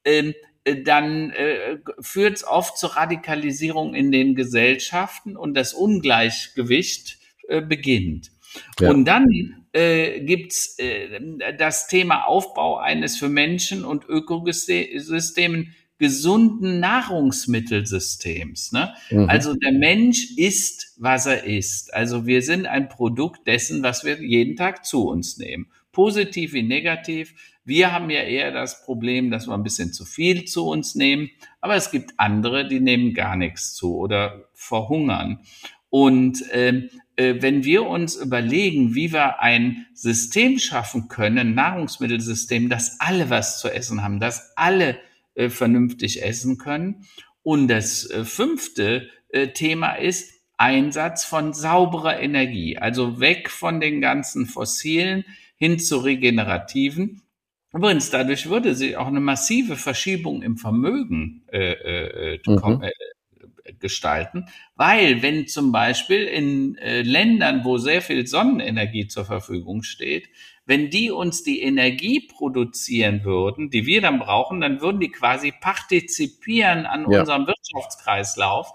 Ähm, 0.04 0.34
äh, 0.64 0.82
dann 0.82 1.30
äh, 1.30 1.78
führt 2.00 2.36
es 2.36 2.46
oft 2.46 2.78
zur 2.78 2.96
Radikalisierung 2.96 3.94
in 3.94 4.12
den 4.12 4.34
Gesellschaften 4.34 5.36
und 5.36 5.54
das 5.54 5.74
Ungleichgewicht 5.74 7.18
äh, 7.48 7.60
beginnt. 7.60 8.30
Und 8.80 9.04
dann 9.04 9.66
äh, 9.72 10.20
gibt's 10.20 10.78
äh, 10.78 11.20
das 11.58 11.88
Thema 11.88 12.26
Aufbau 12.26 12.76
eines 12.76 13.16
für 13.16 13.28
Menschen 13.28 13.84
und 13.84 14.04
Ökosystemen 14.08 15.74
gesunden 16.04 16.80
Nahrungsmittelsystems. 16.80 18.72
Ne? 18.72 18.92
Mhm. 19.10 19.30
Also 19.30 19.54
der 19.54 19.72
Mensch 19.72 20.36
isst, 20.36 20.94
was 20.98 21.24
er 21.26 21.44
isst. 21.44 21.94
Also 21.94 22.26
wir 22.26 22.42
sind 22.42 22.66
ein 22.66 22.88
Produkt 22.90 23.46
dessen, 23.46 23.82
was 23.82 24.04
wir 24.04 24.20
jeden 24.22 24.56
Tag 24.56 24.84
zu 24.84 25.08
uns 25.08 25.38
nehmen. 25.38 25.66
positiv 25.92 26.52
wie 26.52 26.62
negativ. 26.62 27.34
Wir 27.64 27.92
haben 27.92 28.10
ja 28.10 28.22
eher 28.22 28.50
das 28.52 28.84
Problem, 28.84 29.30
dass 29.30 29.46
wir 29.46 29.54
ein 29.54 29.62
bisschen 29.62 29.92
zu 29.92 30.04
viel 30.04 30.44
zu 30.44 30.66
uns 30.66 30.94
nehmen, 30.94 31.30
aber 31.62 31.76
es 31.76 31.90
gibt 31.90 32.12
andere, 32.18 32.68
die 32.68 32.80
nehmen 32.80 33.14
gar 33.14 33.36
nichts 33.36 33.74
zu 33.74 33.96
oder 33.96 34.48
verhungern. 34.52 35.38
Und 35.88 36.42
ähm, 36.52 36.90
äh, 37.16 37.36
wenn 37.40 37.64
wir 37.64 37.86
uns 37.86 38.16
überlegen, 38.16 38.94
wie 38.94 39.12
wir 39.12 39.40
ein 39.40 39.86
System 39.94 40.58
schaffen 40.58 41.08
können, 41.08 41.38
ein 41.38 41.54
Nahrungsmittelsystem, 41.54 42.68
dass 42.68 43.00
alle 43.00 43.30
was 43.30 43.60
zu 43.60 43.68
essen 43.72 44.02
haben, 44.02 44.20
dass 44.20 44.52
alle 44.56 44.98
äh, 45.34 45.48
vernünftig 45.48 46.22
essen 46.22 46.58
können. 46.58 47.06
Und 47.42 47.68
das 47.68 48.08
äh, 48.10 48.24
fünfte 48.24 49.08
äh, 49.28 49.48
Thema 49.48 49.94
ist 49.94 50.32
Einsatz 50.56 51.24
von 51.24 51.52
sauberer 51.52 52.20
Energie, 52.20 52.78
also 52.78 53.20
weg 53.20 53.50
von 53.50 53.80
den 53.80 54.00
ganzen 54.00 54.46
fossilen 54.46 55.24
hin 55.56 55.78
zu 55.78 55.98
regenerativen. 55.98 57.22
Übrigens, 57.72 58.10
dadurch 58.10 58.48
würde 58.48 58.74
sich 58.74 58.96
auch 58.96 59.08
eine 59.08 59.20
massive 59.20 59.76
Verschiebung 59.76 60.42
im 60.42 60.56
Vermögen 60.56 61.42
äh, 61.50 62.34
äh, 62.34 62.40
mhm. 62.46 62.82
gestalten, 63.80 64.46
weil 64.76 65.22
wenn 65.22 65.48
zum 65.48 65.72
Beispiel 65.72 66.22
in 66.22 66.78
äh, 66.78 67.02
Ländern, 67.02 67.64
wo 67.64 67.78
sehr 67.78 68.00
viel 68.00 68.28
Sonnenenergie 68.28 69.08
zur 69.08 69.24
Verfügung 69.24 69.82
steht, 69.82 70.28
wenn 70.66 70.90
die 70.90 71.10
uns 71.10 71.42
die 71.42 71.60
Energie 71.60 72.20
produzieren 72.20 73.24
würden, 73.24 73.70
die 73.70 73.86
wir 73.86 74.00
dann 74.00 74.18
brauchen, 74.18 74.60
dann 74.60 74.80
würden 74.80 75.00
die 75.00 75.10
quasi 75.10 75.52
partizipieren 75.52 76.86
an 76.86 77.10
ja. 77.10 77.20
unserem 77.20 77.46
Wirtschaftskreislauf 77.46 78.72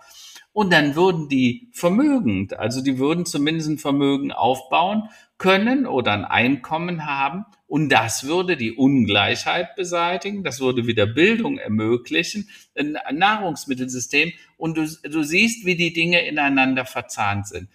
und 0.52 0.72
dann 0.72 0.96
würden 0.96 1.30
die 1.30 1.70
vermögend, 1.74 2.58
also 2.58 2.82
die 2.82 2.98
würden 2.98 3.26
zumindest 3.26 3.70
ein 3.70 3.78
Vermögen 3.78 4.32
aufbauen 4.32 5.10
können 5.38 5.88
oder 5.88 6.12
ein 6.12 6.26
Einkommen 6.26 7.06
haben 7.06 7.46
und 7.66 7.90
das 7.90 8.26
würde 8.26 8.58
die 8.58 8.74
Ungleichheit 8.74 9.76
beseitigen, 9.76 10.44
das 10.44 10.60
würde 10.60 10.86
wieder 10.86 11.08
Bildung 11.08 11.58
ermöglichen, 11.58 12.50
ein 12.76 12.98
Nahrungsmittelsystem 13.14 14.34
und 14.58 14.78
du, 14.78 14.86
du 15.04 15.24
siehst, 15.24 15.66
wie 15.66 15.76
die 15.76 15.94
Dinge 15.94 16.26
ineinander 16.26 16.86
verzahnt 16.86 17.48
sind. 17.48 17.70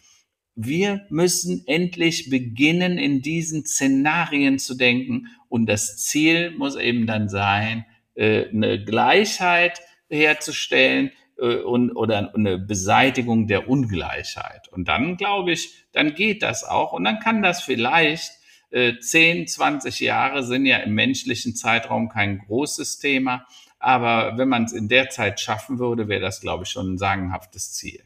Wir 0.57 1.07
müssen 1.11 1.64
endlich 1.66 2.30
beginnen, 2.30 2.98
in 2.98 3.22
diesen 3.22 3.66
Szenarien 3.66 4.59
zu 4.59 4.74
denken 4.76 5.26
und 5.48 5.66
das 5.66 5.98
Ziel 5.98 6.52
muss 6.52 6.76
eben 6.76 7.07
dann 7.07 7.28
sein, 7.28 7.84
äh, 8.14 8.48
eine 8.48 8.84
Gleichheit 8.84 9.80
herzustellen, 10.09 11.11
äh, 11.38 11.57
und, 11.57 11.92
oder 11.92 12.34
eine 12.34 12.59
Beseitigung 12.59 13.46
der 13.46 13.68
Ungleichheit. 13.68 14.68
Und 14.68 14.88
dann 14.88 15.16
glaube 15.16 15.52
ich, 15.52 15.84
dann 15.92 16.14
geht 16.14 16.42
das 16.42 16.64
auch. 16.64 16.92
Und 16.92 17.05
dann 17.05 17.18
kann 17.18 17.42
das 17.42 17.62
vielleicht 17.62 18.32
äh, 18.70 18.98
10, 18.98 19.48
20 19.48 20.00
Jahre 20.00 20.42
sind 20.42 20.66
ja 20.66 20.78
im 20.78 20.94
menschlichen 20.94 21.55
Zeitraum 21.57 22.09
kein 22.09 22.38
großes 22.38 22.98
Thema. 22.98 23.46
Aber 23.78 24.38
wenn 24.38 24.48
man 24.48 24.64
es 24.64 24.72
in 24.72 24.88
der 24.88 25.11
Zeit 25.11 25.40
schaffen 25.40 25.78
würde, 25.78 26.09
wäre 26.09 26.20
das, 26.20 26.40
glaube 26.40 26.64
ich, 26.64 26.70
schon 26.70 26.94
ein 26.94 26.98
sagenhaftes 26.98 27.72
Ziel. 27.72 28.02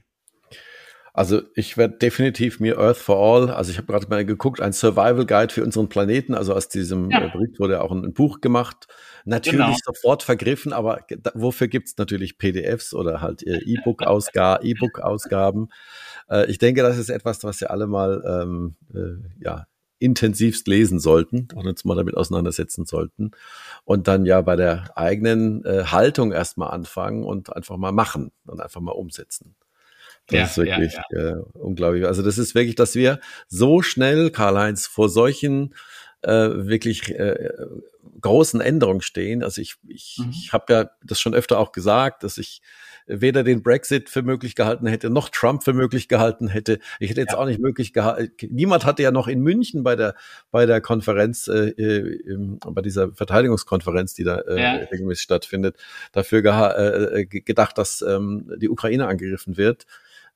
Also 1.14 1.42
ich 1.54 1.76
werde 1.76 1.98
definitiv 1.98 2.60
mir 2.60 2.78
Earth 2.78 2.98
for 2.98 3.16
All, 3.16 3.50
also 3.50 3.70
ich 3.70 3.78
habe 3.78 3.86
gerade 3.86 4.06
mal 4.08 4.24
geguckt, 4.24 4.60
ein 4.60 4.72
Survival 4.72 5.26
Guide 5.26 5.52
für 5.52 5.64
unseren 5.64 5.88
Planeten, 5.88 6.34
also 6.34 6.54
aus 6.54 6.68
diesem 6.68 7.10
ja. 7.10 7.24
Äh, 7.24 7.30
Bericht 7.30 7.58
wurde 7.58 7.82
auch 7.82 7.90
ein, 7.90 8.04
ein 8.04 8.12
Buch 8.12 8.40
gemacht. 8.40 8.86
Natürlich 9.24 9.66
genau. 9.66 9.76
sofort 9.84 10.22
vergriffen, 10.22 10.72
aber 10.72 11.04
wofür 11.34 11.68
gibt 11.68 11.88
es 11.88 11.96
natürlich 11.96 12.38
PDFs 12.38 12.94
oder 12.94 13.20
halt 13.20 13.46
äh, 13.46 13.58
E-Book-Ausgaben? 13.66 15.68
äh, 16.30 16.50
ich 16.50 16.58
denke, 16.58 16.82
das 16.82 16.98
ist 16.98 17.10
etwas, 17.10 17.42
was 17.44 17.60
wir 17.60 17.70
alle 17.70 17.86
mal 17.86 18.22
ähm, 18.26 18.76
äh, 18.94 19.42
ja, 19.42 19.66
intensivst 19.98 20.68
lesen 20.68 21.00
sollten 21.00 21.48
und 21.54 21.66
uns 21.66 21.84
mal 21.84 21.96
damit 21.96 22.16
auseinandersetzen 22.16 22.86
sollten. 22.86 23.32
Und 23.84 24.08
dann 24.08 24.26
ja 24.26 24.40
bei 24.42 24.56
der 24.56 24.96
eigenen 24.96 25.64
äh, 25.64 25.84
Haltung 25.86 26.32
erstmal 26.32 26.70
anfangen 26.70 27.24
und 27.24 27.54
einfach 27.54 27.76
mal 27.76 27.92
machen 27.92 28.30
und 28.46 28.60
einfach 28.60 28.80
mal 28.80 28.92
umsetzen. 28.92 29.56
Das 30.28 30.36
ja, 30.36 30.44
ist 30.44 30.56
wirklich 30.58 30.92
ja, 30.92 31.02
ja. 31.10 31.30
Äh, 31.30 31.42
unglaublich. 31.54 32.06
Also 32.06 32.22
das 32.22 32.38
ist 32.38 32.54
wirklich, 32.54 32.74
dass 32.74 32.94
wir 32.94 33.18
so 33.48 33.82
schnell, 33.82 34.30
Karl-Heinz, 34.30 34.86
vor 34.86 35.08
solchen 35.08 35.74
äh, 36.22 36.30
wirklich 36.30 37.10
äh, 37.10 37.50
großen 38.20 38.60
Änderungen 38.60 39.00
stehen. 39.00 39.42
Also 39.42 39.60
ich, 39.60 39.76
ich, 39.86 40.18
mhm. 40.18 40.30
ich 40.30 40.52
habe 40.52 40.72
ja 40.72 40.90
das 41.02 41.20
schon 41.20 41.34
öfter 41.34 41.58
auch 41.58 41.72
gesagt, 41.72 42.24
dass 42.24 42.38
ich 42.38 42.60
weder 43.06 43.42
den 43.42 43.62
Brexit 43.62 44.10
für 44.10 44.22
möglich 44.22 44.54
gehalten 44.54 44.86
hätte, 44.86 45.08
noch 45.08 45.30
Trump 45.30 45.64
für 45.64 45.72
möglich 45.72 46.08
gehalten 46.08 46.48
hätte. 46.48 46.78
Ich 47.00 47.08
hätte 47.10 47.22
jetzt 47.22 47.32
ja. 47.32 47.38
auch 47.38 47.46
nicht 47.46 47.60
möglich 47.60 47.92
gehalten. 47.92 48.48
Niemand 48.50 48.84
hatte 48.84 49.02
ja 49.02 49.10
noch 49.10 49.28
in 49.28 49.40
München 49.40 49.82
bei 49.82 49.96
der 49.96 50.14
bei 50.50 50.66
der 50.66 50.80
Konferenz, 50.80 51.48
äh, 51.48 51.70
im, 51.70 52.58
bei 52.58 52.82
dieser 52.82 53.12
Verteidigungskonferenz, 53.12 54.14
die 54.14 54.24
da 54.24 54.40
äh, 54.40 54.60
ja. 54.60 54.72
regelmäßig 54.92 55.24
stattfindet, 55.24 55.76
dafür 56.12 56.44
äh, 56.44 57.24
gedacht, 57.24 57.78
dass 57.78 58.02
ähm, 58.02 58.52
die 58.58 58.68
Ukraine 58.68 59.06
angegriffen 59.06 59.56
wird. 59.56 59.86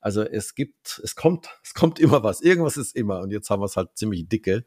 Also 0.03 0.22
es 0.22 0.55
gibt, 0.55 1.00
es 1.03 1.14
kommt, 1.16 1.48
es 1.64 1.72
kommt 1.72 1.98
immer 1.98 2.22
was. 2.22 2.42
Irgendwas 2.42 2.76
ist 2.76 2.94
immer. 2.94 3.20
Und 3.20 3.30
jetzt 3.30 3.48
haben 3.48 3.62
wir 3.62 3.66
es 3.66 3.76
halt 3.76 3.90
ziemlich 3.94 4.28
dicke. 4.28 4.66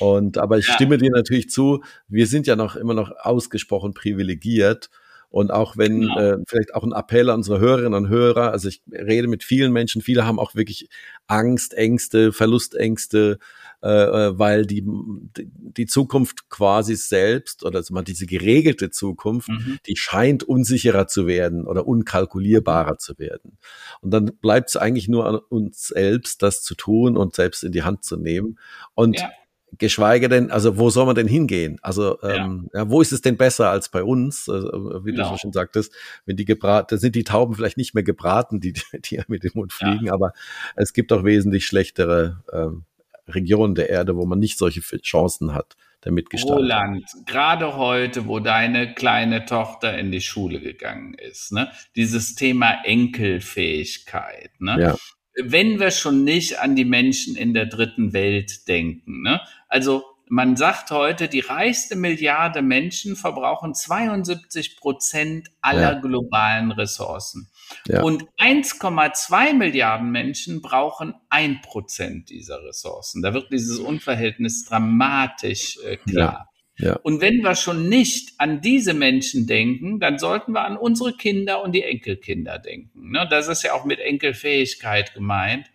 Und 0.00 0.38
aber 0.38 0.58
ich 0.58 0.66
ja. 0.66 0.74
stimme 0.74 0.98
dir 0.98 1.10
natürlich 1.10 1.48
zu, 1.50 1.82
wir 2.08 2.26
sind 2.26 2.46
ja 2.46 2.56
noch 2.56 2.76
immer 2.76 2.94
noch 2.94 3.12
ausgesprochen 3.18 3.94
privilegiert. 3.94 4.90
Und 5.30 5.50
auch 5.50 5.76
wenn 5.76 6.02
genau. 6.02 6.18
äh, 6.18 6.36
vielleicht 6.46 6.74
auch 6.74 6.84
ein 6.84 6.92
Appell 6.92 7.28
an 7.28 7.38
unsere 7.38 7.58
Hörerinnen 7.58 7.94
und 7.94 8.08
Hörer, 8.08 8.52
also 8.52 8.68
ich 8.68 8.82
rede 8.92 9.26
mit 9.26 9.42
vielen 9.42 9.72
Menschen, 9.72 10.00
viele 10.00 10.24
haben 10.24 10.38
auch 10.38 10.54
wirklich 10.54 10.88
Angst, 11.26 11.74
Ängste, 11.74 12.32
Verlustängste, 12.32 13.38
äh, 13.84 13.88
äh 13.88 14.38
weil 14.38 14.66
die, 14.66 14.82
die 14.84 15.86
Zukunft 15.86 16.48
quasi 16.48 16.96
selbst 16.96 17.64
oder 17.64 17.78
also 17.78 17.92
mal 17.94 18.02
diese 18.02 18.26
geregelte 18.26 18.90
Zukunft, 18.90 19.48
mhm. 19.48 19.78
die 19.86 19.96
scheint 19.96 20.42
unsicherer 20.42 21.06
zu 21.06 21.26
werden 21.26 21.66
oder 21.66 21.86
unkalkulierbarer 21.86 22.98
zu 22.98 23.18
werden. 23.18 23.58
Und 24.00 24.10
dann 24.10 24.26
bleibt 24.40 24.70
es 24.70 24.76
eigentlich 24.76 25.08
nur 25.08 25.26
an 25.26 25.36
uns 25.36 25.88
selbst, 25.88 26.42
das 26.42 26.62
zu 26.62 26.74
tun 26.74 27.16
und 27.16 27.34
selbst 27.34 27.62
in 27.62 27.72
die 27.72 27.82
Hand 27.82 28.04
zu 28.04 28.16
nehmen. 28.16 28.58
Und 28.94 29.20
ja 29.20 29.30
geschweige 29.78 30.28
denn, 30.28 30.50
also 30.50 30.78
wo 30.78 30.90
soll 30.90 31.06
man 31.06 31.14
denn 31.14 31.28
hingehen? 31.28 31.78
Also 31.82 32.20
ähm, 32.22 32.68
ja. 32.72 32.80
ja. 32.80 32.90
wo 32.90 33.00
ist 33.00 33.12
es 33.12 33.20
denn 33.20 33.36
besser 33.36 33.70
als 33.70 33.88
bei 33.88 34.02
uns? 34.02 34.48
Also, 34.48 35.04
wie 35.04 35.12
genau. 35.12 35.32
du 35.32 35.38
schon 35.38 35.52
sagtest, 35.52 35.92
wenn 36.26 36.36
die 36.36 36.44
gebraten, 36.44 36.98
sind 36.98 37.14
die 37.14 37.24
Tauben 37.24 37.54
vielleicht 37.54 37.76
nicht 37.76 37.94
mehr 37.94 38.04
gebraten, 38.04 38.60
die, 38.60 38.72
die 39.04 39.20
mit 39.28 39.44
dem 39.44 39.52
Mund 39.54 39.72
fliegen, 39.72 40.06
ja. 40.06 40.12
aber 40.12 40.32
es 40.76 40.92
gibt 40.92 41.12
auch 41.12 41.24
wesentlich 41.24 41.66
schlechtere 41.66 42.42
ähm, 42.52 42.84
Regionen 43.28 43.74
der 43.74 43.90
Erde, 43.90 44.16
wo 44.16 44.26
man 44.26 44.38
nicht 44.38 44.58
solche 44.58 44.80
Chancen 44.80 45.54
hat 45.54 45.76
der 46.04 46.12
Mitgestaltung. 46.12 46.58
Roland, 46.58 47.04
gerade 47.24 47.76
heute, 47.76 48.26
wo 48.26 48.38
deine 48.38 48.92
kleine 48.94 49.46
Tochter 49.46 49.98
in 49.98 50.12
die 50.12 50.20
Schule 50.20 50.60
gegangen 50.60 51.14
ist, 51.14 51.52
ne, 51.52 51.70
dieses 51.96 52.34
Thema 52.34 52.84
Enkelfähigkeit, 52.84 54.50
ne? 54.58 54.80
Ja 54.80 54.96
wenn 55.42 55.80
wir 55.80 55.90
schon 55.90 56.24
nicht 56.24 56.60
an 56.60 56.76
die 56.76 56.84
Menschen 56.84 57.36
in 57.36 57.54
der 57.54 57.66
dritten 57.66 58.12
Welt 58.12 58.68
denken. 58.68 59.22
Ne? 59.22 59.40
Also 59.68 60.04
man 60.28 60.56
sagt 60.56 60.90
heute, 60.90 61.28
die 61.28 61.40
reichste 61.40 61.96
Milliarde 61.96 62.62
Menschen 62.62 63.16
verbrauchen 63.16 63.74
72 63.74 64.76
Prozent 64.76 65.48
aller 65.60 65.94
ja. 65.94 66.00
globalen 66.00 66.72
Ressourcen. 66.72 67.50
Ja. 67.86 68.02
Und 68.02 68.24
1,2 68.38 69.52
Milliarden 69.52 70.10
Menschen 70.10 70.62
brauchen 70.62 71.14
ein 71.28 71.60
Prozent 71.60 72.30
dieser 72.30 72.62
Ressourcen. 72.64 73.22
Da 73.22 73.34
wird 73.34 73.52
dieses 73.52 73.78
Unverhältnis 73.78 74.64
dramatisch 74.64 75.78
äh, 75.84 75.96
klar. 75.96 76.50
Ja. 76.76 76.96
Und 77.02 77.20
wenn 77.20 77.40
wir 77.42 77.54
schon 77.54 77.88
nicht 77.88 78.32
an 78.38 78.60
diese 78.60 78.94
Menschen 78.94 79.46
denken, 79.46 80.00
dann 80.00 80.18
sollten 80.18 80.52
wir 80.52 80.64
an 80.64 80.76
unsere 80.76 81.12
Kinder 81.16 81.62
und 81.62 81.72
die 81.72 81.84
Enkelkinder 81.84 82.58
denken. 82.58 83.12
Ne? 83.12 83.28
Das 83.30 83.46
ist 83.46 83.62
ja 83.62 83.74
auch 83.74 83.84
mit 83.84 84.00
Enkelfähigkeit 84.00 85.14
gemeint. 85.14 85.70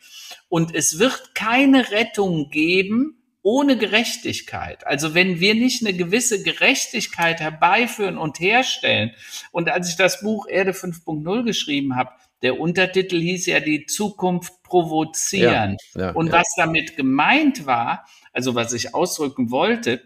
Und 0.49 0.75
es 0.75 0.99
wird 0.99 1.35
keine 1.35 1.91
Rettung 1.91 2.49
geben 2.49 3.18
ohne 3.41 3.77
Gerechtigkeit. 3.77 4.85
Also 4.85 5.13
wenn 5.13 5.39
wir 5.39 5.55
nicht 5.55 5.85
eine 5.85 5.95
gewisse 5.95 6.43
Gerechtigkeit 6.43 7.39
herbeiführen 7.39 8.17
und 8.17 8.39
herstellen. 8.39 9.11
Und 9.51 9.69
als 9.69 9.89
ich 9.89 9.95
das 9.95 10.21
Buch 10.21 10.47
Erde 10.47 10.71
5.0 10.71 11.43
geschrieben 11.43 11.95
habe, 11.95 12.11
der 12.41 12.59
Untertitel 12.59 13.19
hieß 13.19 13.47
ja 13.47 13.59
die 13.59 13.85
Zukunft 13.85 14.63
provozieren. 14.63 15.77
Ja, 15.93 16.01
ja, 16.01 16.11
und 16.11 16.27
ja. 16.27 16.33
was 16.33 16.47
damit 16.55 16.95
gemeint 16.95 17.65
war, 17.65 18.05
also 18.33 18.55
was 18.55 18.73
ich 18.73 18.93
ausdrücken 18.93 19.51
wollte, 19.51 20.01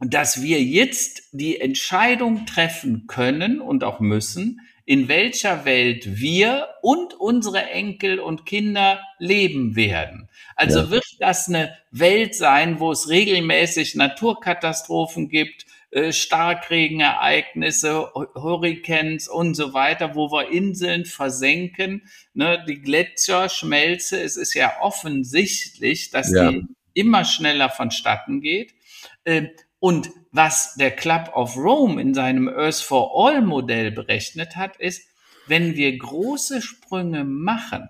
dass 0.00 0.42
wir 0.42 0.62
jetzt 0.62 1.28
die 1.32 1.60
Entscheidung 1.60 2.46
treffen 2.46 3.06
können 3.06 3.60
und 3.60 3.84
auch 3.84 4.00
müssen, 4.00 4.60
in 4.90 5.06
welcher 5.06 5.64
Welt 5.64 6.18
wir 6.18 6.66
und 6.82 7.14
unsere 7.14 7.70
Enkel 7.70 8.18
und 8.18 8.44
Kinder 8.44 9.00
leben 9.20 9.76
werden. 9.76 10.28
Also 10.56 10.80
ja. 10.80 10.90
wird 10.90 11.04
das 11.20 11.46
eine 11.46 11.76
Welt 11.92 12.34
sein, 12.34 12.80
wo 12.80 12.90
es 12.90 13.08
regelmäßig 13.08 13.94
Naturkatastrophen 13.94 15.28
gibt, 15.28 15.64
äh, 15.92 16.10
Starkregenereignisse, 16.10 18.10
Hurrikans 18.34 19.28
und 19.28 19.54
so 19.54 19.74
weiter, 19.74 20.16
wo 20.16 20.32
wir 20.32 20.50
Inseln 20.50 21.04
versenken, 21.04 22.02
ne, 22.34 22.64
die 22.66 22.80
Gletscher 22.80 23.48
schmelzen. 23.48 24.18
Es 24.18 24.36
ist 24.36 24.54
ja 24.54 24.72
offensichtlich, 24.80 26.10
dass 26.10 26.32
ja. 26.32 26.50
die 26.50 26.64
immer 26.94 27.24
schneller 27.24 27.70
vonstatten 27.70 28.40
geht. 28.40 28.74
Ähm, 29.24 29.50
und 29.78 30.10
was 30.32 30.74
der 30.74 30.90
Club 30.90 31.32
of 31.34 31.56
Rome 31.56 32.00
in 32.00 32.14
seinem 32.14 32.48
Earth 32.48 32.80
for 32.80 33.12
All 33.14 33.42
Modell 33.42 33.90
berechnet 33.90 34.56
hat, 34.56 34.76
ist, 34.76 35.08
wenn 35.46 35.74
wir 35.74 35.96
große 35.96 36.62
Sprünge 36.62 37.24
machen, 37.24 37.88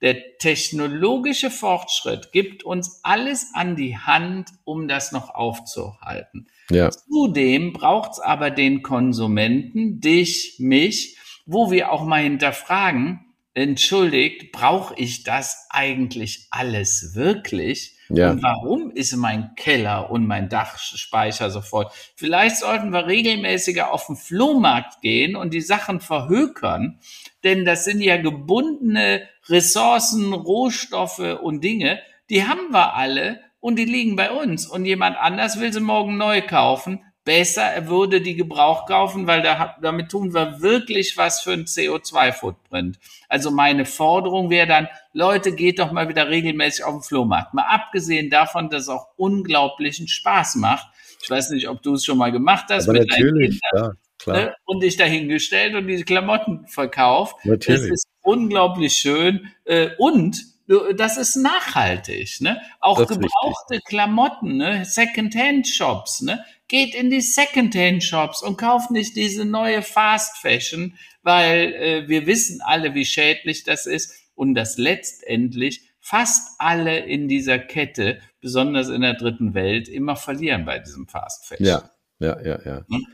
der 0.00 0.36
technologische 0.38 1.50
Fortschritt 1.50 2.32
gibt 2.32 2.64
uns 2.64 3.00
alles 3.04 3.52
an 3.54 3.76
die 3.76 3.96
Hand, 3.96 4.50
um 4.64 4.88
das 4.88 5.12
noch 5.12 5.30
aufzuhalten. 5.30 6.48
Ja. 6.70 6.90
Zudem 6.90 7.72
braucht 7.72 8.12
es 8.12 8.18
aber 8.18 8.50
den 8.50 8.82
Konsumenten, 8.82 10.00
dich, 10.00 10.56
mich, 10.58 11.18
wo 11.46 11.70
wir 11.70 11.92
auch 11.92 12.04
mal 12.04 12.22
hinterfragen, 12.22 13.31
entschuldigt, 13.54 14.52
brauche 14.52 14.94
ich 14.96 15.24
das 15.24 15.66
eigentlich 15.70 16.46
alles 16.50 17.14
wirklich? 17.14 17.98
Ja. 18.08 18.30
Und 18.30 18.42
warum 18.42 18.90
ist 18.90 19.14
mein 19.16 19.54
Keller 19.56 20.10
und 20.10 20.26
mein 20.26 20.48
Dachspeicher 20.48 21.50
so 21.50 21.60
voll? 21.60 21.86
Vielleicht 22.14 22.56
sollten 22.56 22.90
wir 22.90 23.06
regelmäßiger 23.06 23.92
auf 23.92 24.06
den 24.06 24.16
Flohmarkt 24.16 25.00
gehen 25.00 25.36
und 25.36 25.52
die 25.54 25.60
Sachen 25.60 26.00
verhökern, 26.00 26.98
denn 27.44 27.64
das 27.64 27.84
sind 27.84 28.00
ja 28.00 28.16
gebundene 28.16 29.28
Ressourcen, 29.48 30.32
Rohstoffe 30.32 31.38
und 31.42 31.62
Dinge, 31.62 32.00
die 32.30 32.46
haben 32.46 32.70
wir 32.70 32.94
alle 32.94 33.40
und 33.60 33.76
die 33.76 33.84
liegen 33.84 34.16
bei 34.16 34.30
uns 34.30 34.66
und 34.66 34.84
jemand 34.84 35.16
anders 35.16 35.60
will 35.60 35.72
sie 35.72 35.80
morgen 35.80 36.16
neu 36.16 36.42
kaufen. 36.42 37.00
Besser, 37.24 37.62
er 37.62 37.86
würde 37.86 38.20
die 38.20 38.34
Gebrauch 38.34 38.84
kaufen, 38.86 39.28
weil 39.28 39.42
da, 39.42 39.76
damit 39.80 40.10
tun 40.10 40.34
wir 40.34 40.60
wirklich 40.60 41.16
was 41.16 41.40
für 41.40 41.52
einen 41.52 41.66
CO2-Footprint. 41.66 42.98
Also 43.28 43.52
meine 43.52 43.84
Forderung 43.84 44.50
wäre 44.50 44.66
dann, 44.66 44.88
Leute, 45.12 45.54
geht 45.54 45.78
doch 45.78 45.92
mal 45.92 46.08
wieder 46.08 46.28
regelmäßig 46.28 46.84
auf 46.84 46.94
den 46.94 47.02
Flohmarkt. 47.02 47.54
Mal 47.54 47.66
abgesehen 47.68 48.28
davon, 48.28 48.70
dass 48.70 48.82
es 48.82 48.88
auch 48.88 49.06
unglaublichen 49.16 50.08
Spaß 50.08 50.56
macht. 50.56 50.88
Ich 51.22 51.30
weiß 51.30 51.50
nicht, 51.50 51.68
ob 51.68 51.80
du 51.82 51.94
es 51.94 52.04
schon 52.04 52.18
mal 52.18 52.32
gemacht 52.32 52.66
hast. 52.70 52.88
Aber 52.88 52.98
natürlich, 52.98 53.60
Kindern, 53.70 53.96
klar. 54.18 54.36
Ne? 54.36 54.54
Und 54.64 54.82
dich 54.82 54.96
dahingestellt 54.96 55.76
und 55.76 55.86
diese 55.86 56.04
Klamotten 56.04 56.66
verkauft. 56.66 57.36
Natürlich. 57.44 57.82
Das 57.82 57.90
ist 57.90 58.08
unglaublich 58.22 58.94
schön. 58.94 59.48
Äh, 59.64 59.90
und 59.98 60.51
das 60.94 61.16
ist 61.16 61.36
nachhaltig. 61.36 62.40
Ne? 62.40 62.60
Auch 62.80 63.06
gebrauchte 63.06 63.80
Klamotten, 63.84 64.56
ne? 64.56 64.84
Second-Hand-Shops. 64.84 66.22
Ne? 66.22 66.44
Geht 66.68 66.94
in 66.94 67.10
die 67.10 67.20
Second-Hand-Shops 67.20 68.42
und 68.42 68.56
kauft 68.56 68.90
nicht 68.90 69.16
diese 69.16 69.44
neue 69.44 69.82
Fast-Fashion, 69.82 70.96
weil 71.22 71.72
äh, 71.74 72.08
wir 72.08 72.26
wissen 72.26 72.60
alle, 72.62 72.94
wie 72.94 73.04
schädlich 73.04 73.64
das 73.64 73.86
ist 73.86 74.14
und 74.34 74.54
dass 74.54 74.78
letztendlich 74.78 75.88
fast 76.00 76.56
alle 76.58 76.98
in 76.98 77.28
dieser 77.28 77.58
Kette, 77.58 78.20
besonders 78.40 78.88
in 78.88 79.02
der 79.02 79.14
dritten 79.14 79.54
Welt, 79.54 79.88
immer 79.88 80.16
verlieren 80.16 80.64
bei 80.64 80.78
diesem 80.78 81.06
Fast-Fashion. 81.06 81.66
Ja, 81.66 81.90
ja, 82.18 82.40
ja, 82.40 82.60
ja. 82.64 82.84
Hm? 82.88 83.06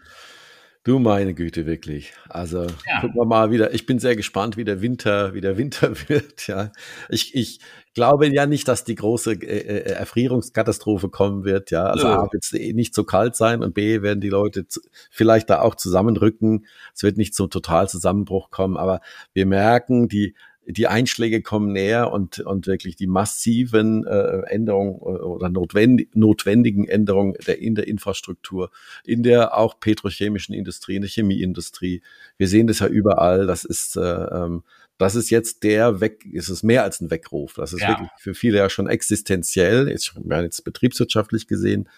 Du 0.89 0.99
meine 0.99 1.35
Güte, 1.35 1.67
wirklich. 1.67 2.15
Also 2.31 2.63
ja. 2.63 3.03
gucken 3.03 3.17
wir 3.17 3.27
mal 3.27 3.51
wieder. 3.51 3.75
Ich 3.75 3.85
bin 3.85 3.99
sehr 3.99 4.17
gespannt, 4.17 4.57
wie 4.57 4.65
der 4.65 4.81
Winter, 4.81 5.35
wie 5.35 5.43
der 5.43 5.59
Winter 5.59 5.93
wird. 6.09 6.47
Ja, 6.47 6.73
ich, 7.11 7.35
ich 7.35 7.61
glaube 7.93 8.27
ja 8.29 8.47
nicht, 8.47 8.67
dass 8.69 8.85
die 8.85 8.95
große 8.95 9.33
äh, 9.33 9.59
äh 9.59 9.93
Erfrierungskatastrophe 9.93 11.11
kommen 11.11 11.45
wird. 11.45 11.71
Ja, 11.71 11.85
also 11.89 12.07
A 12.07 12.33
wird 12.33 12.43
es 12.43 12.55
eh 12.55 12.73
nicht 12.73 12.95
so 12.95 13.05
kalt 13.05 13.37
sein 13.37 13.63
und 13.63 13.75
B 13.75 14.01
werden 14.01 14.23
die 14.23 14.31
Leute 14.31 14.67
zu, 14.67 14.81
vielleicht 15.11 15.51
da 15.51 15.61
auch 15.61 15.75
zusammenrücken. 15.75 16.65
Es 16.95 17.03
wird 17.03 17.19
nicht 17.19 17.35
zum 17.35 17.51
Totalzusammenbruch 17.51 18.51
kommen, 18.51 18.79
aber 18.79 19.03
wir 19.35 19.45
merken, 19.45 20.09
die 20.09 20.37
die 20.71 20.87
Einschläge 20.87 21.41
kommen 21.41 21.73
näher 21.73 22.13
und, 22.13 22.41
und 22.41 22.67
wirklich 22.67 22.95
die 22.95 23.07
massiven 23.07 24.07
äh, 24.07 24.43
Änderungen 24.47 24.97
äh, 25.01 25.23
oder 25.23 25.49
notwendig, 25.49 26.11
notwendigen 26.15 26.87
Änderungen 26.87 27.35
der, 27.47 27.59
in 27.59 27.75
der 27.75 27.89
Infrastruktur, 27.89 28.71
in 29.05 29.23
der 29.23 29.57
auch 29.57 29.81
petrochemischen 29.81 30.55
Industrie, 30.55 30.97
in 30.97 31.03
der 31.03 31.11
Chemieindustrie. 31.11 32.03
Wir 32.37 32.49
sehen 32.49 32.67
das 32.67 32.81
ja 32.81 32.87
überall. 32.87 33.47
Das 33.47 33.65
ist, 33.65 33.97
äh, 33.97 34.01
ähm, 34.01 34.63
das 34.99 35.15
ist 35.15 35.31
jetzt 35.31 35.63
der 35.63 36.03
Weg, 36.03 36.27
ist 36.27 36.51
es 36.51 36.63
mehr 36.63 36.83
als 36.83 37.01
ein 37.01 37.11
Weckruf. 37.11 37.55
Das 37.55 37.73
ist 37.73 37.81
ja. 37.81 37.89
wirklich 37.89 38.11
für 38.19 38.35
viele 38.35 38.59
ja 38.59 38.69
schon 38.69 38.89
existenziell, 38.89 39.89
jetzt, 39.89 40.15
jetzt 40.29 40.65
betriebswirtschaftlich 40.65 41.47
gesehen, 41.47 41.89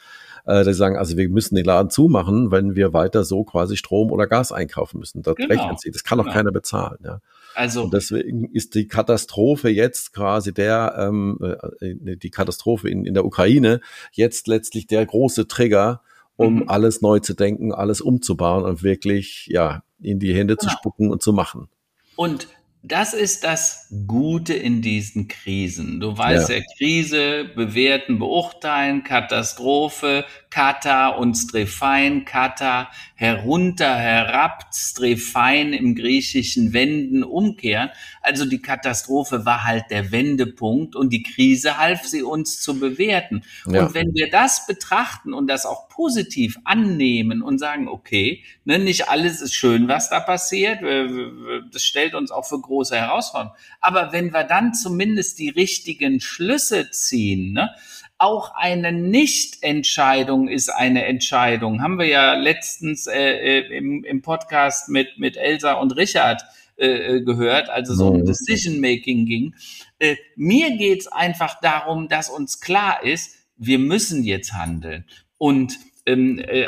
äh, 0.47 0.65
die 0.65 0.75
sagen, 0.75 0.97
also 0.97 1.17
wir 1.17 1.29
müssen 1.29 1.57
den 1.57 1.65
Laden 1.65 1.91
zumachen, 1.91 2.53
wenn 2.53 2.77
wir 2.77 2.93
weiter 2.93 3.25
so 3.25 3.43
quasi 3.43 3.77
Strom 3.77 4.13
oder 4.13 4.29
Gas 4.29 4.53
einkaufen 4.53 5.01
müssen. 5.01 5.23
Das 5.23 5.35
genau. 5.35 5.49
rechnen 5.49 5.77
sie. 5.77 5.91
Das 5.91 6.05
kann 6.05 6.19
doch 6.19 6.25
genau. 6.25 6.37
keiner 6.37 6.53
bezahlen. 6.53 6.99
Ja. 7.03 7.21
Also 7.55 7.85
und 7.85 7.95
deswegen 7.95 8.45
ist 8.53 8.75
die 8.75 8.87
Katastrophe 8.87 9.69
jetzt 9.69 10.13
quasi 10.13 10.53
der 10.53 10.95
ähm, 10.99 11.39
äh, 11.81 12.17
die 12.17 12.31
Katastrophe 12.31 12.89
in, 12.89 13.05
in 13.05 13.15
der 13.15 13.25
Ukraine 13.25 13.81
jetzt 14.13 14.47
letztlich 14.47 14.87
der 14.87 15.05
große 15.05 15.49
Trigger, 15.49 16.03
um 16.37 16.57
mhm. 16.57 16.69
alles 16.69 17.01
neu 17.01 17.19
zu 17.21 17.35
denken, 17.35 17.73
alles 17.73 18.01
umzubauen 18.01 18.65
und 18.65 18.83
wirklich 18.83 19.47
ja 19.51 19.83
in 20.01 20.19
die 20.19 20.35
Hände 20.35 20.57
genau. 20.57 20.71
zu 20.71 20.77
spucken 20.77 21.11
und 21.11 21.23
zu 21.23 21.33
machen. 21.33 21.69
Und 22.17 22.49
das 22.83 23.13
ist 23.13 23.45
das 23.45 23.89
Gute 24.07 24.55
in 24.55 24.81
diesen 24.81 25.29
Krisen. 25.29 26.01
Du 26.01 26.17
weißt 26.17 26.49
ja, 26.49 26.57
ja 26.57 26.63
Krise, 26.79 27.45
bewerten, 27.55 28.19
beurteilen, 28.19 29.05
Katastrophe, 29.05 30.25
Kata 30.49 31.09
und 31.09 31.35
Strefein, 31.35 32.25
Kata 32.25 32.89
herunter, 33.17 33.97
herab, 33.97 34.65
Strefein 34.73 35.75
im 35.75 35.95
Griechischen 35.95 36.73
wenden, 36.73 37.23
umkehren. 37.23 37.91
Also 38.23 38.47
die 38.47 38.63
Katastrophe 38.63 39.45
war 39.45 39.65
halt 39.65 39.85
der 39.91 40.11
Wendepunkt 40.11 40.97
und 40.97 41.13
die 41.13 41.23
Krise 41.23 41.77
half 41.77 42.07
sie 42.07 42.23
uns 42.23 42.63
zu 42.63 42.81
bewerten. 42.81 43.43
Ja. 43.67 43.85
Und 43.85 43.95
wenn 43.95 44.15
wir 44.15 44.31
das 44.31 44.67
betrachten 44.67 45.35
und 45.35 45.49
das 45.49 45.67
auch 45.67 45.90
positiv 46.01 46.57
annehmen 46.65 47.43
und 47.43 47.59
sagen, 47.59 47.87
okay, 47.87 48.43
ne, 48.65 48.79
nicht 48.79 49.11
alles 49.11 49.43
ist 49.43 49.53
schön, 49.53 49.87
was 49.87 50.09
da 50.09 50.19
passiert, 50.19 50.81
das 50.83 51.83
stellt 51.83 52.15
uns 52.15 52.31
auch 52.31 52.47
für 52.47 52.59
große 52.59 52.97
Herausforderungen. 52.97 53.55
Aber 53.83 54.11
wenn 54.11 54.33
wir 54.33 54.45
dann 54.45 54.73
zumindest 54.73 55.39
die 55.39 55.51
richtigen 55.51 56.23
Schlüsse 56.23 56.91
ziehen, 56.91 57.53
ne, 57.53 57.75
auch 58.17 58.55
eine 58.55 58.93
Nichtentscheidung 58.93 60.49
ist 60.49 60.71
eine 60.71 61.05
Entscheidung. 61.05 61.83
Haben 61.83 61.99
wir 61.99 62.07
ja 62.07 62.33
letztens 62.33 63.07
äh, 63.07 63.59
äh, 63.59 63.77
im, 63.77 64.03
im 64.03 64.23
Podcast 64.23 64.89
mit, 64.89 65.19
mit 65.19 65.37
Elsa 65.37 65.75
und 65.75 65.97
Richard 65.97 66.43
äh, 66.79 66.87
äh 67.17 67.21
gehört, 67.23 67.69
also 67.69 67.95
so 67.95 68.09
um 68.09 68.25
Decision-Making 68.25 69.27
ging. 69.27 69.55
Äh, 69.99 70.17
mir 70.35 70.79
geht's 70.79 71.09
einfach 71.09 71.61
darum, 71.61 72.09
dass 72.09 72.31
uns 72.31 72.61
klar 72.61 73.05
ist, 73.05 73.37
wir 73.59 73.79
müssen 73.79 74.25
jetzt 74.25 74.55
handeln. 74.55 75.05
Und 75.37 75.79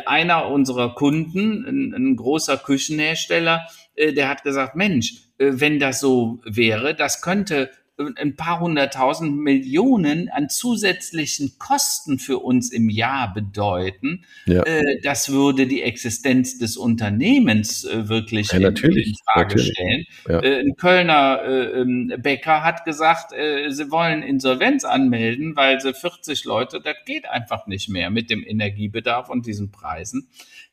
einer 0.07 0.49
unserer 0.51 0.95
Kunden, 0.95 1.65
ein, 1.67 1.95
ein 1.95 2.17
großer 2.17 2.59
Küchenhersteller, 2.59 3.67
äh, 3.95 4.13
der 4.13 4.29
hat 4.29 4.43
gesagt, 4.43 4.77
Mensch, 4.77 5.15
äh, 5.39 5.53
wenn 5.55 5.79
das 5.79 6.01
so 6.01 6.41
wäre, 6.45 6.95
das 6.95 7.23
könnte 7.23 7.71
ein 8.17 8.37
paar 8.37 8.61
hunderttausend 8.61 9.37
Millionen 9.37 10.29
an 10.29 10.49
zusätzlichen 10.49 11.59
Kosten 11.59 12.19
für 12.19 12.39
uns 12.39 12.73
im 12.73 12.89
Jahr 12.89 13.33
bedeuten, 13.33 14.25
ja. 14.47 14.63
äh, 14.63 15.01
das 15.03 15.31
würde 15.31 15.67
die 15.67 15.83
Existenz 15.83 16.59
des 16.59 16.77
Unternehmens 16.77 17.85
äh, 17.85 18.09
wirklich 18.09 18.53
ja, 18.53 18.59
in, 18.59 18.65
in, 18.67 18.77
Frage 18.77 19.15
natürlich. 19.35 19.73
stellen. 19.73 20.05
Ja. 20.29 20.41
Äh, 20.41 20.61
ein 20.61 20.77
Kölner 20.77 21.43
äh, 21.45 21.81
ähm, 21.81 22.13
Bäcker 22.19 22.63
hat 22.63 22.85
gesagt, 22.85 23.33
äh, 23.33 23.71
sie 23.71 23.91
wollen 23.91 24.23
Insolvenz 24.23 24.85
anmelden, 24.85 25.57
weil 25.57 25.81
sie 25.81 25.95
40 25.95 26.45
Leute, 26.45 26.81
das 26.81 26.97
geht 27.07 27.27
einfach 27.27 27.67
nicht 27.67 27.89
mehr 27.89 28.11
mit 28.11 28.31
dem 28.31 28.45
Energiebedarf 28.47 29.29
und 29.29 29.47
diesen 29.47 29.71
Preisen. 29.71 30.29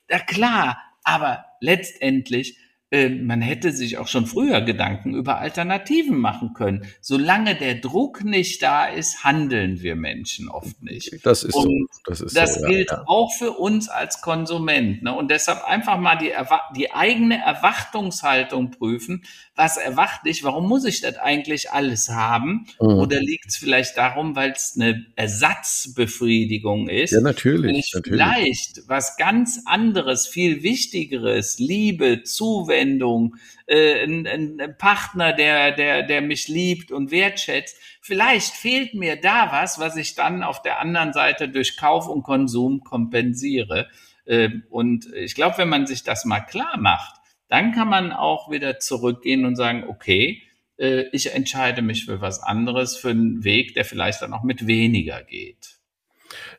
Ja 0.10 0.20
klar, 0.20 0.78
aber 1.04 1.46
letztendlich 1.60 2.58
man 2.92 3.42
hätte 3.42 3.72
sich 3.72 4.00
auch 4.00 4.08
schon 4.08 4.26
früher 4.26 4.62
Gedanken 4.62 5.14
über 5.14 5.38
Alternativen 5.38 6.18
machen 6.18 6.54
können. 6.56 6.88
Solange 7.02 7.54
der 7.54 7.76
Druck 7.76 8.24
nicht 8.24 8.64
da 8.64 8.88
ist, 8.88 9.24
handeln 9.24 9.82
wir 9.82 9.96
Menschen 9.96 10.50
oft 10.50 10.82
nicht. 10.82 11.24
Das 11.24 11.44
ist 11.44 11.54
und 11.54 11.64
so. 11.64 12.00
Das, 12.06 12.22
ist 12.22 12.36
das 12.36 12.56
so, 12.56 12.66
gilt 12.66 12.90
ja. 12.90 13.04
auch 13.06 13.32
für 13.32 13.52
uns 13.52 13.90
als 13.90 14.22
Konsument. 14.22 15.04
Ne? 15.04 15.16
Und 15.16 15.30
deshalb 15.30 15.64
einfach 15.66 16.00
mal 16.00 16.16
die, 16.16 16.32
die 16.76 16.92
eigene 16.92 17.38
Erwartungshaltung 17.40 18.72
prüfen. 18.72 19.24
Was 19.54 19.78
erwarte 19.78 20.30
ich? 20.30 20.44
Warum 20.44 20.68
muss 20.68 20.86
ich 20.86 21.02
das 21.02 21.18
eigentlich 21.18 21.70
alles 21.70 22.10
haben? 22.10 22.66
Mhm. 22.82 22.88
Oder 22.88 23.20
liegt 23.20 23.50
es 23.50 23.58
vielleicht 23.58 23.98
darum, 23.98 24.36
weil 24.36 24.52
es 24.54 24.74
eine 24.76 25.06
Ersatzbefriedigung 25.16 26.90
ist? 26.90 27.12
Ja, 27.12 27.22
natürlich. 27.22 27.70
Wenn 27.70 27.76
ich 27.76 27.92
natürlich. 27.94 28.20
vielleicht 28.20 28.88
was 28.88 29.16
ganz 29.18 29.62
anderes, 29.66 30.26
viel 30.26 30.64
Wichtigeres, 30.64 31.60
Liebe, 31.60 32.24
Zuwendung, 32.24 32.79
Zuwendung, 32.80 33.36
äh, 33.68 34.04
ein, 34.04 34.28
ein 34.28 34.76
Partner, 34.78 35.34
der, 35.34 35.72
der, 35.72 36.04
der 36.04 36.22
mich 36.22 36.48
liebt 36.48 36.92
und 36.92 37.12
wertschätzt. 37.12 37.78
Vielleicht 38.02 38.54
fehlt 38.54 38.94
mir 38.94 39.20
da 39.20 39.52
was, 39.52 39.80
was 39.80 39.96
ich 39.98 40.16
dann 40.16 40.44
auf 40.44 40.62
der 40.62 40.80
anderen 40.80 41.14
Seite 41.14 41.50
durch 41.50 41.78
Kauf 41.78 42.08
und 42.08 42.24
Konsum 42.24 42.84
kompensiere. 42.84 43.88
Äh, 44.26 44.50
und 44.70 45.14
ich 45.14 45.36
glaube, 45.36 45.58
wenn 45.58 45.70
man 45.70 45.88
sich 45.88 46.04
das 46.04 46.26
mal 46.26 46.42
klar 46.42 46.78
macht, 46.78 47.16
dann 47.48 47.72
kann 47.72 47.90
man 47.90 48.12
auch 48.12 48.52
wieder 48.52 48.80
zurückgehen 48.80 49.46
und 49.46 49.56
sagen, 49.56 49.86
okay, 49.88 50.42
äh, 50.78 51.06
ich 51.12 51.34
entscheide 51.34 51.82
mich 51.82 52.06
für 52.06 52.22
was 52.22 52.42
anderes, 52.42 52.96
für 52.96 53.10
einen 53.10 53.44
Weg, 53.44 53.74
der 53.74 53.86
vielleicht 53.86 54.22
dann 54.22 54.34
auch 54.34 54.44
mit 54.44 54.68
weniger 54.68 55.24
geht. 55.24 55.79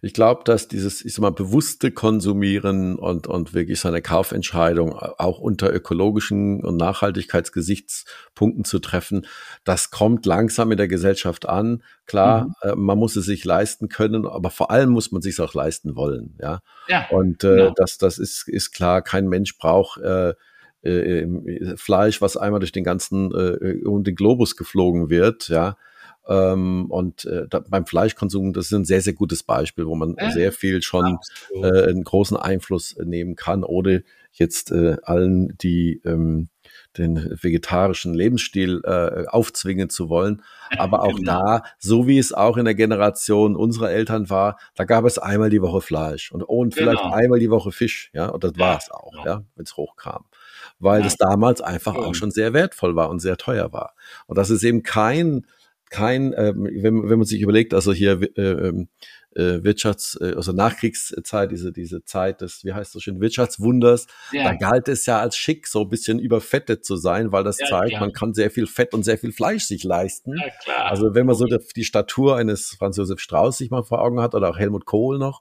Ich 0.02 0.14
glaube, 0.14 0.42
dass 0.44 0.66
dieses, 0.66 1.04
ich 1.04 1.14
sag 1.14 1.22
mal, 1.22 1.30
bewusste 1.30 1.90
Konsumieren 1.90 2.96
und, 2.96 3.26
und 3.26 3.52
wirklich 3.52 3.80
seine 3.80 4.00
Kaufentscheidung 4.00 4.94
auch 4.94 5.38
unter 5.38 5.72
ökologischen 5.72 6.64
und 6.64 6.76
Nachhaltigkeitsgesichtspunkten 6.78 8.64
zu 8.64 8.78
treffen, 8.78 9.26
das 9.64 9.90
kommt 9.90 10.24
langsam 10.24 10.70
in 10.70 10.78
der 10.78 10.88
Gesellschaft 10.88 11.48
an. 11.48 11.82
Klar, 12.06 12.46
mhm. 12.46 12.70
äh, 12.70 12.74
man 12.76 12.98
muss 12.98 13.16
es 13.16 13.26
sich 13.26 13.44
leisten 13.44 13.88
können, 13.88 14.26
aber 14.26 14.50
vor 14.50 14.70
allem 14.70 14.90
muss 14.90 15.12
man 15.12 15.20
sich 15.20 15.38
auch 15.40 15.52
leisten 15.52 15.96
wollen. 15.96 16.34
Ja. 16.40 16.60
ja 16.88 17.06
und 17.10 17.44
äh, 17.44 17.56
genau. 17.56 17.74
das, 17.76 17.98
das 17.98 18.18
ist, 18.18 18.48
ist 18.48 18.72
klar, 18.72 19.02
kein 19.02 19.28
Mensch 19.28 19.58
braucht 19.58 20.00
äh, 20.00 20.34
äh, 20.82 21.76
Fleisch, 21.76 22.22
was 22.22 22.38
einmal 22.38 22.60
durch 22.60 22.72
den 22.72 22.84
ganzen 22.84 23.32
äh, 23.34 23.84
um 23.84 24.02
den 24.02 24.14
Globus 24.14 24.56
geflogen 24.56 25.10
wird, 25.10 25.48
ja. 25.48 25.76
Ähm, 26.30 26.86
und 26.90 27.24
äh, 27.24 27.48
da, 27.50 27.58
beim 27.58 27.86
Fleischkonsum, 27.86 28.52
das 28.52 28.66
ist 28.66 28.72
ein 28.72 28.84
sehr, 28.84 29.00
sehr 29.00 29.14
gutes 29.14 29.42
Beispiel, 29.42 29.86
wo 29.86 29.96
man 29.96 30.16
äh, 30.16 30.30
sehr 30.30 30.52
viel 30.52 30.80
schon 30.80 31.18
äh, 31.52 31.88
einen 31.88 32.04
großen 32.04 32.36
Einfluss 32.36 32.96
nehmen 33.02 33.34
kann, 33.34 33.64
ohne 33.64 34.04
jetzt 34.30 34.70
äh, 34.70 34.96
allen, 35.02 35.58
die 35.58 36.00
ähm, 36.04 36.48
den 36.98 37.36
vegetarischen 37.42 38.14
Lebensstil 38.14 38.80
äh, 38.84 39.26
aufzwingen 39.26 39.90
zu 39.90 40.08
wollen. 40.08 40.42
Aber 40.78 41.02
auch 41.02 41.16
genau. 41.16 41.32
da, 41.32 41.62
so 41.78 42.06
wie 42.06 42.18
es 42.18 42.32
auch 42.32 42.56
in 42.56 42.64
der 42.64 42.76
Generation 42.76 43.56
unserer 43.56 43.90
Eltern 43.90 44.30
war, 44.30 44.56
da 44.76 44.84
gab 44.84 45.04
es 45.04 45.18
einmal 45.18 45.50
die 45.50 45.62
Woche 45.62 45.80
Fleisch 45.80 46.30
und, 46.30 46.44
und 46.44 46.74
vielleicht 46.74 47.02
genau. 47.02 47.14
einmal 47.14 47.40
die 47.40 47.50
Woche 47.50 47.72
Fisch, 47.72 48.10
ja, 48.12 48.28
und 48.28 48.44
das 48.44 48.52
ja, 48.54 48.60
war 48.60 48.78
es 48.78 48.88
auch, 48.92 49.10
genau. 49.10 49.24
ja, 49.26 49.44
wenn 49.56 49.64
es 49.64 49.76
hochkam. 49.76 50.26
Weil 50.78 51.00
ja. 51.00 51.04
das 51.04 51.16
damals 51.16 51.60
einfach 51.60 51.96
auch 51.96 52.14
schon 52.14 52.30
sehr 52.30 52.52
wertvoll 52.52 52.94
war 52.94 53.10
und 53.10 53.18
sehr 53.18 53.36
teuer 53.36 53.72
war. 53.72 53.94
Und 54.26 54.38
das 54.38 54.48
ist 54.50 54.62
eben 54.62 54.84
kein 54.84 55.44
kein, 55.90 56.32
äh, 56.32 56.54
wenn, 56.56 57.08
wenn 57.10 57.18
man 57.18 57.26
sich 57.26 57.42
überlegt, 57.42 57.74
also 57.74 57.92
hier 57.92 58.20
äh, 58.36 58.40
ähm, 58.40 58.88
äh, 59.36 59.62
Wirtschafts-, 59.62 60.20
äh, 60.20 60.34
also 60.34 60.52
Nachkriegszeit, 60.52 61.50
diese, 61.50 61.72
diese 61.72 62.04
Zeit 62.04 62.40
des, 62.40 62.64
wie 62.64 62.72
heißt 62.72 62.94
das 62.94 63.02
schön, 63.02 63.20
Wirtschaftswunders, 63.20 64.06
ja. 64.32 64.44
da 64.44 64.54
galt 64.54 64.88
es 64.88 65.06
ja 65.06 65.20
als 65.20 65.36
schick, 65.36 65.66
so 65.66 65.82
ein 65.82 65.88
bisschen 65.88 66.18
überfettet 66.18 66.84
zu 66.84 66.96
sein, 66.96 67.32
weil 67.32 67.44
das 67.44 67.58
ja, 67.58 67.66
zeigt, 67.66 67.92
ja. 67.92 68.00
man 68.00 68.12
kann 68.12 68.34
sehr 68.34 68.50
viel 68.50 68.66
Fett 68.66 68.94
und 68.94 69.04
sehr 69.04 69.18
viel 69.18 69.32
Fleisch 69.32 69.64
sich 69.64 69.84
leisten. 69.84 70.36
Ja, 70.36 70.48
klar. 70.62 70.90
Also 70.90 71.14
wenn 71.14 71.26
man 71.26 71.36
so 71.36 71.44
die, 71.44 71.58
die 71.76 71.84
Statur 71.84 72.36
eines 72.36 72.76
Franz 72.78 72.96
Josef 72.96 73.20
Strauß 73.20 73.58
sich 73.58 73.70
mal 73.70 73.82
vor 73.82 74.02
Augen 74.02 74.20
hat 74.20 74.34
oder 74.34 74.50
auch 74.50 74.58
Helmut 74.58 74.84
Kohl 74.84 75.18
noch, 75.18 75.40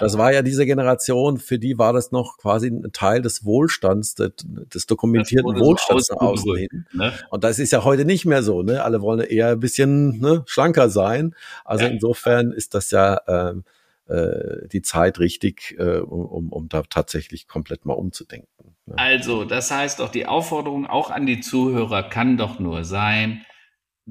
das 0.00 0.18
war 0.18 0.32
ja 0.32 0.42
diese 0.42 0.66
Generation, 0.66 1.38
für 1.38 1.58
die 1.58 1.78
war 1.78 1.92
das 1.92 2.10
noch 2.10 2.38
quasi 2.38 2.68
ein 2.68 2.90
Teil 2.92 3.22
des 3.22 3.44
Wohlstands, 3.44 4.14
des, 4.14 4.32
des 4.74 4.86
dokumentierten 4.86 5.58
Wohlstands 5.60 6.06
so 6.06 6.14
nach 6.14 6.22
außen 6.22 6.56
hin. 6.56 6.86
Ne? 6.92 7.12
Und 7.30 7.44
das 7.44 7.58
ist 7.58 7.72
ja 7.72 7.84
heute 7.84 8.04
nicht 8.04 8.24
mehr 8.24 8.42
so, 8.42 8.62
ne? 8.62 8.82
Alle 8.82 9.00
wollen 9.00 9.20
eher 9.20 9.48
ein 9.48 9.60
bisschen 9.60 10.18
ne, 10.20 10.42
schlanker 10.46 10.90
sein. 10.90 11.34
Also 11.64 11.86
insofern 11.86 12.52
ist 12.52 12.74
das 12.74 12.90
ja 12.90 13.20
ähm, 13.26 13.64
äh, 14.08 14.68
die 14.68 14.82
Zeit 14.82 15.18
richtig, 15.18 15.74
äh, 15.78 15.98
um, 15.98 16.52
um 16.52 16.68
da 16.68 16.82
tatsächlich 16.82 17.48
komplett 17.48 17.84
mal 17.84 17.94
umzudenken. 17.94 18.76
Ne? 18.86 18.94
Also, 18.96 19.44
das 19.44 19.70
heißt 19.70 20.00
doch, 20.00 20.10
die 20.10 20.26
Aufforderung 20.26 20.86
auch 20.86 21.10
an 21.10 21.26
die 21.26 21.40
Zuhörer 21.40 22.04
kann 22.04 22.36
doch 22.36 22.58
nur 22.58 22.84
sein, 22.84 23.44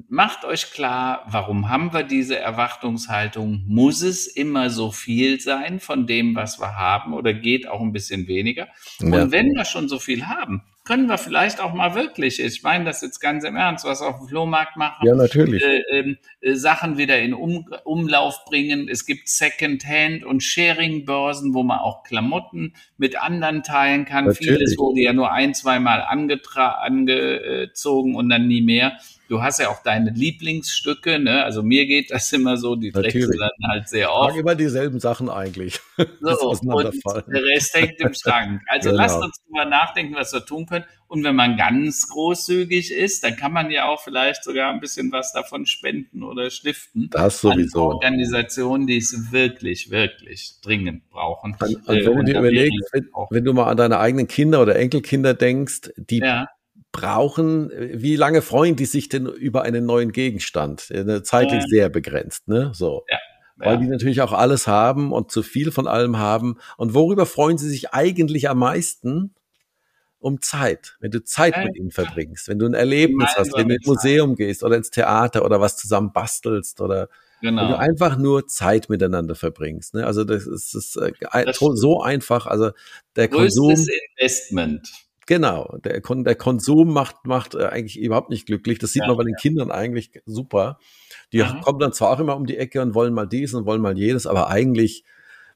macht 0.08 0.44
euch 0.44 0.70
klar, 0.70 1.24
warum 1.28 1.68
haben 1.70 1.92
wir 1.92 2.02
diese 2.02 2.38
Erwartungshaltung? 2.38 3.64
Muss 3.66 4.02
es 4.02 4.26
immer 4.26 4.68
so 4.68 4.92
viel 4.92 5.40
sein 5.40 5.80
von 5.80 6.06
dem, 6.06 6.34
was 6.34 6.60
wir 6.60 6.76
haben 6.76 7.14
oder 7.14 7.32
geht 7.32 7.66
auch 7.66 7.80
ein 7.80 7.92
bisschen 7.92 8.28
weniger? 8.28 8.68
Ja. 9.00 9.22
Und 9.22 9.32
wenn 9.32 9.54
wir 9.54 9.64
schon 9.64 9.88
so 9.88 9.98
viel 9.98 10.26
haben, 10.26 10.62
können 10.86 11.08
wir 11.08 11.18
vielleicht 11.18 11.60
auch 11.60 11.74
mal 11.74 11.94
wirklich, 11.96 12.40
ich 12.40 12.62
meine 12.62 12.84
das 12.84 13.02
jetzt 13.02 13.18
ganz 13.18 13.42
im 13.44 13.56
Ernst, 13.56 13.84
was 13.84 14.00
auf 14.00 14.18
dem 14.18 14.28
Flohmarkt 14.28 14.76
machen. 14.76 15.04
Ja, 15.04 15.16
natürlich. 15.16 15.60
Äh, 15.62 15.82
ähm, 15.90 16.16
äh, 16.40 16.54
Sachen 16.54 16.96
wieder 16.96 17.18
in 17.18 17.34
um, 17.34 17.68
Umlauf 17.84 18.44
bringen. 18.44 18.88
Es 18.88 19.04
gibt 19.04 19.28
Second-Hand 19.28 20.24
und 20.24 20.44
Sharing-Börsen, 20.44 21.54
wo 21.54 21.64
man 21.64 21.80
auch 21.80 22.04
Klamotten 22.04 22.74
mit 22.96 23.20
anderen 23.20 23.64
teilen 23.64 24.04
kann. 24.04 24.26
Natürlich. 24.26 24.58
Vieles 24.58 24.78
wurde 24.78 25.00
ja 25.00 25.12
nur 25.12 25.32
ein, 25.32 25.54
zweimal 25.54 26.02
angezogen 26.02 28.14
und 28.14 28.28
dann 28.28 28.46
nie 28.46 28.62
mehr. 28.62 28.96
Du 29.28 29.42
hast 29.42 29.58
ja 29.58 29.70
auch 29.70 29.82
deine 29.82 30.10
Lieblingsstücke, 30.10 31.18
ne? 31.18 31.42
Also 31.42 31.62
mir 31.62 31.86
geht 31.86 32.10
das 32.10 32.32
immer 32.32 32.56
so, 32.56 32.76
die 32.76 32.92
dann 32.92 33.04
halt 33.68 33.88
sehr 33.88 34.12
oft. 34.12 34.30
Ich 34.30 34.36
mag 34.36 34.40
immer 34.40 34.54
dieselben 34.54 35.00
Sachen 35.00 35.28
eigentlich. 35.28 35.80
So, 36.20 36.50
und 36.50 36.64
der 37.28 37.42
Rest 37.42 37.74
hängt 37.74 38.00
im 38.00 38.12
Schrank. 38.12 38.60
Also 38.66 38.90
genau. 38.90 39.02
lasst 39.02 39.22
uns 39.22 39.40
drüber 39.44 39.64
nachdenken, 39.64 40.14
was 40.14 40.32
wir 40.32 40.44
tun 40.44 40.66
können. 40.66 40.84
Und 41.08 41.22
wenn 41.24 41.36
man 41.36 41.56
ganz 41.56 42.08
großzügig 42.08 42.92
ist, 42.92 43.22
dann 43.22 43.36
kann 43.36 43.52
man 43.52 43.70
ja 43.70 43.88
auch 43.88 44.02
vielleicht 44.02 44.42
sogar 44.42 44.72
ein 44.72 44.80
bisschen 44.80 45.12
was 45.12 45.32
davon 45.32 45.66
spenden 45.66 46.22
oder 46.22 46.50
stiften. 46.50 47.08
Das 47.10 47.40
sowieso. 47.40 47.90
An 47.90 47.94
Organisationen, 47.94 48.86
die 48.86 48.96
es 48.98 49.30
wirklich, 49.30 49.90
wirklich 49.90 50.54
dringend 50.62 51.08
brauchen. 51.10 51.56
Und, 51.60 51.88
und 51.88 52.06
wenn 52.06 52.16
du 52.16 52.24
dir 52.24 52.38
überlegst, 52.38 52.92
wenn, 52.92 53.08
wenn, 53.30 53.44
du 53.44 53.52
mal 53.52 53.70
an 53.70 53.76
deine 53.76 53.98
eigenen 53.98 54.26
Kinder 54.26 54.60
oder 54.60 54.76
Enkelkinder 54.76 55.34
denkst, 55.34 55.92
die 55.96 56.18
ja 56.18 56.48
brauchen, 56.96 57.70
wie 57.92 58.16
lange 58.16 58.40
freuen 58.40 58.74
die 58.74 58.86
sich 58.86 59.08
denn 59.08 59.26
über 59.26 59.62
einen 59.62 59.84
neuen 59.84 60.12
Gegenstand? 60.12 60.90
Äh, 60.90 61.22
zeitlich 61.22 61.62
ja. 61.62 61.68
sehr 61.68 61.88
begrenzt, 61.90 62.48
ne? 62.48 62.70
So. 62.74 63.04
Ja. 63.10 63.18
Weil 63.56 63.74
ja. 63.74 63.80
die 63.80 63.88
natürlich 63.88 64.22
auch 64.22 64.32
alles 64.32 64.66
haben 64.66 65.12
und 65.12 65.30
zu 65.30 65.42
viel 65.42 65.72
von 65.72 65.86
allem 65.86 66.18
haben. 66.18 66.58
Und 66.76 66.94
worüber 66.94 67.26
freuen 67.26 67.58
sie 67.58 67.68
sich 67.68 67.92
eigentlich 67.92 68.48
am 68.48 68.58
meisten? 68.58 69.34
Um 70.18 70.40
Zeit. 70.40 70.96
Wenn 71.00 71.10
du 71.10 71.22
Zeit 71.22 71.56
mit 71.62 71.76
ihnen 71.76 71.90
verbringst, 71.90 72.48
wenn 72.48 72.58
du 72.58 72.66
ein 72.66 72.74
Erlebnis 72.74 73.34
hast, 73.36 73.54
wenn 73.54 73.68
du 73.68 73.74
ins 73.76 73.86
Museum 73.86 74.30
Zeit. 74.30 74.38
gehst 74.38 74.64
oder 74.64 74.76
ins 74.76 74.90
Theater 74.90 75.44
oder 75.44 75.60
was 75.60 75.76
zusammen 75.76 76.12
bastelst 76.12 76.80
oder 76.80 77.08
Genau. 77.42 77.62
Wenn 77.62 77.68
du 77.68 77.78
einfach 77.78 78.16
nur 78.16 78.46
Zeit 78.46 78.88
miteinander 78.88 79.34
verbringst. 79.34 79.92
Ne? 79.92 80.06
Also 80.06 80.24
das 80.24 80.46
ist, 80.46 80.74
das 80.74 80.96
ist 80.96 80.96
äh, 80.96 81.44
das 81.44 81.58
so 81.58 82.00
einfach. 82.00 82.46
Also 82.46 82.70
der 83.14 83.28
Konsum. 83.28 83.74
Investment. 84.16 84.88
Genau, 85.26 85.76
der, 85.84 86.00
der 86.00 86.34
Konsum 86.36 86.92
macht, 86.92 87.26
macht 87.26 87.56
äh, 87.56 87.66
eigentlich 87.66 87.98
überhaupt 87.98 88.30
nicht 88.30 88.46
glücklich. 88.46 88.78
Das 88.78 88.92
sieht 88.92 89.02
ja, 89.02 89.08
man 89.08 89.16
bei 89.16 89.24
den 89.24 89.34
Kindern 89.34 89.72
eigentlich 89.72 90.12
super. 90.24 90.78
Die 91.32 91.42
Aha. 91.42 91.60
kommen 91.60 91.80
dann 91.80 91.92
zwar 91.92 92.10
auch 92.10 92.20
immer 92.20 92.36
um 92.36 92.46
die 92.46 92.56
Ecke 92.56 92.80
und 92.80 92.94
wollen 92.94 93.12
mal 93.12 93.26
dies 93.26 93.52
und 93.52 93.66
wollen 93.66 93.82
mal 93.82 93.98
jedes, 93.98 94.28
aber 94.28 94.48
eigentlich, 94.48 95.04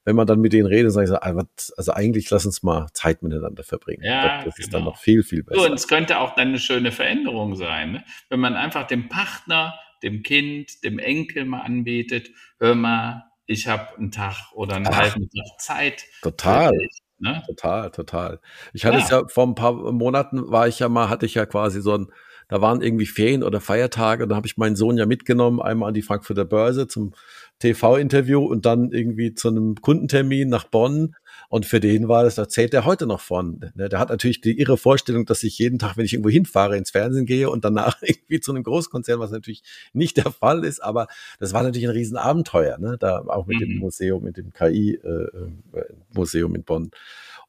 wenn 0.04 0.16
man 0.16 0.26
dann 0.26 0.40
mit 0.40 0.52
denen 0.52 0.66
redet, 0.66 0.92
sagen 0.92 1.06
sie, 1.06 1.22
also 1.22 1.92
eigentlich 1.92 2.28
lass 2.30 2.44
uns 2.46 2.64
mal 2.64 2.88
Zeit 2.94 3.22
miteinander 3.22 3.62
verbringen. 3.62 4.02
Ja, 4.02 4.42
das 4.44 4.56
genau. 4.56 4.56
ist 4.58 4.74
dann 4.74 4.80
genau. 4.80 4.90
noch 4.90 4.98
viel, 4.98 5.22
viel 5.22 5.44
besser. 5.44 5.60
So, 5.60 5.66
und 5.66 5.74
es 5.74 5.86
könnte 5.86 6.18
auch 6.18 6.34
dann 6.34 6.48
eine 6.48 6.58
schöne 6.58 6.90
Veränderung 6.90 7.54
sein, 7.54 7.92
ne? 7.92 8.04
wenn 8.28 8.40
man 8.40 8.56
einfach 8.56 8.88
dem 8.88 9.08
Partner, 9.08 9.74
dem 10.02 10.24
Kind, 10.24 10.82
dem 10.82 10.98
Enkel 10.98 11.44
mal 11.44 11.60
anbietet, 11.60 12.30
hör 12.58 12.74
mal, 12.74 13.30
ich 13.46 13.68
habe 13.68 13.96
einen 13.96 14.10
Tag 14.10 14.52
oder 14.54 14.76
einen 14.76 14.88
Ach, 14.88 14.96
halben 14.96 15.28
Tag 15.28 15.60
Zeit. 15.60 16.04
Total. 16.22 16.72
Ne? 17.20 17.42
Total, 17.46 17.90
total. 17.90 18.40
Ich 18.72 18.84
hatte 18.84 18.98
ja. 18.98 19.04
es 19.04 19.10
ja 19.10 19.28
vor 19.28 19.46
ein 19.46 19.54
paar 19.54 19.74
Monaten 19.92 20.50
war 20.50 20.68
ich 20.68 20.78
ja 20.78 20.88
mal, 20.88 21.08
hatte 21.08 21.26
ich 21.26 21.34
ja 21.34 21.46
quasi 21.46 21.82
so 21.82 21.94
ein, 21.94 22.12
da 22.48 22.60
waren 22.60 22.80
irgendwie 22.80 23.06
Ferien 23.06 23.42
oder 23.42 23.60
Feiertage 23.60 24.22
und 24.22 24.30
da 24.30 24.36
habe 24.36 24.46
ich 24.46 24.56
meinen 24.56 24.74
Sohn 24.74 24.96
ja 24.96 25.06
mitgenommen, 25.06 25.60
einmal 25.60 25.88
an 25.88 25.94
die 25.94 26.02
Frankfurter 26.02 26.44
Börse 26.46 26.88
zum 26.88 27.12
TV-Interview 27.60 28.42
und 28.42 28.64
dann 28.64 28.90
irgendwie 28.90 29.34
zu 29.34 29.48
einem 29.48 29.76
Kundentermin 29.76 30.48
nach 30.48 30.64
Bonn. 30.64 31.14
Und 31.50 31.66
für 31.66 31.80
den 31.80 32.06
war 32.06 32.22
das, 32.22 32.36
da 32.36 32.48
zählt 32.48 32.72
er 32.74 32.84
heute 32.84 33.08
noch 33.08 33.20
von. 33.20 33.72
Ne? 33.74 33.88
Der 33.88 33.98
hat 33.98 34.08
natürlich 34.08 34.40
die 34.40 34.60
irre 34.60 34.76
Vorstellung, 34.76 35.26
dass 35.26 35.42
ich 35.42 35.58
jeden 35.58 35.80
Tag, 35.80 35.96
wenn 35.96 36.04
ich 36.04 36.12
irgendwo 36.12 36.30
hinfahre, 36.30 36.76
ins 36.76 36.92
Fernsehen 36.92 37.26
gehe 37.26 37.50
und 37.50 37.64
danach 37.64 37.96
irgendwie 38.02 38.38
zu 38.38 38.52
einem 38.52 38.62
Großkonzern, 38.62 39.18
was 39.18 39.32
natürlich 39.32 39.64
nicht 39.92 40.16
der 40.16 40.30
Fall 40.30 40.64
ist, 40.64 40.78
aber 40.78 41.08
das 41.40 41.52
war 41.52 41.64
natürlich 41.64 41.88
ein 41.88 41.94
Riesenabenteuer, 41.94 42.78
ne? 42.78 42.96
Da 43.00 43.24
auch 43.26 43.46
mit 43.46 43.56
mhm. 43.56 43.62
dem 43.62 43.78
Museum, 43.78 44.22
mit 44.22 44.36
dem 44.36 44.52
KI-Museum 44.52 46.54
äh, 46.54 46.56
in 46.56 46.62
Bonn. 46.62 46.92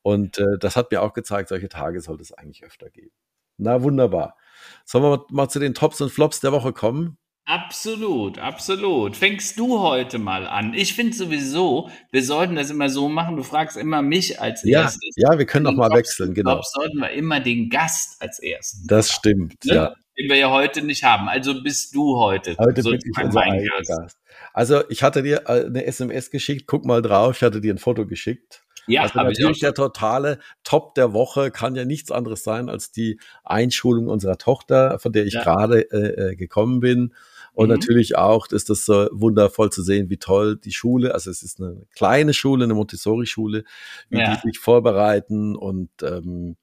Und 0.02 0.39
äh, 0.39 0.58
das 0.60 0.76
hat 0.76 0.89
mir 0.89 1.04
auch 1.04 1.14
gezeigt, 1.14 1.49
solche 1.49 1.70
Tage 1.70 2.02
sollte 2.02 2.24
es 2.24 2.34
eigentlich 2.34 2.64
öfter 2.64 2.89
geben. 2.89 3.12
Na, 3.58 3.84
wunderbar. 3.84 4.36
Sollen 4.84 5.04
wir 5.04 5.26
mal 5.30 5.47
zu 5.47 5.60
den 5.60 5.76
Tops 5.76 6.02
und 6.02 6.10
Flops 6.10 6.39
der 6.39 6.52
Woche 6.52 6.74
kommen? 6.74 7.20
Absolut, 7.45 8.37
absolut. 8.37 9.17
Fängst 9.17 9.57
du 9.59 9.79
heute 9.79 10.19
mal 10.19 10.47
an? 10.47 10.73
Ich 10.73 10.93
finde 10.93 11.15
sowieso, 11.15 11.89
wir 12.11 12.23
sollten 12.23 12.55
das 12.55 12.69
immer 12.69 12.89
so 12.89 13.09
machen. 13.09 13.35
Du 13.35 13.43
fragst 13.43 13.77
immer 13.77 14.01
mich 14.01 14.39
als 14.39 14.63
ja, 14.63 14.83
erstes. 14.83 15.15
Ja, 15.15 15.37
wir 15.37 15.45
können 15.45 15.67
auch 15.67 15.73
mal 15.73 15.91
wechseln, 15.91 16.33
genau. 16.33 16.55
Tops 16.55 16.71
sollten 16.73 16.99
wir 16.99 17.09
immer 17.11 17.39
den 17.39 17.69
Gast 17.69 18.21
als 18.21 18.39
erstes. 18.39 18.85
Das 18.85 19.09
haben, 19.09 19.19
stimmt, 19.19 19.65
ne? 19.65 19.73
ja. 19.73 19.95
Den 20.17 20.29
wir 20.29 20.35
ja 20.37 20.51
heute 20.51 20.81
nicht 20.81 21.03
haben. 21.03 21.27
Also 21.29 21.63
bist 21.63 21.95
du 21.95 22.17
heute. 22.17 22.55
Heute 22.57 22.83
bin 22.83 22.99
ich 23.03 23.23
unser 23.23 23.41
Gast. 23.41 23.89
Gast. 23.89 24.17
Also 24.53 24.83
ich 24.89 25.03
hatte 25.03 25.23
dir 25.23 25.43
äh, 25.47 25.65
eine 25.65 25.85
SMS 25.85 26.29
geschickt. 26.29 26.67
Guck 26.67 26.85
mal 26.85 27.01
drauf. 27.01 27.37
Ich 27.37 27.43
hatte 27.43 27.59
dir 27.59 27.73
ein 27.73 27.79
Foto 27.79 28.05
geschickt. 28.05 28.63
Ja, 28.87 29.03
also 29.03 29.19
natürlich 29.19 29.59
der 29.59 29.73
totale 29.73 30.39
Top 30.63 30.95
der 30.95 31.13
Woche 31.13 31.51
kann 31.51 31.75
ja 31.75 31.85
nichts 31.85 32.11
anderes 32.11 32.43
sein 32.43 32.69
als 32.69 32.91
die 32.91 33.19
Einschulung 33.43 34.07
unserer 34.07 34.37
Tochter, 34.37 34.99
von 34.99 35.13
der 35.13 35.25
ich 35.25 35.33
ja. 35.33 35.43
gerade 35.43 35.81
äh, 35.91 36.31
äh 36.31 36.35
gekommen 36.35 36.79
bin. 36.79 37.13
Und 37.62 37.68
mhm. 37.68 37.76
natürlich 37.76 38.18
auch 38.18 38.47
ist 38.47 38.72
das 38.72 38.86
so 38.86 39.07
wundervoll 39.12 39.72
zu 39.72 39.84
sehen, 39.84 40.09
wie 40.09 40.18
toll 40.18 40.57
die 40.57 40.72
Schule, 40.72 41.14
also 41.14 41.30
es 41.30 41.43
ist 41.43 41.62
eine 41.62 41.84
kleine 41.95 42.34
Schule, 42.34 42.64
eine 42.64 42.74
Montessori-Schule, 42.74 43.64
wie 44.09 44.18
ja. 44.18 44.34
die 44.34 44.49
sich 44.49 44.57
vorbereiten 44.57 45.55
und 45.55 45.89
ähm, 46.01 46.55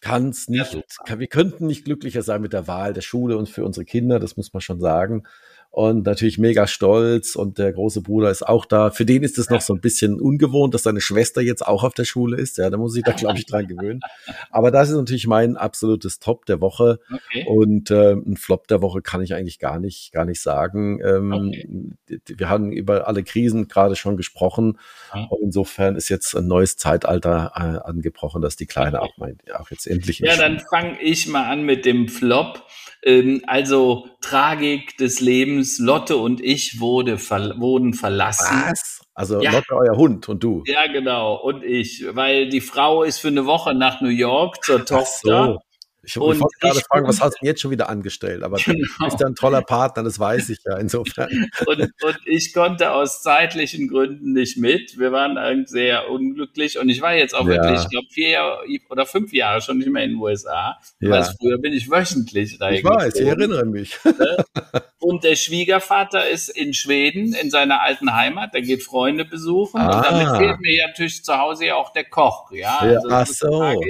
kann 0.00 0.28
es 0.28 0.48
nicht, 0.48 0.78
kann, 1.06 1.18
wir 1.18 1.26
könnten 1.26 1.66
nicht 1.66 1.84
glücklicher 1.84 2.22
sein 2.22 2.40
mit 2.40 2.52
der 2.52 2.68
Wahl 2.68 2.92
der 2.92 3.00
Schule 3.00 3.36
und 3.36 3.48
für 3.48 3.64
unsere 3.64 3.84
Kinder, 3.84 4.20
das 4.20 4.36
muss 4.36 4.52
man 4.52 4.60
schon 4.60 4.78
sagen. 4.78 5.24
Und 5.72 6.04
natürlich 6.04 6.36
mega 6.36 6.66
stolz 6.66 7.34
und 7.34 7.56
der 7.56 7.72
große 7.72 8.02
Bruder 8.02 8.30
ist 8.30 8.46
auch 8.46 8.66
da. 8.66 8.90
Für 8.90 9.06
den 9.06 9.22
ist 9.22 9.38
es 9.38 9.48
noch 9.48 9.62
so 9.62 9.72
ein 9.72 9.80
bisschen 9.80 10.20
ungewohnt, 10.20 10.74
dass 10.74 10.82
seine 10.82 11.00
Schwester 11.00 11.40
jetzt 11.40 11.66
auch 11.66 11.82
auf 11.82 11.94
der 11.94 12.04
Schule 12.04 12.36
ist. 12.36 12.58
Ja, 12.58 12.68
da 12.68 12.76
muss 12.76 12.94
ich 12.94 13.02
da, 13.02 13.12
glaube 13.12 13.38
ich, 13.38 13.46
dran 13.46 13.66
gewöhnen. 13.66 14.00
Aber 14.50 14.70
das 14.70 14.90
ist 14.90 14.96
natürlich 14.96 15.26
mein 15.26 15.56
absolutes 15.56 16.18
Top 16.18 16.44
der 16.44 16.60
Woche. 16.60 17.00
Okay. 17.10 17.46
Und 17.48 17.90
äh, 17.90 18.12
ein 18.12 18.36
Flop 18.36 18.68
der 18.68 18.82
Woche 18.82 19.00
kann 19.00 19.22
ich 19.22 19.32
eigentlich 19.32 19.58
gar 19.58 19.80
nicht, 19.80 20.12
gar 20.12 20.26
nicht 20.26 20.42
sagen. 20.42 21.00
Ähm, 21.02 21.32
okay. 21.32 21.90
Wir 22.26 22.50
haben 22.50 22.70
über 22.70 23.08
alle 23.08 23.24
Krisen 23.24 23.66
gerade 23.66 23.96
schon 23.96 24.18
gesprochen. 24.18 24.78
Ja. 25.14 25.24
Und 25.30 25.40
insofern 25.42 25.96
ist 25.96 26.10
jetzt 26.10 26.36
ein 26.36 26.48
neues 26.48 26.76
Zeitalter 26.76 27.52
äh, 27.54 27.88
angebrochen, 27.88 28.42
dass 28.42 28.56
die 28.56 28.66
Kleine 28.66 29.00
okay. 29.00 29.10
auch, 29.10 29.16
mein, 29.16 29.38
auch 29.58 29.70
jetzt 29.70 29.86
endlich. 29.86 30.18
Ja, 30.18 30.36
dann 30.36 30.60
fange 30.60 31.00
ich 31.00 31.28
mal 31.28 31.50
an 31.50 31.62
mit 31.62 31.86
dem 31.86 32.08
Flop. 32.08 32.66
Ähm, 33.04 33.42
also 33.46 34.08
Tragik 34.20 34.96
des 34.96 35.20
Lebens. 35.20 35.78
Lotte 35.78 36.16
und 36.16 36.40
ich 36.40 36.80
wurde 36.80 37.18
ver 37.18 37.58
wurden 37.58 37.94
verlassen. 37.94 38.64
Was? 38.68 39.00
Also 39.14 39.40
ja. 39.40 39.52
Lotte, 39.52 39.74
euer 39.74 39.96
Hund 39.96 40.28
und 40.28 40.42
du. 40.42 40.62
Ja, 40.66 40.86
genau. 40.86 41.34
Und 41.36 41.64
ich. 41.64 42.04
Weil 42.10 42.48
die 42.48 42.60
Frau 42.60 43.02
ist 43.02 43.18
für 43.18 43.28
eine 43.28 43.46
Woche 43.46 43.74
nach 43.74 44.00
New 44.00 44.08
York 44.08 44.64
zur 44.64 44.84
Tochter. 44.84 45.46
So. 45.46 45.71
Ich, 46.04 46.16
ich 46.16 46.20
wollte 46.20 46.44
gerade 46.60 46.80
fragen, 46.80 47.06
was 47.06 47.20
hast 47.20 47.36
du 47.40 47.46
jetzt 47.46 47.60
schon 47.60 47.70
wieder 47.70 47.88
angestellt? 47.88 48.42
Aber 48.42 48.56
genau. 48.64 48.84
du 48.98 49.04
bist 49.04 49.20
ja 49.20 49.26
ein 49.26 49.36
toller 49.36 49.62
Partner, 49.62 50.02
das 50.02 50.18
weiß 50.18 50.48
ich 50.48 50.58
ja 50.64 50.76
insofern. 50.76 51.48
Und, 51.66 51.80
und, 51.80 52.18
ich 52.26 52.52
konnte 52.52 52.90
aus 52.90 53.22
zeitlichen 53.22 53.88
Gründen 53.88 54.32
nicht 54.32 54.56
mit. 54.56 54.98
Wir 54.98 55.12
waren 55.12 55.66
sehr 55.66 56.10
unglücklich 56.10 56.78
und 56.78 56.88
ich 56.88 57.00
war 57.00 57.14
jetzt 57.14 57.34
auch 57.34 57.46
ja. 57.46 57.54
wirklich, 57.54 57.82
ich 57.82 57.88
glaube, 57.88 58.06
vier 58.10 58.58
oder 58.90 59.06
fünf 59.06 59.32
Jahre 59.32 59.60
schon 59.60 59.78
nicht 59.78 59.90
mehr 59.90 60.02
in 60.02 60.10
den 60.10 60.18
USA. 60.18 60.76
Ja. 60.98 61.10
Weil 61.10 61.24
früher 61.24 61.58
bin 61.58 61.72
ich 61.72 61.88
wöchentlich 61.88 62.58
da. 62.58 62.70
Ich 62.70 62.82
weiß, 62.82 63.14
ich 63.14 63.26
erinnere 63.26 63.64
mich. 63.64 63.96
Ne? 64.04 64.44
Und 65.02 65.24
der 65.24 65.34
Schwiegervater 65.34 66.28
ist 66.28 66.48
in 66.48 66.74
Schweden, 66.74 67.34
in 67.34 67.50
seiner 67.50 67.82
alten 67.82 68.14
Heimat. 68.14 68.54
Der 68.54 68.62
geht 68.62 68.84
Freunde 68.84 69.24
besuchen. 69.24 69.80
Ah. 69.80 69.96
Und 69.96 70.04
damit 70.04 70.36
fehlt 70.36 70.60
mir 70.60 70.76
ja 70.76 70.86
natürlich 70.86 71.24
zu 71.24 71.36
Hause 71.36 71.66
ja 71.66 71.74
auch 71.74 71.92
der 71.92 72.04
Koch. 72.04 72.52
Ja, 72.52 72.86
ja 72.86 72.98
also, 72.98 73.08
ach 73.10 73.26
so. 73.26 73.80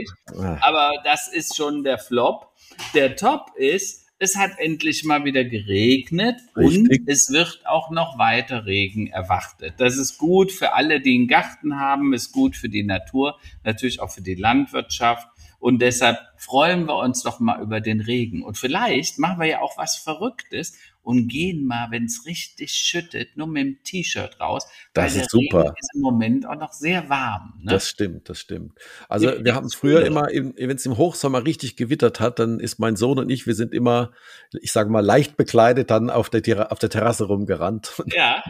Aber 0.61 0.93
das 1.05 1.29
ist 1.29 1.55
schon 1.55 1.85
der 1.85 1.99
Flop. 2.03 2.53
Der 2.95 3.17
Top 3.17 3.53
ist, 3.57 4.03
es 4.19 4.37
hat 4.37 4.53
endlich 4.59 5.03
mal 5.05 5.25
wieder 5.25 5.45
geregnet 5.45 6.37
Richtig. 6.57 6.79
und 6.79 7.09
es 7.09 7.29
wird 7.33 7.63
auch 7.67 7.91
noch 7.91 8.19
weiter 8.19 8.67
Regen 8.67 9.09
erwartet. 9.09 9.75
Das 9.79 9.97
ist 9.97 10.17
gut 10.17 10.53
für 10.53 10.75
alle, 10.75 11.01
die 11.01 11.17
einen 11.17 11.27
Garten 11.27 11.81
haben, 11.81 12.15
ist 12.15 12.31
gut 12.31 12.55
für 12.55 12.69
die 12.69 12.85
Natur, 12.85 13.39
natürlich 13.65 14.01
auch 14.01 14.11
für 14.11 14.23
die 14.23 14.37
Landwirtschaft. 14.37 15.27
Und 15.59 15.81
deshalb 15.81 16.19
freuen 16.37 16.87
wir 16.87 16.99
uns 16.99 17.23
doch 17.23 17.41
mal 17.41 17.61
über 17.61 17.81
den 17.81 18.01
Regen. 18.01 18.43
Und 18.43 18.59
vielleicht 18.59 19.19
machen 19.19 19.41
wir 19.41 19.47
ja 19.47 19.61
auch 19.61 19.79
was 19.79 19.97
Verrücktes 19.97 20.77
und 21.03 21.29
gehen 21.29 21.67
mal, 21.67 21.91
wenn 21.91 22.05
es 22.05 22.27
richtig 22.27 22.73
schüttet, 22.73 23.37
nur 23.37 23.49
mit 23.49 23.63
dem 23.63 23.83
T-Shirt 23.83 24.39
raus. 24.41 24.67
Das 24.95 25.17
ist 25.17 25.31
super. 25.31 25.65
Regen 25.65 25.75
ist 25.79 25.95
im 25.95 26.01
Moment 26.01 26.47
auch 26.47 26.57
noch 26.57 26.73
sehr 26.73 27.09
warm. 27.09 27.55
Ne? 27.59 27.73
Das 27.73 27.89
stimmt, 27.89 28.29
das 28.29 28.39
stimmt. 28.39 28.79
Also 29.09 29.31
ja, 29.31 29.45
wir 29.45 29.55
haben 29.55 29.69
früher 29.71 30.07
immer, 30.07 30.29
wenn 30.29 30.71
es 30.71 30.87
im 30.87 30.97
Hochsommer 30.97 31.45
richtig 31.45 31.77
gewittert 31.77 32.21
hat, 32.21 32.39
dann 32.39 32.61
ist 32.61 32.79
mein 32.79 32.95
Sohn 32.95 33.19
und 33.19 33.31
ich, 33.31 33.47
wir 33.47 33.55
sind 33.55 33.75
immer, 33.75 34.13
ich 34.61 34.71
sage 34.71 34.91
mal, 34.91 35.05
leicht 35.05 35.37
bekleidet 35.37 35.91
dann 35.91 36.09
auf 36.09 36.31
der, 36.31 36.71
auf 36.71 36.79
der 36.79 36.91
Terrasse 36.91 37.25
rumgerannt 37.25 37.99
und, 37.99 38.15
ja. 38.15 38.43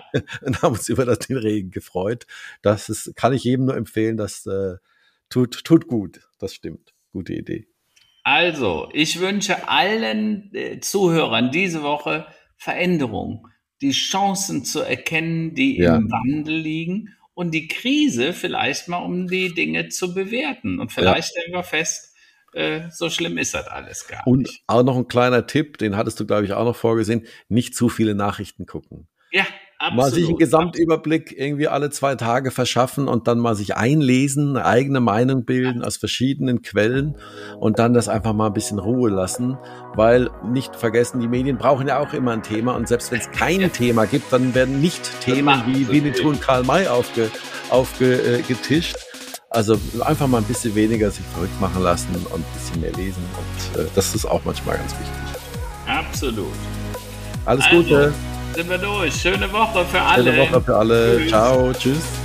und 0.42 0.62
haben 0.62 0.74
uns 0.74 0.88
über 0.88 1.06
den 1.06 1.36
Regen 1.38 1.70
gefreut. 1.70 2.26
Das 2.60 2.90
ist, 2.90 3.16
kann 3.16 3.32
ich 3.32 3.44
jedem 3.44 3.66
nur 3.66 3.76
empfehlen, 3.76 4.18
das 4.18 4.46
äh, 4.46 4.76
tut, 5.30 5.64
tut 5.64 5.86
gut. 5.86 6.20
Das 6.38 6.54
stimmt. 6.54 6.92
Gute 7.12 7.34
Idee. 7.34 7.66
Also, 8.24 8.88
ich 8.92 9.20
wünsche 9.20 9.68
allen 9.68 10.54
äh, 10.54 10.78
Zuhörern 10.80 11.50
diese 11.50 11.82
Woche 11.82 12.26
Veränderung, 12.62 13.48
die 13.80 13.90
Chancen 13.90 14.64
zu 14.64 14.82
erkennen, 14.82 15.54
die 15.54 15.78
ja. 15.78 15.96
im 15.96 16.08
Wandel 16.12 16.54
liegen 16.54 17.16
und 17.34 17.52
die 17.52 17.66
Krise 17.66 18.32
vielleicht 18.32 18.86
mal, 18.86 18.98
um 18.98 19.26
die 19.26 19.52
Dinge 19.52 19.88
zu 19.88 20.14
bewerten. 20.14 20.78
Und 20.78 20.92
vielleicht 20.92 21.34
ja. 21.34 21.40
stellen 21.40 21.52
wir 21.54 21.64
fest, 21.64 22.14
äh, 22.52 22.82
so 22.90 23.10
schlimm 23.10 23.36
ist 23.36 23.54
das 23.54 23.66
alles 23.66 24.06
gar 24.06 24.24
und 24.28 24.42
nicht. 24.42 24.62
Und 24.68 24.74
auch 24.76 24.84
noch 24.84 24.96
ein 24.96 25.08
kleiner 25.08 25.48
Tipp, 25.48 25.78
den 25.78 25.96
hattest 25.96 26.20
du, 26.20 26.26
glaube 26.26 26.44
ich, 26.44 26.52
auch 26.52 26.64
noch 26.64 26.76
vorgesehen, 26.76 27.26
nicht 27.48 27.74
zu 27.74 27.88
viele 27.88 28.14
Nachrichten 28.14 28.66
gucken. 28.66 29.08
Ja, 29.32 29.46
Absolut. 29.82 29.96
Mal 29.96 30.12
sich 30.12 30.28
einen 30.28 30.38
Gesamtüberblick 30.38 31.36
irgendwie 31.36 31.66
alle 31.66 31.90
zwei 31.90 32.14
Tage 32.14 32.52
verschaffen 32.52 33.08
und 33.08 33.26
dann 33.26 33.40
mal 33.40 33.56
sich 33.56 33.76
einlesen, 33.76 34.56
eine 34.56 34.64
eigene 34.64 35.00
Meinung 35.00 35.44
bilden 35.44 35.82
aus 35.82 35.96
verschiedenen 35.96 36.62
Quellen 36.62 37.16
und 37.58 37.80
dann 37.80 37.92
das 37.92 38.08
einfach 38.08 38.32
mal 38.32 38.46
ein 38.46 38.52
bisschen 38.52 38.78
Ruhe 38.78 39.10
lassen, 39.10 39.58
weil 39.96 40.30
nicht 40.48 40.76
vergessen, 40.76 41.18
die 41.18 41.26
Medien 41.26 41.58
brauchen 41.58 41.88
ja 41.88 41.98
auch 41.98 42.12
immer 42.12 42.30
ein 42.30 42.44
Thema 42.44 42.76
und 42.76 42.86
selbst 42.86 43.10
wenn 43.10 43.18
es 43.18 43.32
kein 43.32 43.72
Thema 43.72 44.04
gibt, 44.04 44.32
dann 44.32 44.54
werden 44.54 44.80
nicht 44.80 45.20
Themen 45.20 45.60
wie 45.66 45.88
Winnetou 45.88 46.28
und 46.28 46.40
Karl 46.40 46.62
May 46.62 46.86
aufgetischt. 46.86 47.34
Aufge, 47.70 48.38
äh, 48.38 48.82
also 49.50 49.80
einfach 50.04 50.28
mal 50.28 50.38
ein 50.38 50.44
bisschen 50.44 50.76
weniger 50.76 51.10
sich 51.10 51.24
verrückt 51.34 51.60
machen 51.60 51.82
lassen 51.82 52.14
und 52.14 52.36
ein 52.36 52.44
bisschen 52.54 52.80
mehr 52.82 52.92
lesen 52.92 53.24
und 53.36 53.80
äh, 53.80 53.88
das 53.96 54.14
ist 54.14 54.26
auch 54.26 54.42
manchmal 54.44 54.76
ganz 54.76 54.92
wichtig. 54.92 55.42
Absolut. 55.88 56.46
Alles 57.44 57.64
also. 57.64 57.82
Gute 57.82 58.14
sind 58.54 58.70
wir 58.70 58.78
durch. 58.78 59.14
Schöne 59.14 59.50
Woche 59.52 59.84
für 59.84 60.00
alle. 60.00 60.32
Schöne 60.32 60.38
Woche 60.38 60.60
für 60.60 60.76
alle. 60.76 61.18
Tschüss. 61.18 61.28
Ciao. 61.30 61.72
Tschüss. 61.72 62.21